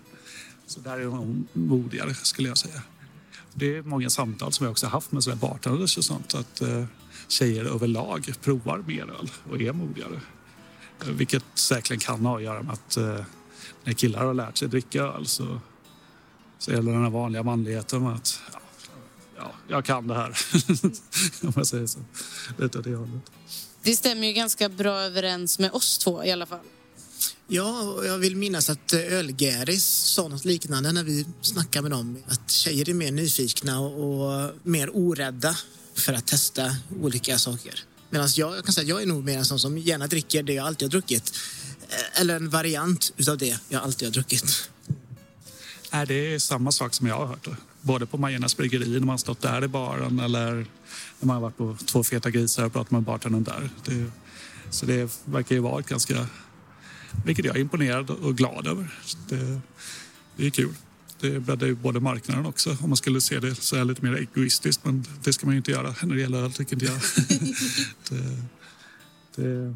Så 0.67 0.79
där 0.79 0.99
är 0.99 1.05
hon 1.05 1.47
modigare 1.53 2.13
skulle 2.13 2.47
jag 2.47 2.57
säga. 2.57 2.81
Det 3.53 3.77
är 3.77 3.81
många 3.81 4.09
samtal 4.09 4.53
som 4.53 4.63
jag 4.63 4.71
också 4.71 4.87
haft 4.87 5.11
med 5.11 5.23
sådär 5.23 5.37
bartenders 5.37 5.97
och 5.97 6.05
sånt 6.05 6.35
att 6.35 6.61
eh, 6.61 6.85
tjejer 7.27 7.65
överlag 7.65 8.33
provar 8.41 8.83
mer 8.87 9.01
öl 9.01 9.31
och 9.49 9.61
är 9.61 9.73
modigare. 9.73 10.21
Eh, 11.01 11.07
vilket 11.07 11.43
säkerligen 11.53 11.99
kan 11.99 12.25
ha 12.25 12.37
att 12.37 12.43
göra 12.43 12.63
med 12.63 12.73
att 12.73 12.97
eh, 12.97 13.25
när 13.83 13.93
killar 13.93 14.25
har 14.25 14.33
lärt 14.33 14.57
sig 14.57 14.67
dricka 14.67 15.01
öl 15.03 15.27
så, 15.27 15.59
så 16.59 16.71
gäller 16.71 16.91
den 16.91 17.03
här 17.03 17.09
vanliga 17.09 17.43
manligheten 17.43 18.03
med 18.03 18.13
att 18.13 18.39
ja, 18.53 18.59
ja, 19.37 19.51
jag 19.67 19.85
kan 19.85 20.07
det 20.07 20.15
här. 20.15 20.37
Om 21.41 21.53
jag 21.55 21.67
säger 21.67 21.87
så. 21.87 21.99
Lite 22.57 22.81
det 22.81 22.95
hållet. 22.95 23.31
Det 23.83 23.95
stämmer 23.95 24.27
ju 24.27 24.33
ganska 24.33 24.69
bra 24.69 24.99
överens 24.99 25.59
med 25.59 25.71
oss 25.71 25.97
två 25.97 26.23
i 26.23 26.31
alla 26.31 26.45
fall. 26.45 26.65
Ja, 27.47 27.81
och 27.81 28.05
jag 28.05 28.17
vill 28.17 28.35
minnas 28.35 28.69
att 28.69 28.93
eh, 28.93 28.99
Ölgäris 28.99 29.85
sa 29.85 30.27
något 30.27 30.45
liknande 30.45 30.91
när 30.91 31.03
vi 31.03 31.25
snackade 31.41 31.81
med 31.81 31.91
dem. 31.91 32.23
Att 32.27 32.51
tjejer 32.51 32.89
är 32.89 32.93
mer 32.93 33.11
nyfikna 33.11 33.79
och, 33.79 34.21
och 34.21 34.51
mer 34.63 34.89
orädda 34.93 35.57
för 35.93 36.13
att 36.13 36.27
testa 36.27 36.75
olika 37.01 37.37
saker. 37.37 37.83
Medan 38.09 38.27
jag, 38.35 38.57
jag 38.57 38.65
kan 38.65 38.73
säga 38.73 38.83
att 38.83 38.89
jag 38.89 39.01
är 39.01 39.05
nog 39.05 39.23
mer 39.23 39.37
en 39.37 39.45
sån 39.45 39.59
som 39.59 39.77
gärna 39.77 40.07
dricker 40.07 40.43
det 40.43 40.53
jag 40.53 40.67
alltid 40.67 40.85
har 40.85 40.89
druckit. 40.89 41.33
Eh, 41.89 42.21
eller 42.21 42.35
en 42.35 42.49
variant 42.49 43.13
utav 43.17 43.37
det 43.37 43.59
jag 43.69 43.83
alltid 43.83 44.07
har 44.07 44.13
druckit. 44.13 44.69
Är 45.91 46.05
det 46.05 46.39
samma 46.39 46.71
sak 46.71 46.93
som 46.93 47.07
jag 47.07 47.15
har 47.15 47.25
hört. 47.25 47.47
Både 47.81 48.05
på 48.05 48.17
Majernas 48.17 48.57
bryggeri 48.57 48.99
när 48.99 48.99
man 48.99 49.19
stått 49.19 49.41
där 49.41 49.63
i 49.63 49.67
baren 49.67 50.19
eller 50.19 50.55
när 51.19 51.27
man 51.27 51.35
har 51.35 51.41
varit 51.41 51.57
på 51.57 51.77
Två 51.85 52.03
feta 52.03 52.29
grisar 52.29 52.65
och 52.65 52.73
pratat 52.73 52.91
med 52.91 53.01
bartendern 53.01 53.43
där. 53.43 53.69
Det, 53.85 54.11
så 54.69 54.85
det 54.85 55.19
verkar 55.25 55.55
ju 55.55 55.61
vara 55.61 55.79
ett 55.79 55.87
ganska... 55.87 56.27
Vilket 57.25 57.45
jag 57.45 57.55
är 57.55 57.61
imponerad 57.61 58.09
och 58.09 58.37
glad 58.37 58.67
över. 58.67 58.99
Det, 59.29 59.61
det 60.35 60.45
är 60.45 60.49
kul. 60.49 60.73
Det 61.19 61.39
breddar 61.39 61.67
ju 61.67 61.75
både 61.75 61.99
marknaden 61.99 62.45
också 62.45 62.77
om 62.81 62.89
man 62.89 62.97
skulle 62.97 63.21
se 63.21 63.39
det 63.39 63.55
så 63.55 63.75
här 63.75 63.85
lite 63.85 64.05
mer 64.05 64.13
egoistiskt. 64.13 64.85
Men 64.85 65.05
det 65.23 65.33
ska 65.33 65.45
man 65.45 65.53
ju 65.53 65.57
inte 65.57 65.71
göra 65.71 65.95
när 66.03 66.15
det 66.15 66.21
gäller 66.21 66.43
öl, 66.43 66.53
tycker 66.53 66.73
inte 66.73 66.85
jag. 66.85 66.99
det, 68.09 68.15
det, 69.35 69.75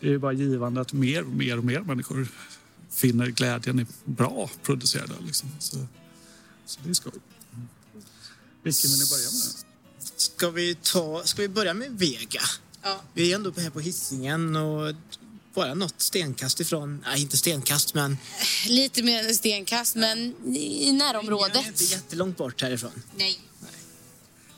det 0.00 0.06
är 0.06 0.10
ju 0.10 0.18
bara 0.18 0.32
givande 0.32 0.80
att 0.80 0.92
mer 0.92 1.22
och 1.22 1.32
mer 1.32 1.58
och 1.58 1.64
mer 1.64 1.80
människor 1.80 2.28
finner 2.90 3.26
glädjen 3.26 3.80
i 3.80 3.86
bra 4.04 4.50
producerad 4.62 5.10
öl. 5.10 5.26
Liksom. 5.26 5.48
Så, 5.58 5.86
så 6.66 6.80
det 6.84 6.90
är 6.90 6.94
skoj. 6.94 7.12
Vilken 8.62 8.90
vill 8.90 8.98
ni 8.98 9.06
börja 9.10 9.30
med? 9.30 9.68
Ska 10.16 10.50
vi, 10.50 10.74
ta, 10.74 11.22
ska 11.24 11.42
vi 11.42 11.48
börja 11.48 11.74
med 11.74 11.98
Vega? 11.98 12.40
Ja. 12.82 13.02
Vi 13.14 13.32
är 13.32 13.36
ändå 13.36 13.52
här 13.56 13.70
på 13.70 13.80
hissingen 13.80 14.56
och 14.56 14.94
bara 15.58 15.74
något 15.74 15.94
stenkast 16.00 16.60
ifrån, 16.60 17.04
nej 17.06 17.22
inte 17.22 17.36
stenkast 17.36 17.94
men 17.94 18.16
Lite 18.68 19.02
mer 19.02 19.28
än 19.28 19.34
stenkast, 19.34 19.94
men 19.96 20.34
i 20.56 20.92
närområdet. 20.92 21.54
Jag 21.54 21.64
är 21.64 21.68
inte 21.68 21.84
jättelångt 21.84 22.36
bort 22.36 22.62
härifrån. 22.62 22.90
Nej. 23.16 23.40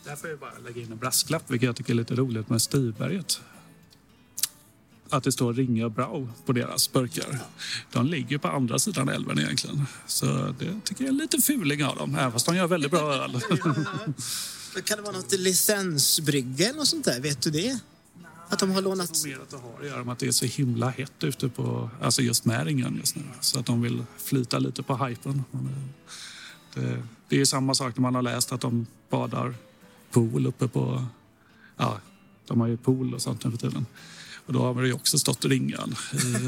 Där 0.05 0.17
får 0.17 0.31
jag 0.31 0.39
bara 0.39 0.59
lägga 0.59 0.83
in 0.83 0.93
en 0.93 0.99
brasklapp, 0.99 1.51
vilket 1.51 1.67
jag 1.67 1.77
tycker 1.77 1.93
är 1.93 1.97
lite 1.97 2.15
roligt 2.15 2.49
med 2.49 2.63
Stiberget. 2.63 3.41
Att 5.11 5.25
det 5.25 5.33
står 5.33 5.55
Ringe 5.55 5.85
och 5.85 5.91
Brau 5.93 6.29
på 6.47 6.53
deras 6.53 6.93
burkar. 6.93 7.39
De 7.93 8.07
ligger 8.07 8.39
på 8.39 8.49
andra 8.49 8.79
sidan 8.79 9.09
älven 9.09 9.39
egentligen. 9.39 9.87
Så 10.07 10.27
det 10.59 10.81
tycker 10.85 11.05
jag 11.05 11.09
är 11.09 11.09
en 11.09 11.17
liten 11.17 11.43
fuling 11.43 11.85
av 11.85 11.97
dem, 11.97 12.15
även 12.15 12.33
fast 12.33 12.47
de 12.47 12.57
gör 12.57 12.67
väldigt 12.67 12.91
bra 12.91 13.15
öl. 13.15 13.41
Kan 14.85 14.97
det 14.97 15.03
vara 15.03 15.17
något 15.17 15.33
licensbrygge 15.33 16.65
eller 16.65 16.79
något 16.79 16.89
sånt 16.89 17.05
där? 17.05 17.21
Vet 17.21 17.43
du 17.43 17.51
det? 17.51 17.79
Att 18.51 18.59
de 18.59 18.71
har 18.71 18.83
lånat... 18.83 19.15
Tror 19.15 19.31
mer 19.33 19.43
att 19.43 19.51
det 19.51 19.57
har 19.57 19.81
att 19.81 19.87
göra 19.87 20.05
med 20.05 20.13
att 20.13 20.19
det 20.19 20.27
är 20.27 20.33
så 20.33 20.47
himla 20.47 20.91
hett 20.91 21.25
ute 21.25 21.49
på, 21.49 21.91
alltså 22.03 22.23
just 22.23 22.45
med 22.45 22.67
Ringen 22.67 22.97
just 22.97 23.17
nu. 23.17 23.23
Så 23.41 23.59
att 23.59 23.67
de 23.67 23.83
vill 23.83 24.05
flyta 24.19 24.59
lite 24.59 24.83
på 24.83 25.07
hypen. 25.07 25.45
Men 25.51 25.69
Det, 26.75 26.81
det, 26.81 27.03
det 27.29 27.41
är 27.41 27.45
samma 27.45 27.75
sak 27.75 27.97
när 27.97 28.03
man 28.03 28.15
har 28.15 28.23
läst 28.23 28.53
att 28.53 28.61
de 28.61 28.87
badar 29.11 29.55
pool 30.11 30.47
uppe 30.47 30.69
på, 30.69 31.05
ja, 31.77 32.01
de 32.47 32.61
har 32.61 32.69
ju 32.69 32.77
pool 32.77 33.15
och 33.15 33.23
sånt 33.23 33.45
nu 33.45 33.51
för 33.51 33.59
tiden. 33.59 33.87
Och 34.47 34.53
då 34.53 34.63
har 34.63 34.83
det 34.83 34.89
ju 34.89 34.95
också 34.95 35.19
stått 35.19 35.45
Ringen 35.45 35.95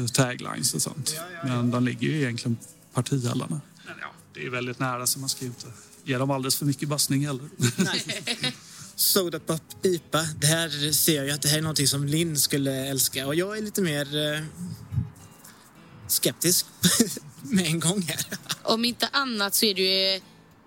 i 0.05 0.07
taglines 0.07 0.73
och 0.73 0.81
sånt. 0.81 1.15
Men 1.43 1.71
de 1.71 1.83
ligger 1.83 2.07
ju 2.07 2.21
egentligen 2.21 2.55
på 2.55 2.63
partihallarna. 2.93 3.61
Men 3.85 3.95
ja, 4.01 4.07
det 4.33 4.45
är 4.45 4.49
väldigt 4.49 4.79
nära 4.79 5.07
så 5.07 5.19
man 5.19 5.29
ska 5.29 5.45
ju 5.45 5.51
inte 5.51 5.67
ge 6.03 6.17
dem 6.17 6.31
alldeles 6.31 6.55
för 6.55 6.65
mycket 6.65 6.89
bassning 6.89 7.25
heller. 7.25 7.49
Soda 8.95 9.39
Pop 9.39 9.61
IPA. 9.85 10.27
Det 10.41 10.47
här 10.47 10.91
ser 10.91 11.23
jag 11.23 11.29
att 11.35 11.41
det 11.41 11.49
här 11.49 11.57
är 11.57 11.61
någonting 11.61 11.87
som 11.87 12.05
Linn 12.05 12.39
skulle 12.39 12.85
älska. 12.87 13.27
Och 13.27 13.35
jag 13.35 13.57
är 13.57 13.61
lite 13.61 13.81
mer 13.81 14.33
eh, 14.33 14.41
skeptisk 16.07 16.65
med 17.41 17.65
en 17.65 17.79
gång 17.79 18.01
här. 18.01 18.25
Om 18.63 18.85
inte 18.85 19.07
annat 19.07 19.55
så 19.55 19.65
är 19.65 19.73
det 19.75 20.13
ju... 20.13 20.21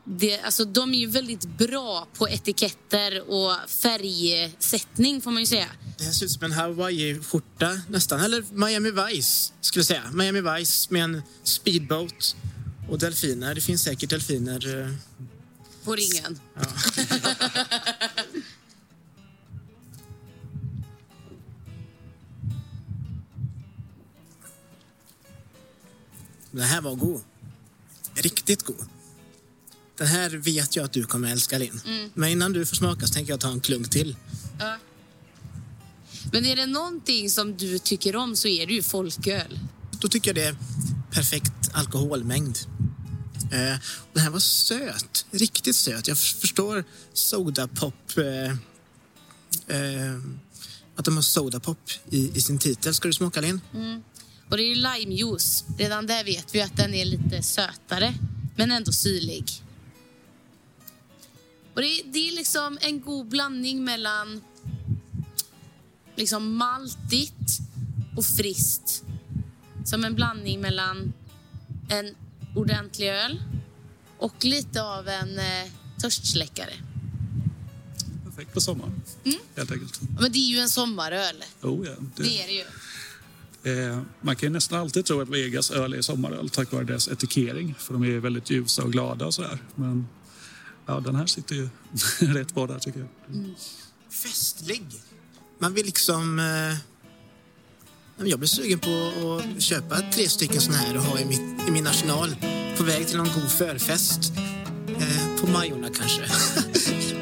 Det, 0.08 0.40
alltså, 0.40 0.64
de 0.64 0.94
är 0.94 0.98
ju 0.98 1.06
väldigt 1.06 1.44
bra 1.58 2.08
på 2.18 2.28
etiketter 2.28 3.30
och 3.30 3.52
färgsättning, 3.70 5.20
får 5.20 5.30
man 5.30 5.42
ju 5.42 5.46
säga. 5.46 5.66
Det 5.98 6.04
här 6.04 6.12
ser 6.12 6.26
ut 6.26 6.32
som 6.32 6.44
en 6.44 6.52
Hawaii-skjorta 6.52 7.80
nästan. 7.88 8.20
Eller 8.20 8.44
Miami 8.52 8.90
Vice, 8.90 9.52
skulle 9.60 9.80
jag 9.80 9.86
säga. 9.86 10.10
Miami 10.12 10.40
Vice 10.40 10.86
med 10.90 11.04
en 11.04 11.22
speedboat 11.42 12.36
och 12.90 12.98
delfiner. 12.98 13.54
Det 13.54 13.60
finns 13.60 13.82
säkert 13.82 14.10
delfiner. 14.10 14.80
eh, 14.82 14.90
På 15.84 15.94
ringen. 15.94 16.40
Den 26.56 26.64
här 26.64 26.80
var 26.80 26.94
god. 26.94 27.20
Riktigt 28.14 28.62
god. 28.62 28.86
Den 29.98 30.06
här 30.06 30.30
vet 30.30 30.76
jag 30.76 30.84
att 30.84 30.92
du 30.92 31.04
kommer 31.04 31.32
älska, 31.32 31.58
Linn. 31.58 31.80
Men 32.14 32.28
innan 32.28 32.52
du 32.52 32.66
får 32.66 32.76
smaka 32.76 33.06
så 33.06 33.14
tänker 33.14 33.32
jag 33.32 33.40
ta 33.40 33.48
en 33.48 33.60
klunk 33.60 33.90
till. 33.90 34.16
Men 36.32 36.46
är 36.46 36.56
det 36.56 36.66
någonting 36.66 37.30
som 37.30 37.56
du 37.56 37.78
tycker 37.78 38.16
om 38.16 38.36
så 38.36 38.48
är 38.48 38.66
det 38.66 38.72
ju 38.72 38.82
folköl. 38.82 39.58
Då 40.00 40.08
tycker 40.08 40.28
jag 40.28 40.34
det 40.34 40.44
är 40.44 40.56
perfekt 41.10 41.52
alkoholmängd. 41.72 42.58
Eh, 43.52 43.76
den 44.12 44.22
här 44.22 44.30
var 44.30 44.38
söt. 44.38 45.26
Riktigt 45.30 45.76
söt. 45.76 46.08
Jag 46.08 46.18
förstår 46.18 46.84
sodapop... 47.12 48.18
Eh, 48.18 48.50
eh, 49.76 50.18
att 50.96 51.04
de 51.04 51.14
har 51.14 51.22
sodapop 51.22 51.90
i, 52.10 52.36
i 52.36 52.40
sin 52.40 52.58
titel. 52.58 52.94
Ska 52.94 53.08
du 53.08 53.14
smaka, 53.14 53.40
Linn? 53.40 53.60
Och 54.48 54.56
det 54.56 54.62
är 54.62 54.68
ju 54.68 54.74
limejuice. 54.74 55.64
Redan 55.78 56.06
där 56.06 56.24
vet 56.24 56.54
vi 56.54 56.62
att 56.62 56.76
den 56.76 56.94
är 56.94 57.04
lite 57.04 57.42
sötare, 57.42 58.14
men 58.56 58.70
ändå 58.70 58.92
syrlig. 58.92 59.44
Och 61.74 61.80
det, 61.80 61.86
är- 61.88 62.04
det 62.12 62.28
är 62.28 62.32
liksom 62.36 62.78
en 62.80 63.00
god 63.00 63.26
blandning 63.28 63.84
mellan 63.84 64.40
liksom 66.16 66.56
maltigt 66.56 67.58
och 68.16 68.24
friskt. 68.26 69.02
Som 69.84 70.04
en 70.04 70.14
blandning 70.14 70.60
mellan 70.60 71.12
en 71.88 72.14
ordentlig 72.54 73.08
öl 73.08 73.42
och 74.18 74.44
lite 74.44 74.82
av 74.82 75.08
en 75.08 75.38
eh, 75.38 75.70
törstsläckare. 76.00 76.72
Perfekt 78.24 78.52
på 78.54 78.60
sommaren, 78.60 79.02
helt 79.56 79.70
enkelt. 79.72 80.00
Men 80.20 80.32
det 80.32 80.38
är 80.38 80.50
ju 80.50 80.58
en 80.58 80.68
sommaröl. 80.68 81.44
Oh, 81.62 81.86
ja, 81.86 81.92
Det 82.16 82.42
är 82.42 82.46
det 82.46 82.52
ju. 82.52 82.64
Eh, 83.66 84.02
man 84.20 84.36
kan 84.36 84.46
ju 84.46 84.52
nästan 84.52 84.80
alltid 84.80 85.04
tro 85.04 85.20
att 85.20 85.28
Vegas 85.28 85.70
öl 85.70 85.94
är 85.94 86.02
sommaröl 86.02 86.50
tack 86.50 86.72
vare 86.72 86.84
deras 86.84 87.08
etikering. 87.08 87.74
För 87.78 87.92
de 87.92 88.04
är 88.04 88.18
väldigt 88.18 88.50
ljusa 88.50 88.82
och 88.82 88.92
glada 88.92 89.26
och 89.26 89.34
sådär. 89.34 89.58
Men 89.74 90.08
ja, 90.86 91.00
den 91.00 91.16
här 91.16 91.26
sitter 91.26 91.54
ju 91.54 91.68
rätt 92.18 92.54
bra 92.54 92.66
där 92.66 92.78
tycker 92.78 93.00
jag. 93.00 93.36
Mm. 93.36 93.54
Festlig. 94.10 94.82
Man 95.58 95.74
vill 95.74 95.86
liksom... 95.86 96.38
Eh... 96.38 96.76
Jag 98.26 98.38
blir 98.38 98.48
sugen 98.48 98.78
på 98.78 99.12
att 99.40 99.62
köpa 99.62 100.00
tre 100.00 100.28
stycken 100.28 100.60
såna 100.60 100.76
här 100.76 100.96
och 100.96 101.02
ha 101.02 101.18
i, 101.18 101.24
mitt, 101.24 101.68
i 101.68 101.70
min 101.70 101.86
arsenal. 101.86 102.36
På 102.76 102.84
väg 102.84 103.08
till 103.08 103.16
någon 103.16 103.28
god 103.34 103.50
förfest. 103.50 104.32
Eh, 104.88 105.40
på 105.40 105.46
Majorna 105.46 105.88
kanske. 105.94 106.22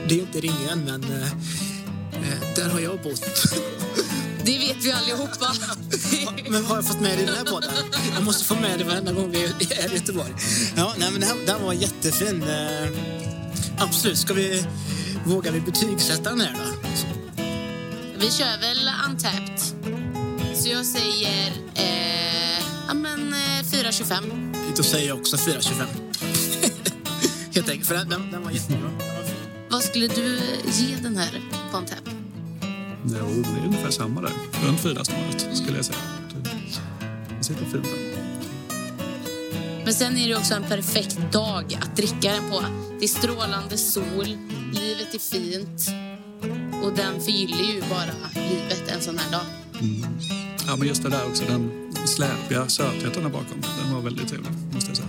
det 0.08 0.14
är 0.14 0.20
inte 0.20 0.40
Ringön, 0.40 0.84
men 0.84 1.04
eh, 1.04 1.32
eh, 2.12 2.54
där 2.56 2.68
har 2.68 2.80
jag 2.80 3.02
bott. 3.02 3.24
Det 4.44 4.58
vet 4.58 4.84
vi 4.84 4.92
allihopa. 4.92 5.54
men 6.50 6.64
har 6.64 6.76
jag 6.76 6.86
fått 6.86 7.00
med 7.00 7.18
det 7.18 7.22
i 7.22 7.26
den 7.26 7.34
här 7.34 7.44
podden? 7.44 7.70
Jag 8.14 8.24
måste 8.24 8.44
få 8.44 8.54
med 8.54 8.78
det 8.78 8.84
varenda 8.84 9.12
gång 9.12 9.30
vi 9.30 9.44
är 9.44 9.92
i 9.92 9.94
Göteborg. 9.94 10.34
Ja, 10.76 10.94
nej, 10.98 11.10
men 11.10 11.20
den, 11.20 11.30
här, 11.30 11.46
den 11.46 11.64
var 11.64 11.72
jättefin. 11.72 12.42
Eh, 12.42 12.88
absolut. 13.78 14.18
Ska 14.18 14.34
vi, 14.34 14.64
vågar 15.26 15.52
vi 15.52 15.60
betygsätta 15.60 16.30
den 16.30 16.40
här 16.40 16.54
då? 16.54 16.88
Vi 18.18 18.30
kör 18.30 18.60
väl 18.60 18.90
Untapped. 19.08 19.60
Så 20.54 20.68
jag 20.68 20.86
säger 20.86 21.52
eh, 21.74 22.58
ja, 22.88 22.94
men, 22.94 23.32
eh, 23.32 23.64
4,25. 23.64 24.54
Då 24.76 24.82
säger 24.82 25.08
jag 25.08 25.18
också 25.18 25.36
4,25. 25.36 25.86
Helt 27.54 27.68
enkelt, 27.68 27.88
för 27.88 27.94
den, 27.94 28.30
den, 28.30 28.44
var 28.44 28.50
jättebra. 28.50 28.90
Den 28.98 29.16
var 29.16 29.24
fin. 29.24 29.34
Vad 29.70 29.82
skulle 29.82 30.06
du 30.06 30.40
ge 30.64 30.96
den 31.02 31.16
här 31.16 31.40
på 31.70 31.78
Untapped? 31.78 32.23
Jo, 33.06 33.42
det 33.42 33.60
är 33.60 33.66
ungefär 33.66 33.90
samma 33.90 34.20
där. 34.20 34.32
Runt 34.66 34.80
fyra 34.80 35.04
snarare 35.04 35.56
skulle 35.56 35.76
jag 35.76 35.84
säga. 35.84 35.98
Det 37.38 37.44
sitter 37.44 37.64
fint 37.64 37.84
där. 37.84 38.14
Men 39.84 39.94
sen 39.94 40.16
är 40.16 40.28
det 40.28 40.36
också 40.36 40.54
en 40.54 40.62
perfekt 40.62 41.18
dag 41.32 41.78
att 41.82 41.96
dricka 41.96 42.32
den 42.32 42.50
på. 42.50 42.62
Det 42.98 43.04
är 43.04 43.08
strålande 43.08 43.78
sol, 43.78 44.38
livet 44.72 45.14
är 45.14 45.18
fint 45.18 45.88
och 46.82 46.92
den 46.96 47.20
förgyller 47.20 47.74
ju 47.74 47.82
bara 47.90 48.14
livet 48.34 48.88
en 48.88 49.00
sån 49.00 49.18
här 49.18 49.32
dag. 49.32 49.44
Ja, 50.66 50.76
men 50.76 50.88
just 50.88 51.02
det 51.02 51.08
där 51.08 51.26
också, 51.26 51.44
den 51.44 51.92
släpiga 52.06 52.68
sötheten 52.68 53.22
där 53.22 53.30
bakom. 53.30 53.60
Den 53.82 53.94
var 53.94 54.00
väldigt 54.00 54.28
trevlig, 54.28 54.50
måste 54.74 54.90
jag 54.90 54.96
säga. 54.96 55.08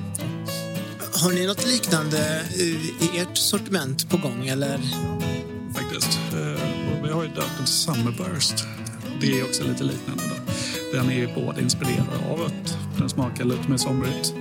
Har 1.24 1.32
ni 1.32 1.48
något 1.48 1.68
liknande 1.68 2.46
i 2.56 2.64
i 3.00 3.20
ert 3.20 3.38
sortiment 3.38 4.10
på 4.10 4.18
gång? 4.18 4.48
Eller? 4.48 4.80
Faktiskt. 5.74 6.20
Ju 7.26 7.34
döpt 7.34 7.58
den 7.58 7.66
till 7.66 7.74
Summerburst. 7.74 8.66
Det 9.22 9.40
är 9.40 9.44
också 9.44 9.64
lite 9.64 9.84
liknande. 9.84 10.24
Då. 10.30 10.54
Den 10.98 11.10
är 11.10 11.16
ju 11.16 11.36
både 11.36 11.62
inspirerad 11.62 12.24
av 12.32 12.42
att 12.42 12.78
den 12.98 13.10
smakar 13.10 13.46
lite 13.46 13.70
mer 13.70 13.78
somrigt. 13.78 14.34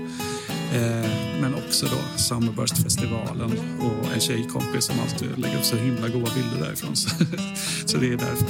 Eh, 0.73 1.11
men 1.41 1.55
också 1.55 1.87
då 1.87 1.97
Summerburst-festivalen 2.17 3.53
och 3.81 4.15
en 4.15 4.21
tjejkompis 4.21 4.85
som 4.85 5.01
alltid 5.01 5.39
lägger 5.39 5.59
upp 5.59 5.65
så 5.65 5.77
himla 5.77 6.09
goda 6.09 6.31
bilder 6.35 6.67
därifrån. 6.67 6.97
Så, 7.87 7.99
det 7.99 8.07
är 8.07 8.17
därför 8.17 8.47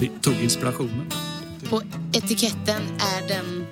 vi 0.00 0.10
tog 0.20 0.34
inspirationen. 0.34 1.06
På 1.70 1.82
etiketten 2.12 2.82
är 2.98 3.28
den 3.28 3.66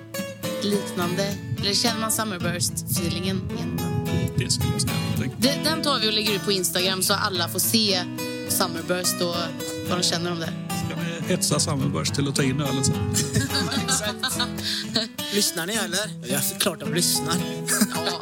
liknande, 0.63 1.35
eller 1.59 1.73
känner 1.73 2.01
man 2.01 2.11
Summerburst-feelingen? 2.11 3.41
Det 4.37 4.49
skulle 4.49 4.71
jag 4.71 4.81
säga. 4.81 5.59
Den 5.63 5.81
tar 5.81 5.99
vi 5.99 6.09
och 6.09 6.13
lägger 6.13 6.35
ut 6.35 6.45
på 6.45 6.51
Instagram 6.51 7.01
så 7.01 7.13
alla 7.13 7.47
får 7.47 7.59
se 7.59 8.03
Summerburst 8.49 9.21
och 9.21 9.35
vad 9.89 9.97
de 9.97 10.03
känner 10.03 10.31
om 10.31 10.39
det. 10.39 10.53
Ska 10.85 10.95
vi 11.01 11.33
hetsa 11.33 11.59
Summerburst 11.59 12.15
till 12.15 12.27
att 12.27 12.35
ta 12.35 12.43
in 12.43 12.61
ölen 12.61 12.83
sen? 12.83 12.95
Lyssnar 15.33 15.65
ni 15.65 15.73
eller? 15.73 16.31
Ja, 16.31 16.39
klart 16.59 16.79
de 16.79 16.93
lyssnar. 16.93 17.35
Ja. 17.95 18.21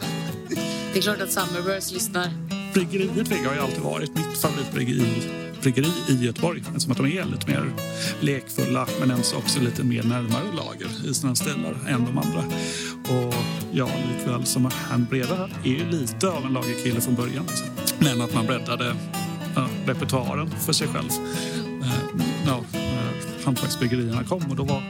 Det 0.94 1.00
är 1.00 1.02
klart 1.02 1.22
att 1.22 1.32
Summerburst 1.32 1.92
lyssnar. 1.92 2.34
Bryggeriet 2.74 3.28
Vega 3.28 3.48
har 3.48 3.56
ju 3.56 3.62
alltid 3.62 3.82
varit 3.82 4.16
mitt 4.16 4.38
favoritbryggeri 4.42 5.42
bryggeri 5.62 5.92
i 6.10 6.26
Göteborg. 6.26 6.60
Eftersom 6.68 6.92
att 6.92 6.98
de 6.98 7.06
är 7.06 7.26
lite 7.26 7.48
mer 7.52 7.74
lekfulla 8.20 8.88
men 9.00 9.12
ens 9.12 9.34
också 9.34 9.60
lite 9.60 9.84
mer 9.84 10.04
närmare 10.04 10.52
lager 10.56 11.10
i 11.10 11.14
sina 11.14 11.36
stilar 11.36 11.76
än 11.88 12.06
de 12.06 12.18
andra. 12.18 12.44
Och 13.10 13.34
jag 13.72 13.90
likväl 14.10 14.46
som 14.46 14.66
han 14.66 15.08
här 15.12 15.50
är 15.64 15.70
ju 15.70 15.90
lite 15.90 16.30
av 16.30 16.46
en 16.46 16.54
lagerkille 16.54 17.02
från 17.02 17.16
början. 17.16 17.46
Liksom. 17.48 17.68
Men 18.00 18.22
att 18.22 18.34
man 18.34 18.46
breddade 18.46 18.86
ja, 18.86 19.18
repertoaren 19.86 20.52
för 20.52 20.74
sig 20.74 20.88
själv. 20.88 21.10
Eh, 21.82 21.90
ja, 22.46 22.64
när 22.74 23.46
hantverksbryggerierna 23.46 24.24
kom 24.24 24.44
och 24.50 24.56
då 24.56 24.64
var 24.64 24.84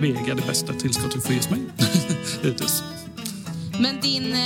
Vega 0.00 0.34
det 0.34 0.46
bästa 0.46 0.72
tillskottet 0.72 1.26
för 1.26 1.34
just 1.34 1.50
mig 1.50 1.60
hittills. 2.42 2.82
Men 3.80 4.00
din 4.00 4.32
eh, 4.32 4.38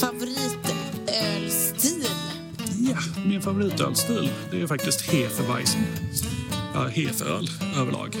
favoritölstil? 0.00 2.06
Ja, 2.78 2.96
min 3.26 3.42
favoritölstil 3.42 4.30
det 4.50 4.60
är 4.60 4.66
faktiskt 4.66 5.00
Hefeweizen. 5.00 5.80
Ja, 6.74 6.88
Hefeöl 6.88 7.48
överlag. 7.76 8.16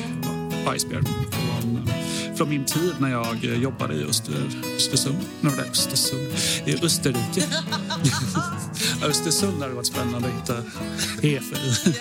Weissbier. 0.66 1.02
Från, 1.30 1.88
från 2.36 2.48
min 2.48 2.64
tid 2.64 2.94
när 2.98 3.10
jag 3.10 3.44
jobbade 3.44 3.94
i 3.94 4.04
Öster, 4.04 4.34
Östersund. 4.76 5.18
Är 5.42 5.70
Östersund. 5.70 6.32
I 6.66 6.84
Österrike. 6.84 7.40
Östersund 9.04 9.62
hade 9.62 9.74
varit 9.74 9.86
spännande 9.86 10.28
att 10.28 10.34
hitta 10.34 10.54
Hefe 11.22 11.56
i. 11.56 11.94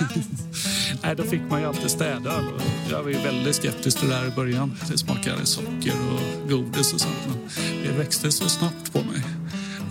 Nej, 1.03 1.15
då 1.15 1.23
fick 1.23 1.41
man 1.49 1.61
ju 1.61 1.67
alltid 1.67 1.91
städöl. 1.91 2.43
Jag 2.89 3.03
var 3.03 3.09
ju 3.09 3.17
väldigt 3.17 3.55
skeptisk 3.55 3.99
till 3.99 4.09
det 4.09 4.15
där 4.15 4.27
i 4.27 4.31
början. 4.31 4.79
Det 4.91 4.97
smakade 4.97 5.45
socker 5.45 5.93
och 6.13 6.49
godis 6.49 6.93
och 6.93 7.01
sånt. 7.01 7.17
Men 7.27 7.49
det 7.83 7.97
växte 7.97 8.31
så 8.31 8.49
snabbt 8.49 8.93
på 8.93 8.99
mig 8.99 9.21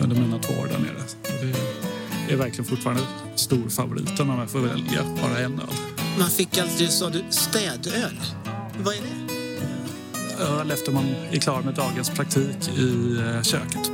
under 0.02 0.16
mina 0.16 0.38
två 0.38 0.52
år 0.52 0.66
där 0.66 0.78
nere. 0.78 1.02
Det 2.28 2.32
är 2.32 2.36
verkligen 2.36 2.64
fortfarande 2.64 3.02
stor 3.34 3.68
favoriten 3.68 4.30
om 4.30 4.38
jag 4.38 4.50
får 4.50 4.60
välja 4.60 5.02
bara 5.22 5.38
en 5.38 5.60
öl. 5.60 5.66
Man 6.18 6.30
fick 6.30 6.58
alltid, 6.58 6.90
sa 6.90 7.10
du, 7.10 7.24
städöl. 7.30 8.20
Vad 8.78 8.94
är 8.94 9.00
det? 9.00 9.32
öl 10.42 10.70
efter 10.70 10.92
man 10.92 11.04
är 11.30 11.38
klar 11.38 11.62
med 11.62 11.74
dagens 11.74 12.10
praktik 12.10 12.68
i 12.78 13.16
eh, 13.18 13.42
köket. 13.42 13.90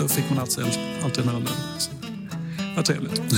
Då 0.00 0.08
fick 0.08 0.30
man 0.30 0.38
alltid, 0.38 0.64
alltid 1.04 1.24
en 1.24 1.34
öl 1.34 1.48
Vad 2.76 2.84
trevligt. 2.84 3.22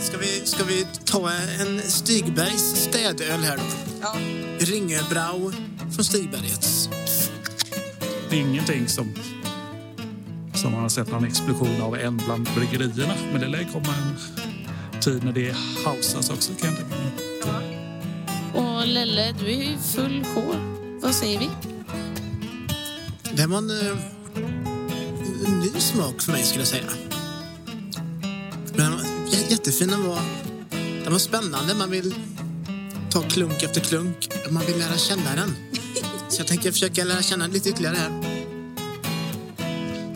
Ska 0.00 0.16
vi, 0.18 0.42
ska 0.44 0.64
vi 0.64 0.86
ta 1.04 1.30
en 1.60 1.82
Stigbergs 1.82 2.62
städöl 2.62 3.40
här 3.40 3.56
då? 3.56 3.62
Ja. 4.00 4.14
Ringebrau 4.58 5.52
från 5.94 6.04
Stigbergets. 6.04 6.88
Det 8.30 8.36
är 8.36 8.40
ingenting 8.40 8.88
som, 8.88 9.14
som 10.54 10.72
man 10.72 10.82
har 10.82 10.88
sett 10.88 11.10
någon 11.10 11.24
explosion 11.24 11.82
av 11.82 11.96
än 11.96 12.16
bland 12.16 12.48
bryggerierna. 12.56 13.14
Men 13.32 13.40
det 13.40 13.48
lär 13.48 13.68
komma 13.72 13.94
en 13.94 15.00
tid 15.00 15.24
när 15.24 15.32
det 15.32 15.56
hausas 15.84 16.30
också 16.30 16.52
kan 16.60 16.70
jag 16.70 16.78
tänka 16.78 16.96
mig. 16.96 17.12
Och 18.54 18.86
Lelle, 18.86 19.34
du 19.40 19.46
är 19.46 19.70
ju 19.70 19.78
full 19.78 20.24
sjå. 20.34 20.54
Vad 21.00 21.14
säger 21.14 21.38
vi? 21.38 21.50
Det 23.36 23.46
var 23.46 23.58
en, 23.58 23.70
eh, 23.70 23.96
en 25.46 25.60
ny 25.60 25.80
smak 25.80 26.22
för 26.22 26.32
mig 26.32 26.42
skulle 26.42 26.60
jag 26.60 26.68
säga. 26.68 27.01
Men 28.76 28.90
den 28.90 28.92
var 28.92 29.04
j- 29.32 29.46
jättefin. 29.48 29.88
Den 29.88 30.08
var, 30.08 30.20
den 31.04 31.12
var 31.12 31.18
spännande. 31.18 31.74
Man 31.74 31.90
vill 31.90 32.14
ta 33.10 33.22
klunk 33.22 33.62
efter 33.62 33.80
klunk. 33.80 34.28
Man 34.50 34.66
vill 34.66 34.78
lära 34.78 34.96
känna 34.98 35.34
den. 35.36 35.54
Så 36.28 36.40
jag 36.40 36.46
tänker 36.46 36.72
försöka 36.72 37.04
lära 37.04 37.22
känna 37.22 37.44
den 37.44 37.54
lite 37.54 37.68
ytterligare 37.68 37.96
här. 37.96 38.22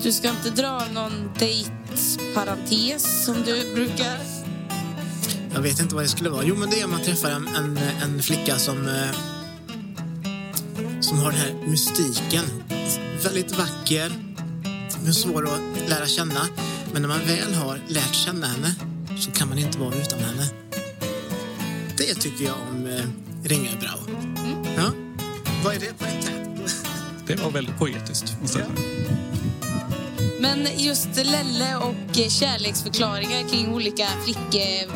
Du 0.03 0.13
ska 0.13 0.31
inte 0.31 0.51
dra 0.51 0.83
någon 0.95 1.31
dejtparentes 1.39 3.25
som 3.25 3.35
du 3.47 3.75
brukar? 3.75 4.19
Jag 5.55 5.61
vet 5.61 5.81
inte 5.81 5.95
vad 5.95 6.05
det 6.05 6.09
skulle 6.09 6.31
vara. 6.31 6.43
Jo, 6.45 6.55
men 6.57 6.71
det 6.71 6.81
är 6.81 6.85
om 6.85 6.91
man 6.91 7.03
träffar 7.03 7.31
en, 7.31 7.49
en, 7.49 7.79
en 8.03 8.23
flicka 8.23 8.59
som, 8.59 8.89
eh, 8.89 9.17
som 11.01 11.19
har 11.19 11.31
den 11.33 11.41
här 11.41 11.55
mystiken. 11.67 12.45
Väldigt 13.25 13.59
vacker, 13.59 14.13
men 15.05 15.15
svår 15.15 15.45
att 15.45 15.89
lära 15.91 16.07
känna. 16.07 16.41
Men 16.97 17.03
när 17.03 17.09
man 17.09 17.27
väl 17.27 17.55
har 17.55 17.81
lärt 17.89 18.15
känna 18.15 18.47
henne 18.47 18.75
så 19.19 19.31
kan 19.31 19.49
man 19.49 19.59
inte 19.59 19.79
vara 19.79 19.95
utan 19.95 20.19
henne. 20.19 20.49
Det 21.97 22.15
tycker 22.15 22.45
jag 22.45 22.55
om 22.71 22.87
eh, 22.87 23.05
Ringebrau. 23.45 23.99
Ja. 24.77 24.93
Vad 25.65 25.75
är 25.75 25.81
det 25.81 25.99
på 25.99 26.05
en 26.05 26.23
tät? 26.23 26.75
Det 27.27 27.37
var 27.37 27.51
väldigt 27.51 27.79
poetiskt. 27.79 28.37
Måste 28.41 28.59
jag 28.59 28.69
säga. 28.69 28.89
Men 30.41 30.69
just 30.77 31.09
Lelle 31.17 31.77
och 31.77 32.17
kärleksförklaringar 32.29 33.49
kring 33.49 33.75
olika 33.75 34.07
flicke, 34.25 34.87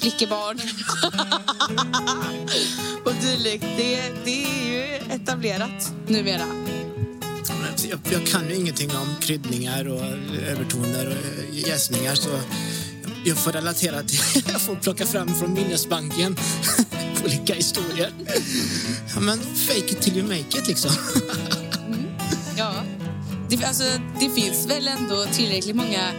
flickebarn 0.00 0.60
och 3.04 3.12
dylikt, 3.22 3.66
det, 3.76 4.12
det 4.24 4.44
är 4.44 4.66
ju 4.66 5.14
etablerat 5.14 5.92
numera. 6.06 6.46
Jag, 7.90 7.98
jag 8.12 8.26
kan 8.26 8.48
ju 8.48 8.54
ingenting 8.54 8.90
om 8.90 9.14
kryddningar 9.20 9.88
och 9.88 10.02
övertoner 10.48 11.06
och 11.06 11.12
eh, 11.12 11.68
jäsningar 11.68 12.14
så 12.14 12.28
jag 13.24 13.36
får 13.36 13.52
relatera 13.52 14.02
till, 14.02 14.20
jag 14.52 14.60
får 14.60 14.76
plocka 14.76 15.06
fram 15.06 15.34
från 15.34 15.54
minnesbanken 15.54 16.36
olika 17.24 17.54
historier. 17.54 18.12
Men 19.20 19.38
fake 19.38 19.78
it 19.78 20.02
till 20.02 20.18
you 20.18 20.26
make 20.26 20.58
it 20.58 20.68
liksom. 20.68 20.90
Mm. 21.86 22.04
Ja. 22.56 22.72
Det, 23.48 23.64
alltså, 23.64 23.84
det 24.20 24.30
finns 24.30 24.66
väl 24.66 24.88
ändå 24.88 25.26
tillräckligt 25.32 25.76
många 25.76 26.12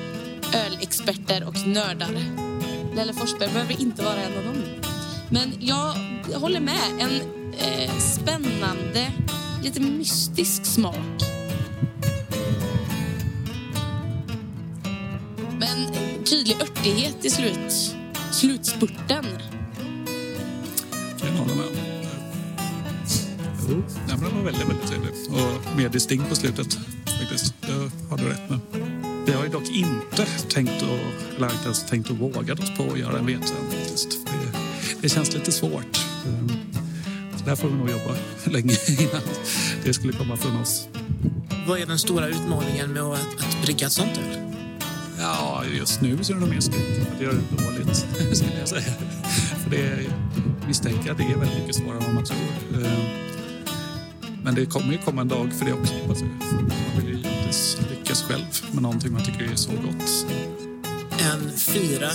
ölexperter 0.53 1.43
och 1.47 1.67
nördar. 1.67 2.11
Lelle 2.95 3.13
Forsberg 3.13 3.49
behöver 3.53 3.81
inte 3.81 4.03
vara 4.03 4.21
en 4.21 4.37
av 4.37 4.43
dem. 4.43 4.63
Men 5.29 5.53
jag 5.59 5.93
håller 6.33 6.59
med. 6.59 6.89
En 6.99 7.21
eh, 7.59 7.97
spännande, 7.97 9.11
lite 9.63 9.79
mystisk 9.79 10.65
smak. 10.65 11.30
Tydlig 16.31 16.61
örtighet 16.61 17.25
i 17.25 17.29
slut, 17.29 17.95
slutspurten. 18.31 19.25
kan 21.19 21.27
jag 21.27 21.35
hålla 21.35 21.55
med 21.55 21.65
om. 21.65 21.73
Jo, 23.69 23.83
nej, 24.07 24.17
men 24.17 24.19
den 24.19 24.35
var 24.35 24.43
väldigt, 24.43 24.69
väldigt 24.69 24.87
trevlig. 24.87 25.11
Och 25.29 25.77
mer 25.77 25.89
distinkt 25.89 26.29
på 26.29 26.35
slutet 26.35 26.79
faktiskt. 27.05 27.53
Det 27.61 27.91
har 28.09 28.17
du 28.17 28.23
rätt 28.23 28.49
med. 28.49 28.59
Vi 29.25 29.33
har 29.33 29.43
ju 29.43 29.49
dock 29.49 29.69
inte 29.69 30.25
tänkt 30.49 30.71
att, 30.71 31.37
eller 31.37 31.51
inte 31.51 31.63
ens 31.63 31.85
tänkt 31.85 32.11
att 32.11 32.17
våga 32.17 32.53
oss 32.53 32.77
på 32.77 32.91
att 32.91 32.99
göra 32.99 33.19
en 33.19 33.41
faktiskt. 33.71 34.25
Det, 34.25 34.57
det 35.01 35.09
känns 35.09 35.33
lite 35.33 35.51
svårt. 35.51 36.05
Ehm, 36.27 36.51
Så 37.37 37.45
där 37.45 37.55
får 37.55 37.67
vi 37.67 37.75
nog 37.75 37.89
jobba 37.89 38.15
länge 38.43 38.75
innan 38.87 39.21
det 39.83 39.93
skulle 39.93 40.13
komma 40.13 40.37
från 40.37 40.61
oss. 40.61 40.87
Vad 41.67 41.79
är 41.79 41.85
den 41.85 41.99
stora 41.99 42.27
utmaningen 42.27 42.93
med 42.93 43.03
att, 43.03 43.19
att 43.39 43.61
brygga 43.63 43.87
ett 43.87 43.93
sånt 43.93 44.17
öl? 44.17 44.50
Ja, 45.21 45.63
just 45.77 46.01
nu 46.01 46.23
så 46.23 46.31
är 46.31 46.35
det 46.35 46.41
nog 46.41 46.49
mer 46.49 46.59
skräcken 46.59 47.05
att 47.15 47.21
göra 47.21 47.33
det 47.33 47.63
dåligt, 47.65 47.95
skulle 48.37 48.59
jag 48.59 48.67
säga. 48.67 48.93
För 49.63 49.69
det 49.69 50.09
misstänker 50.67 51.11
att 51.11 51.17
det 51.17 51.23
är 51.23 51.37
väldigt 51.37 51.57
mycket 51.59 51.75
svårare 51.75 51.97
än 51.97 52.03
vad 52.05 52.13
man 52.13 52.23
tror. 52.25 52.83
Eh, 52.83 52.91
Men 54.43 54.55
det 54.55 54.65
kommer 54.65 54.91
ju 54.91 54.97
komma 54.97 55.21
en 55.21 55.27
dag 55.27 55.53
för 55.53 55.65
det 55.65 55.73
också. 55.73 55.93
För 56.07 56.55
Man 56.55 56.71
vill 56.97 57.07
ju 57.07 57.15
givetvis 57.15 57.77
lyckas 57.91 58.23
själv 58.23 58.45
med 58.71 58.81
någonting 58.83 59.11
man 59.13 59.23
tycker 59.23 59.51
är 59.51 59.55
så 59.55 59.71
gott. 59.71 60.25
En 61.19 61.51
fyra 61.57 62.09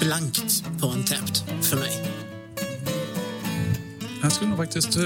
blankt 0.00 0.64
på 0.80 0.86
en 0.86 1.04
täppt 1.04 1.44
för 1.62 1.76
mig. 1.76 2.06
Jag 4.22 4.32
skulle 4.32 4.50
nog 4.50 4.58
faktiskt, 4.58 4.96
eh, 4.96 5.02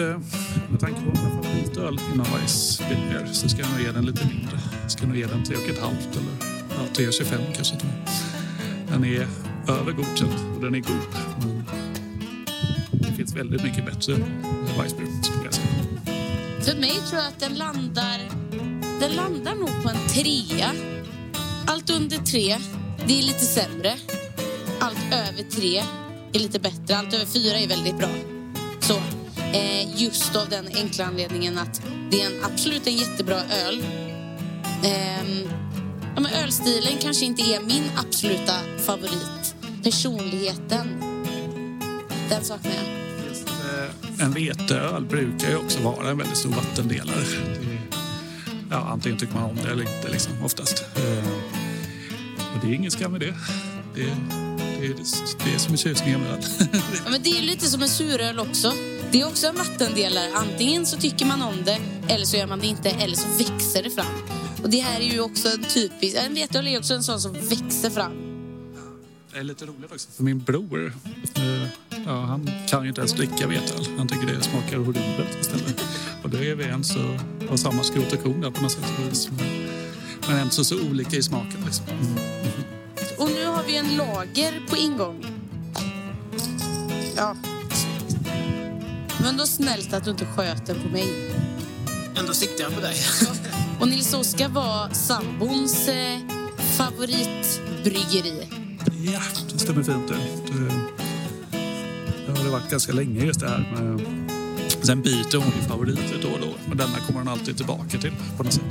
med 0.70 0.80
tanke 0.80 1.00
på 1.00 1.06
min 1.06 1.16
favoritöl 1.42 2.00
inom 2.14 2.26
Weiss 2.34 2.80
så 3.32 3.48
ska 3.48 3.60
jag 3.60 3.70
nog 3.70 3.80
ge 3.80 3.92
den 3.92 4.06
lite 4.06 4.26
mindre. 4.26 4.58
Jag 4.82 4.90
ska 4.90 5.06
nog 5.06 5.16
ge 5.16 5.26
den 5.26 5.44
3,5 5.44 5.92
eller 6.12 6.55
ja, 6.76 6.82
3,25 6.94 7.54
kanske. 7.54 7.76
Den 8.88 9.04
är 9.04 9.28
över 9.68 9.92
godkänd 9.92 10.32
och 10.56 10.62
den 10.62 10.74
är 10.74 10.80
god. 10.80 10.96
Men 12.90 13.00
det 13.10 13.12
finns 13.16 13.36
väldigt 13.36 13.62
mycket 13.62 13.86
bättre 13.86 14.14
Weissbier 14.78 15.22
skulle 15.22 15.44
jag 15.44 15.54
säga. 15.54 15.66
För 16.60 16.80
mig 16.80 16.90
tror 16.90 17.20
jag 17.20 17.28
att 17.28 17.40
den 17.40 17.54
landar, 17.54 18.20
den 19.00 19.12
landar 19.12 19.54
nog 19.54 19.82
på 19.82 19.88
en 19.88 20.08
trea. 20.08 20.70
Allt 21.66 21.90
under 21.90 22.16
tre, 22.16 22.56
det 23.06 23.18
är 23.18 23.22
lite 23.22 23.44
sämre. 23.44 23.94
Allt 24.80 25.12
över 25.12 25.50
tre 25.50 25.78
är 26.32 26.38
lite 26.38 26.58
bättre. 26.58 26.96
Allt 26.96 27.14
över 27.14 27.26
fyra 27.26 27.58
är 27.58 27.68
väldigt 27.68 27.98
bra. 27.98 28.08
Så, 28.80 28.96
eh, 29.52 30.02
just 30.02 30.36
av 30.36 30.48
den 30.48 30.68
enkla 30.74 31.04
anledningen 31.04 31.58
att 31.58 31.82
det 32.10 32.22
är 32.22 32.26
en, 32.26 32.44
absolut 32.44 32.86
en 32.86 32.96
jättebra 32.96 33.36
öl. 33.66 33.84
Eh, 34.82 35.65
ja, 36.16 36.20
men 36.20 36.32
ölstilen 36.32 36.92
kanske 37.00 37.24
inte 37.24 37.42
är 37.42 37.60
min 37.60 37.90
absoluta 37.96 38.52
favorit. 38.86 39.54
Personligheten, 39.82 40.86
den 42.28 42.44
saknar 42.44 42.70
jag. 42.72 43.28
Just, 43.28 43.48
eh, 43.48 44.24
En 44.24 44.32
veteöl 44.32 45.04
brukar 45.04 45.48
ju 45.50 45.56
också 45.56 45.80
vara 45.82 46.10
en 46.10 46.18
väldigt 46.18 46.36
stor 46.36 46.50
vattendelare. 46.50 47.18
Det, 47.60 47.96
ja, 48.70 48.76
antingen 48.76 49.18
tycker 49.18 49.34
man 49.34 49.44
om 49.50 49.56
det 49.56 49.70
eller 49.70 49.82
inte, 49.96 50.08
liksom, 50.12 50.32
oftast. 50.44 50.84
Eh, 50.96 51.28
Och 52.54 52.60
det 52.62 52.66
är 52.66 52.74
ingen 52.74 52.90
skam 52.90 53.12
med 53.12 53.20
det. 53.20 53.34
Det, 53.94 54.02
det, 54.80 54.86
är, 54.86 54.94
det 55.44 55.54
är 55.54 55.58
som 55.58 55.72
en 55.72 55.78
tjusning 55.78 56.18
med 56.20 56.30
öl. 56.32 56.44
Ja, 57.04 57.10
men 57.10 57.22
det 57.22 57.38
är 57.38 57.42
lite 57.42 57.66
som 57.66 57.82
en 57.82 57.88
suröl 57.88 58.38
också. 58.38 58.72
Det 59.10 59.20
är 59.20 59.26
också 59.26 59.46
en 59.46 59.56
vattendelare. 59.56 60.30
Antingen 60.34 60.86
så 60.86 60.96
tycker 60.96 61.26
man 61.26 61.42
om 61.42 61.64
det, 61.64 61.78
eller 62.08 62.24
så 62.26 62.36
gör 62.36 62.46
man 62.46 62.58
det 62.60 62.66
inte, 62.66 62.90
eller 62.90 63.16
så 63.16 63.28
växer 63.38 63.82
det 63.82 63.90
fram. 63.90 64.06
Och 64.62 64.70
det 64.70 64.78
här 64.78 65.00
är 65.00 65.12
ju 65.12 65.20
också 65.20 65.48
en 65.48 65.62
typisk... 65.62 66.16
En 66.16 66.34
veteöl 66.34 66.66
är 66.66 66.78
också 66.78 66.94
en 66.94 67.02
sån 67.02 67.20
som 67.20 67.32
växer 67.32 67.90
fram. 67.90 68.12
Det 69.32 69.40
är 69.40 69.44
lite 69.44 69.66
roligt 69.66 69.92
också, 69.92 70.08
för 70.10 70.22
min 70.24 70.38
bror, 70.38 70.94
eh, 71.34 71.68
ja, 72.06 72.20
han 72.20 72.50
kan 72.68 72.82
ju 72.82 72.88
inte 72.88 73.00
ens 73.00 73.12
dricka 73.12 73.46
veteöl. 73.46 73.86
Han 73.98 74.08
tycker 74.08 74.26
det 74.26 74.42
smakar 74.42 74.76
horribelt 74.76 75.40
istället. 75.40 75.84
Och 76.22 76.30
då 76.30 76.38
är 76.38 76.54
vi 76.54 76.64
ens 76.64 76.96
och, 76.96 77.50
och 77.50 77.60
samma 77.60 77.82
skrot 77.82 78.12
och 78.12 78.22
korn 78.22 78.40
där 78.40 78.50
på 78.50 78.62
något 78.62 78.72
sätt. 78.72 79.30
Men, 80.28 80.36
ändå 80.36 80.50
så 80.50 80.80
olika 80.90 81.16
i 81.16 81.22
smaken. 81.22 81.64
Liksom. 81.64 81.86
Mm. 81.88 82.16
Och 83.18 83.30
nu 83.30 83.46
har 83.46 83.64
vi 83.64 83.76
en 83.76 83.96
lager 83.96 84.62
på 84.68 84.76
ingång. 84.76 85.26
Ja. 87.16 87.36
Men 89.22 89.36
då 89.36 89.46
snällt 89.46 89.92
att 89.92 90.04
du 90.04 90.10
inte 90.10 90.26
sköt 90.26 90.66
den 90.66 90.82
på 90.82 90.88
mig. 90.88 91.34
Ändå 92.18 92.32
siktar 92.32 92.64
jag 92.64 92.74
på 92.74 92.80
dig. 92.80 92.96
Och 93.80 93.88
Nils 93.88 94.14
Oskar 94.14 94.48
var 94.48 94.88
sambons 94.94 95.88
eh, 95.88 96.18
favoritbryggeri. 96.58 98.48
Ja, 99.12 99.20
det 99.52 99.58
stämmer 99.58 99.82
fint 99.82 100.08
det. 100.08 100.14
det. 100.14 100.72
Det 102.26 102.38
har 102.38 102.44
det 102.44 102.50
varit 102.50 102.70
ganska 102.70 102.92
länge 102.92 103.24
just 103.24 103.40
det 103.40 103.48
här 103.48 103.58
med... 103.58 104.00
Sen 104.82 105.02
byter 105.02 105.36
hon 105.36 105.52
ju 105.56 105.68
favoriter 105.68 106.18
då 106.22 106.28
och 106.28 106.40
då. 106.40 106.54
Men 106.68 106.78
denna 106.78 106.98
kommer 107.06 107.18
hon 107.20 107.28
alltid 107.28 107.56
tillbaka 107.56 107.98
till 107.98 108.12
på 108.36 108.42
något 108.42 108.52
sätt. 108.52 108.62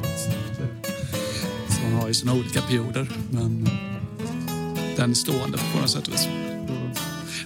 Så 1.68 1.82
eh, 1.82 1.84
hon 1.84 1.94
har 1.94 2.08
ju 2.08 2.14
sina 2.14 2.34
olika 2.34 2.62
perioder. 2.62 3.10
Men 3.32 3.70
den 4.96 5.10
är 5.10 5.16
stående 5.16 5.58
på 5.74 5.80
något 5.82 5.90
sätt. 5.90 6.08
vis. 6.08 6.28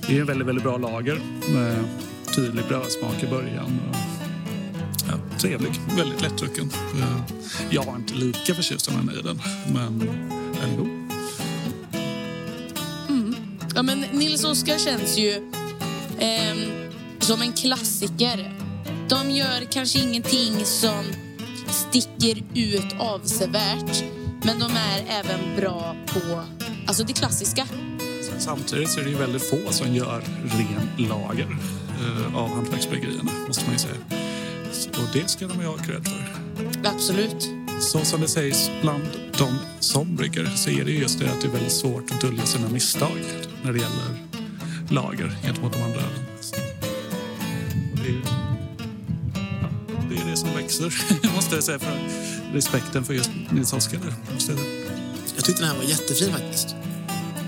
Det 0.07 0.18
är 0.18 0.22
en 0.22 0.28
väldigt, 0.28 0.47
väldigt 0.47 0.64
bra 0.64 0.78
lager 0.78 1.22
med 1.53 1.84
tydlig 2.36 2.66
brödsmak 2.68 3.24
i 3.24 3.28
början. 3.28 3.80
Trevlig, 5.41 5.71
väldigt 5.97 6.21
lättdrucken. 6.21 6.71
Eh, 6.99 7.35
Jag 7.69 7.85
var 7.85 7.95
inte 7.95 8.13
lika 8.13 8.53
förtjust 8.55 8.87
i 8.89 9.21
den, 9.23 9.41
men 9.73 10.01
är 10.63 10.77
god. 10.77 10.99
Ja, 13.75 13.83
men 13.83 13.99
Nils 13.99 14.43
Oskar 14.43 14.77
känns 14.77 15.17
ju 15.17 15.51
ehm, 16.19 16.59
som 17.19 17.41
en 17.41 17.53
klassiker. 17.53 18.53
De 19.09 19.31
gör 19.31 19.71
kanske 19.71 19.99
ingenting 19.99 20.65
som 20.65 21.03
sticker 21.69 22.43
ut 22.55 22.95
avsevärt. 22.99 24.03
Men 24.43 24.59
de 24.59 24.71
är 24.71 25.03
även 25.07 25.55
bra 25.55 25.95
på 26.07 26.43
alltså 26.87 27.03
det 27.03 27.13
klassiska. 27.13 27.67
Samtidigt 28.39 28.89
så 28.89 28.99
är 28.99 29.03
det 29.03 29.09
ju 29.09 29.17
väldigt 29.17 29.49
få 29.49 29.71
som 29.71 29.95
gör 29.95 30.21
ren 30.43 31.07
lager 31.09 31.57
eh, 31.99 32.35
av 32.35 32.49
hantverksbryggerierna, 32.55 33.31
måste 33.47 33.63
man 33.65 33.73
ju 33.73 33.79
säga. 33.79 34.18
Och 35.02 35.10
det 35.14 35.30
ska 35.30 35.47
de 35.47 35.60
ju 35.62 35.68
ha 35.68 35.78
cred 35.78 36.08
för. 36.08 36.39
Absolut. 36.84 37.50
Så 37.80 38.06
som 38.06 38.22
det 38.22 38.28
sägs 38.28 38.72
bland 38.82 39.04
de 39.38 39.60
som 39.80 40.16
brygger 40.16 40.45
så 40.45 40.70
är 40.70 40.86
det 40.86 40.91
ju 40.91 41.00
just 41.00 41.20
det 41.20 41.32
att 41.32 41.41
det 41.41 41.47
är 41.47 41.52
väldigt 41.52 41.72
svårt 41.72 42.12
att 42.12 42.22
dölja 42.22 42.45
sina 42.45 42.70
misstag 42.70 43.18
när 43.64 43.74
det 43.74 43.80
gäller 43.80 44.28
lager 44.89 45.38
gentemot 45.43 45.74
de 45.74 45.84
andra 45.84 46.00
ölen. 46.00 46.26
Det 47.95 48.10
ja, 49.62 49.70
det 50.10 50.16
är 50.22 50.32
det 50.32 50.38
som 50.38 50.54
växer, 50.56 50.93
måste 51.36 51.56
jag 51.56 51.64
säga, 51.64 51.80
för 51.80 52.00
respekten 52.54 53.06
för 53.06 53.14
just 53.14 53.32
Nils 53.50 53.74
Oskar. 53.74 54.00
jag 55.36 55.45
tyckte 55.45 55.62
den 55.62 55.70
här 55.70 55.78
var 55.78 55.84
jättefin 55.84 56.32
faktiskt. 56.32 56.76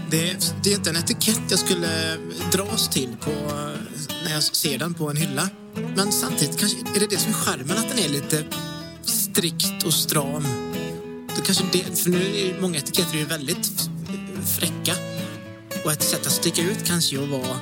Det 0.09 0.29
är, 0.29 0.37
det 0.63 0.71
är 0.71 0.75
inte 0.75 0.89
en 0.89 0.95
etikett 0.95 1.41
jag 1.49 1.59
skulle 1.59 2.17
dras 2.51 2.89
till 2.89 3.15
på, 3.21 3.31
när 4.23 4.33
jag 4.33 4.43
ser 4.43 4.77
den 4.77 4.93
på 4.93 5.09
en 5.09 5.17
hylla. 5.17 5.49
Men 5.95 6.11
samtidigt 6.11 6.59
kanske 6.59 6.77
är 6.79 6.99
det 6.99 7.07
det 7.09 7.17
som 7.17 7.29
är 7.29 7.35
charmen, 7.35 7.77
att 7.77 7.89
den 7.89 7.99
är 7.99 8.09
lite 8.09 8.43
strikt 9.01 9.83
och 9.85 9.93
stram. 9.93 10.43
Det 11.35 11.41
kanske 11.45 11.63
det, 11.71 11.99
för 11.99 12.09
nu 12.09 12.17
är 12.17 12.45
ju 12.45 12.61
många 12.61 12.77
etiketter 12.77 13.17
ju 13.17 13.25
väldigt 13.25 13.89
fräcka. 14.59 14.93
Och 15.85 15.91
ett 15.91 16.03
sätt 16.03 16.27
att 16.27 16.33
sticka 16.33 16.61
ut 16.61 16.83
kanske 16.85 17.17
är 17.17 17.23
att 17.23 17.29
vara 17.29 17.57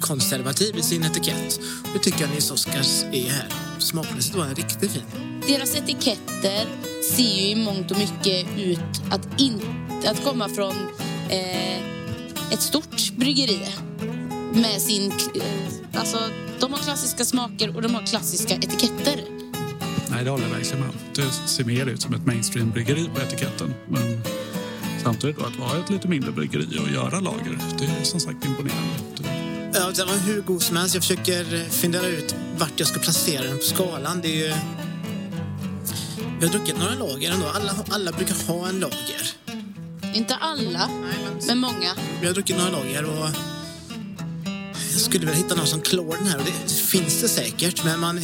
konservativ 0.00 0.76
i 0.76 0.82
sin 0.82 1.02
etikett. 1.02 1.60
Det 1.92 1.98
tycker 1.98 2.20
jag 2.20 2.30
Nils 2.30 2.50
Oskars 2.50 3.04
är 3.12 3.30
här. 3.30 3.48
Smakmässigt 3.78 4.36
var 4.36 4.44
den 4.44 4.54
riktigt 4.54 4.90
fin. 4.90 5.02
Deras 5.46 5.76
etiketter 5.76 6.66
ser 7.14 7.22
ju 7.22 7.48
i 7.48 7.56
mångt 7.56 7.90
och 7.90 7.98
mycket 7.98 8.46
ut 8.58 8.78
att, 9.10 9.40
in, 9.40 9.60
att 10.06 10.24
komma 10.24 10.48
från 10.48 10.74
eh, 11.28 11.78
ett 12.52 12.62
stort 12.62 13.12
bryggeri. 13.16 13.60
Med 14.52 14.82
sin... 14.82 15.12
Eh, 15.34 16.00
alltså, 16.00 16.18
de 16.60 16.72
har 16.72 16.78
klassiska 16.80 17.24
smaker 17.24 17.76
och 17.76 17.82
de 17.82 17.94
har 17.94 18.06
klassiska 18.06 18.54
etiketter. 18.54 19.20
Nej, 20.10 20.24
det 20.24 20.30
håller 20.30 20.44
jag 20.44 20.50
verkligen 20.54 20.80
med 20.80 20.88
om. 20.88 20.96
Det 21.14 21.48
ser 21.48 21.64
mer 21.64 21.86
ut 21.86 22.02
som 22.02 22.14
ett 22.14 22.26
mainstream-bryggeri 22.26 23.10
på 23.14 23.20
etiketten. 23.20 23.74
Men 23.88 24.20
samtidigt 25.02 25.36
då 25.38 25.44
att 25.44 25.56
vara 25.56 25.78
ett 25.78 25.90
lite 25.90 26.08
mindre 26.08 26.32
bryggeri 26.32 26.78
och 26.86 26.90
göra 26.90 27.20
lager, 27.20 27.58
det 27.78 27.84
är 27.84 28.04
som 28.04 28.20
sagt 28.20 28.44
imponerande. 28.44 28.94
Det- 29.16 29.24
Ja, 29.74 29.90
den 29.96 30.06
var 30.06 30.14
hur 30.16 30.40
god 30.42 30.62
som 30.62 30.76
helst. 30.76 30.94
Jag 30.94 31.02
försöker 31.04 31.68
fundera 31.70 32.06
ut 32.06 32.34
vart 32.58 32.72
jag 32.76 32.88
ska 32.88 33.00
placera 33.00 33.42
den 33.44 33.56
på 33.56 33.62
skalan. 33.64 34.20
Det 34.22 34.28
är 34.28 34.48
ju... 34.48 34.54
Vi 36.40 36.46
har 36.46 36.52
druckit 36.52 36.78
några 36.78 36.94
lager 36.94 37.30
ändå. 37.32 37.46
Alla, 37.54 37.72
alla 37.88 38.12
brukar 38.12 38.34
ha 38.46 38.68
en 38.68 38.80
lager. 38.80 39.22
Inte 40.14 40.34
alla, 40.34 40.86
Nej, 40.86 41.18
men... 41.24 41.46
men 41.46 41.58
många. 41.58 41.92
Vi 42.20 42.26
har 42.26 42.34
druckit 42.34 42.56
några 42.58 42.70
lager 42.70 43.04
och 43.04 43.16
jag 43.18 43.30
skulle 44.98 45.26
vilja 45.26 45.42
hitta 45.42 45.54
någon 45.54 45.66
som 45.66 45.80
klår 45.80 46.16
den 46.16 46.26
här 46.26 46.38
och 46.38 46.44
det 46.44 46.72
finns 46.72 47.20
det 47.20 47.28
säkert 47.28 47.84
men 47.84 48.00
man... 48.00 48.20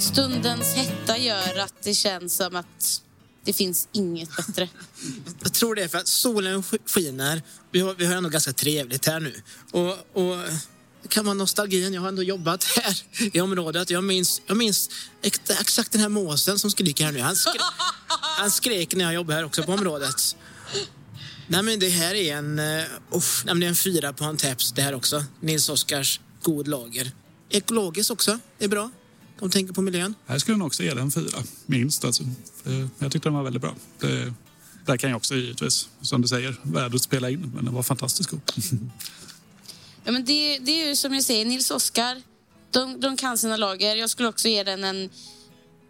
Stundens 0.00 0.74
hetta 0.74 1.18
gör 1.18 1.58
att 1.58 1.74
det 1.82 1.94
känns 1.94 2.36
som 2.36 2.56
att 2.56 3.02
det 3.44 3.52
finns 3.52 3.88
inget 3.92 4.36
bättre. 4.36 4.68
Jag 5.42 5.52
tror 5.52 5.74
det 5.74 5.82
är 5.82 5.88
för 5.88 5.98
att 5.98 6.08
solen 6.08 6.62
sk- 6.62 6.78
skiner. 6.86 7.42
Vi 7.70 7.80
har, 7.80 7.94
vi 7.94 8.06
har 8.06 8.14
ändå 8.14 8.28
ganska 8.28 8.52
trevligt 8.52 9.06
här 9.06 9.20
nu. 9.20 9.42
Och, 9.72 10.22
och 10.22 10.36
kan 11.08 11.24
vara 11.24 11.34
nostalgin. 11.34 11.94
Jag 11.94 12.00
har 12.00 12.08
ändå 12.08 12.22
jobbat 12.22 12.64
här 12.64 13.02
i 13.36 13.40
området. 13.40 13.90
Jag 13.90 14.04
minns, 14.04 14.42
jag 14.46 14.56
minns 14.56 14.90
ex- 15.22 15.40
exakt 15.60 15.92
den 15.92 16.00
här 16.00 16.08
måsen 16.08 16.58
som 16.58 16.70
skriker 16.70 17.04
här 17.04 17.12
nu. 17.12 17.20
Han, 17.20 17.36
skrek, 17.36 17.60
han 18.38 18.50
skrek 18.50 18.94
när 18.94 19.04
jag 19.04 19.14
jobbade 19.14 19.34
här 19.36 19.44
också 19.44 19.62
på 19.62 19.72
området. 19.72 20.36
Nej 21.48 21.62
men 21.62 21.78
det 21.78 21.88
här 21.88 22.14
är 22.14 22.36
en, 22.36 22.58
uh, 22.58 22.64
nej, 22.64 22.84
men 23.44 23.60
det 23.60 23.66
är 23.66 23.68
en 23.68 23.76
fyra 23.76 24.12
på 24.12 24.24
en 24.24 24.36
taps 24.36 24.72
det 24.72 24.82
här 24.82 24.94
också. 24.94 25.24
Nils 25.40 25.68
Oskars 25.68 26.20
god 26.42 26.68
lager. 26.68 27.12
Ekologiskt 27.48 28.10
också, 28.10 28.38
det 28.58 28.64
är 28.64 28.68
bra. 28.68 28.90
De 29.38 29.50
tänker 29.50 29.74
på 29.74 29.82
miljön. 29.82 30.14
Här 30.26 30.38
skulle 30.38 30.58
jag 30.58 30.66
också 30.66 30.82
ge 30.82 30.94
den 30.94 31.10
fyra, 31.10 31.38
minst. 31.66 32.04
Alltså. 32.04 32.22
Jag 32.98 33.12
tyckte 33.12 33.28
den 33.28 33.34
var 33.34 33.42
väldigt 33.42 33.62
bra. 33.62 33.74
Det, 34.00 34.34
där 34.86 34.96
kan 34.96 35.10
jag 35.10 35.16
också 35.16 35.34
givetvis, 35.34 35.88
som 36.00 36.22
du 36.22 36.28
säger, 36.28 36.56
värdet 36.62 37.02
spela 37.02 37.30
in. 37.30 37.52
Men 37.54 37.64
den 37.64 37.74
var 37.74 37.82
fantastiskt 37.82 38.30
god. 38.30 38.40
Ja, 40.04 40.12
men 40.12 40.24
det, 40.24 40.58
det 40.58 40.82
är 40.82 40.88
ju 40.88 40.96
som 40.96 41.14
jag 41.14 41.24
säger, 41.24 41.44
Nils 41.44 41.70
Oskar, 41.70 42.22
de, 42.70 43.00
de 43.00 43.16
kan 43.16 43.38
sina 43.38 43.56
lager. 43.56 43.96
Jag 43.96 44.10
skulle 44.10 44.28
också 44.28 44.48
ge 44.48 44.62
den 44.62 44.84
en 44.84 45.10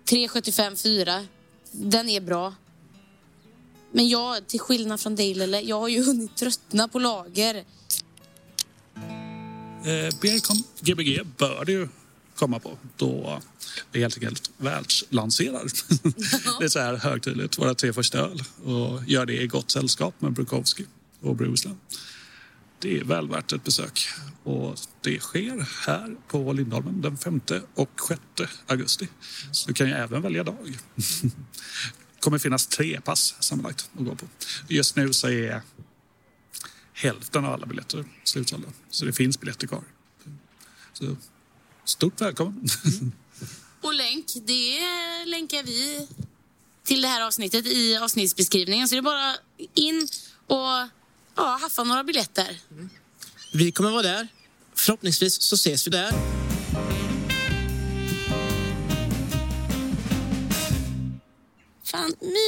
3,75 0.06 0.82
4. 0.82 1.26
Den 1.70 2.08
är 2.08 2.20
bra. 2.20 2.54
Men 3.92 4.08
jag, 4.08 4.46
till 4.46 4.60
skillnad 4.60 5.00
från 5.00 5.16
dig 5.16 5.34
Lelle, 5.34 5.60
jag 5.60 5.80
har 5.80 5.88
ju 5.88 6.04
hunnit 6.04 6.36
tröttna 6.36 6.88
på 6.88 6.98
lager. 6.98 7.64
Eh, 9.84 10.08
Gbg 10.80 11.26
bör 11.36 11.64
det 11.64 11.72
ju 11.72 11.88
komma 12.34 12.58
på 12.58 12.78
då 12.96 13.42
vi 13.92 14.00
helt 14.00 14.14
enkelt 14.14 14.50
världslanserar. 14.56 15.62
det 16.58 16.64
är 16.64 16.68
så 16.68 16.78
här 16.78 16.96
högtidligt, 16.96 17.58
våra 17.58 17.74
tre 17.74 17.92
första 17.92 18.18
öl 18.18 18.42
och 18.64 19.04
gör 19.06 19.26
det 19.26 19.42
i 19.42 19.46
gott 19.46 19.70
sällskap 19.70 20.14
med 20.18 20.32
Brukowski 20.32 20.84
och 21.20 21.36
Brewsland. 21.36 21.78
Det 22.78 22.98
är 22.98 23.04
väl 23.04 23.28
värt 23.28 23.52
ett 23.52 23.64
besök 23.64 24.08
och 24.42 24.78
det 25.00 25.20
sker 25.20 25.68
här 25.86 26.16
på 26.28 26.52
Lindholmen 26.52 27.00
den 27.00 27.16
5 27.16 27.40
och 27.74 28.00
6 28.08 28.20
augusti. 28.66 29.08
Så 29.52 29.68
du 29.68 29.74
kan 29.74 29.86
ju 29.86 29.92
även 29.92 30.22
välja 30.22 30.44
dag. 30.44 30.78
kommer 32.26 32.38
finnas 32.38 32.66
tre 32.66 33.00
pass 33.00 33.34
sammanlagt 33.40 33.90
att 33.98 34.04
gå 34.04 34.14
på. 34.14 34.26
Just 34.68 34.96
nu 34.96 35.12
så 35.12 35.28
är 35.28 35.62
hälften 36.92 37.44
av 37.44 37.52
alla 37.52 37.66
biljetter 37.66 38.04
slutsålda. 38.24 38.68
Så 38.90 39.04
det 39.04 39.12
finns 39.12 39.40
biljetter 39.40 39.66
kvar. 39.66 39.82
Så 40.92 41.16
stort 41.84 42.20
välkommen. 42.20 42.68
Och 43.80 43.94
länk, 43.94 44.26
det 44.46 44.80
länkar 45.26 45.62
vi 45.62 46.08
till 46.84 47.02
det 47.02 47.08
här 47.08 47.26
avsnittet 47.26 47.66
i 47.66 47.96
avsnittsbeskrivningen. 47.96 48.88
Så 48.88 48.94
det 48.94 48.98
är 48.98 49.02
bara 49.02 49.34
in 49.74 50.08
och 50.46 50.88
ja, 51.34 51.58
haffa 51.60 51.84
några 51.84 52.04
biljetter. 52.04 52.60
Vi 53.52 53.72
kommer 53.72 53.90
vara 53.90 54.02
där. 54.02 54.28
Förhoppningsvis 54.74 55.42
så 55.42 55.54
ses 55.54 55.86
vi 55.86 55.90
där. 55.90 56.45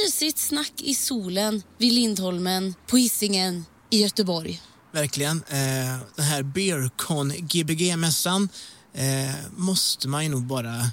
Mysigt 0.05 0.37
snack 0.37 0.73
i 0.77 0.95
solen 0.95 1.63
vid 1.77 1.93
Lindholmen 1.93 2.75
på 2.87 2.97
Hisingen 2.97 3.65
i 3.89 4.01
Göteborg. 4.01 4.61
Verkligen. 4.91 5.43
Eh, 5.49 5.99
den 6.15 6.25
här 6.25 6.43
Beercon 6.43 7.31
Gbg-mässan 7.31 8.49
eh, 8.93 9.35
måste 9.55 10.07
man 10.07 10.23
ju 10.23 10.29
nog 10.29 10.43
bara 10.43 10.91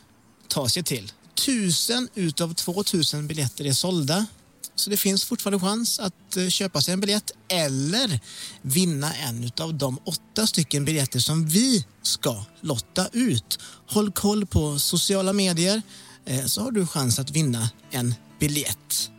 ta 0.48 0.68
sig 0.68 0.82
till. 0.82 1.12
Tusen 1.46 2.08
utav 2.14 2.54
2000 2.54 3.26
biljetter 3.26 3.66
är 3.66 3.72
sålda. 3.72 4.26
Så 4.74 4.90
det 4.90 4.96
finns 4.96 5.24
fortfarande 5.24 5.66
chans 5.66 6.00
att 6.00 6.36
eh, 6.36 6.48
köpa 6.48 6.80
sig 6.80 6.94
en 6.94 7.00
biljett 7.00 7.30
eller 7.48 8.20
vinna 8.62 9.14
en 9.14 9.50
av 9.60 9.74
de 9.74 9.98
åtta 10.04 10.46
stycken 10.46 10.84
biljetter 10.84 11.20
som 11.20 11.46
vi 11.46 11.84
ska 12.02 12.44
lotta 12.60 13.08
ut. 13.12 13.58
Håll 13.86 14.12
koll 14.12 14.46
på 14.46 14.78
sociala 14.78 15.32
medier 15.32 15.82
eh, 16.24 16.46
så 16.46 16.62
har 16.62 16.70
du 16.70 16.86
chans 16.86 17.18
att 17.18 17.30
vinna 17.30 17.70
en 17.90 18.14
biljett. 18.38 19.10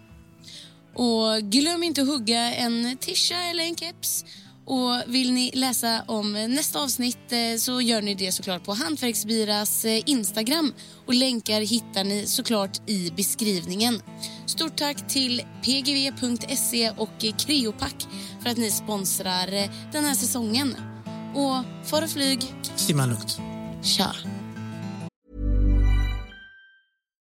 Och 0.93 1.41
glöm 1.51 1.83
inte 1.83 2.01
att 2.01 2.07
hugga 2.07 2.53
en 2.55 2.97
tisha 2.97 3.35
eller 3.35 3.63
en 3.63 3.75
keps. 3.75 4.25
Och 4.65 5.03
vill 5.07 5.33
ni 5.33 5.51
läsa 5.53 6.03
om 6.07 6.33
nästa 6.33 6.79
avsnitt 6.79 7.31
eh, 7.31 7.57
så 7.57 7.81
gör 7.81 8.01
ni 8.01 8.15
det 8.15 8.31
såklart 8.31 8.63
på 8.63 8.73
Hantverksbiras 8.73 9.85
eh, 9.85 10.03
Instagram. 10.05 10.73
Och 11.05 11.13
länkar 11.13 11.61
hittar 11.61 12.03
ni 12.03 12.25
såklart 12.27 12.89
i 12.89 13.11
beskrivningen. 13.11 14.01
Stort 14.45 14.75
tack 14.75 15.07
till 15.07 15.41
pgv.se 15.63 16.89
och 16.97 17.25
Creopack 17.37 18.07
för 18.43 18.49
att 18.49 18.57
ni 18.57 18.71
sponsrar 18.71 19.53
eh, 19.53 19.69
den 19.91 20.05
här 20.05 20.15
säsongen. 20.15 20.75
Och 21.35 21.89
far 21.89 22.01
och 22.01 22.09
flyg, 22.09 22.53
Simma 22.75 23.05
lugnt. 23.05 23.39
tja! 23.83 24.15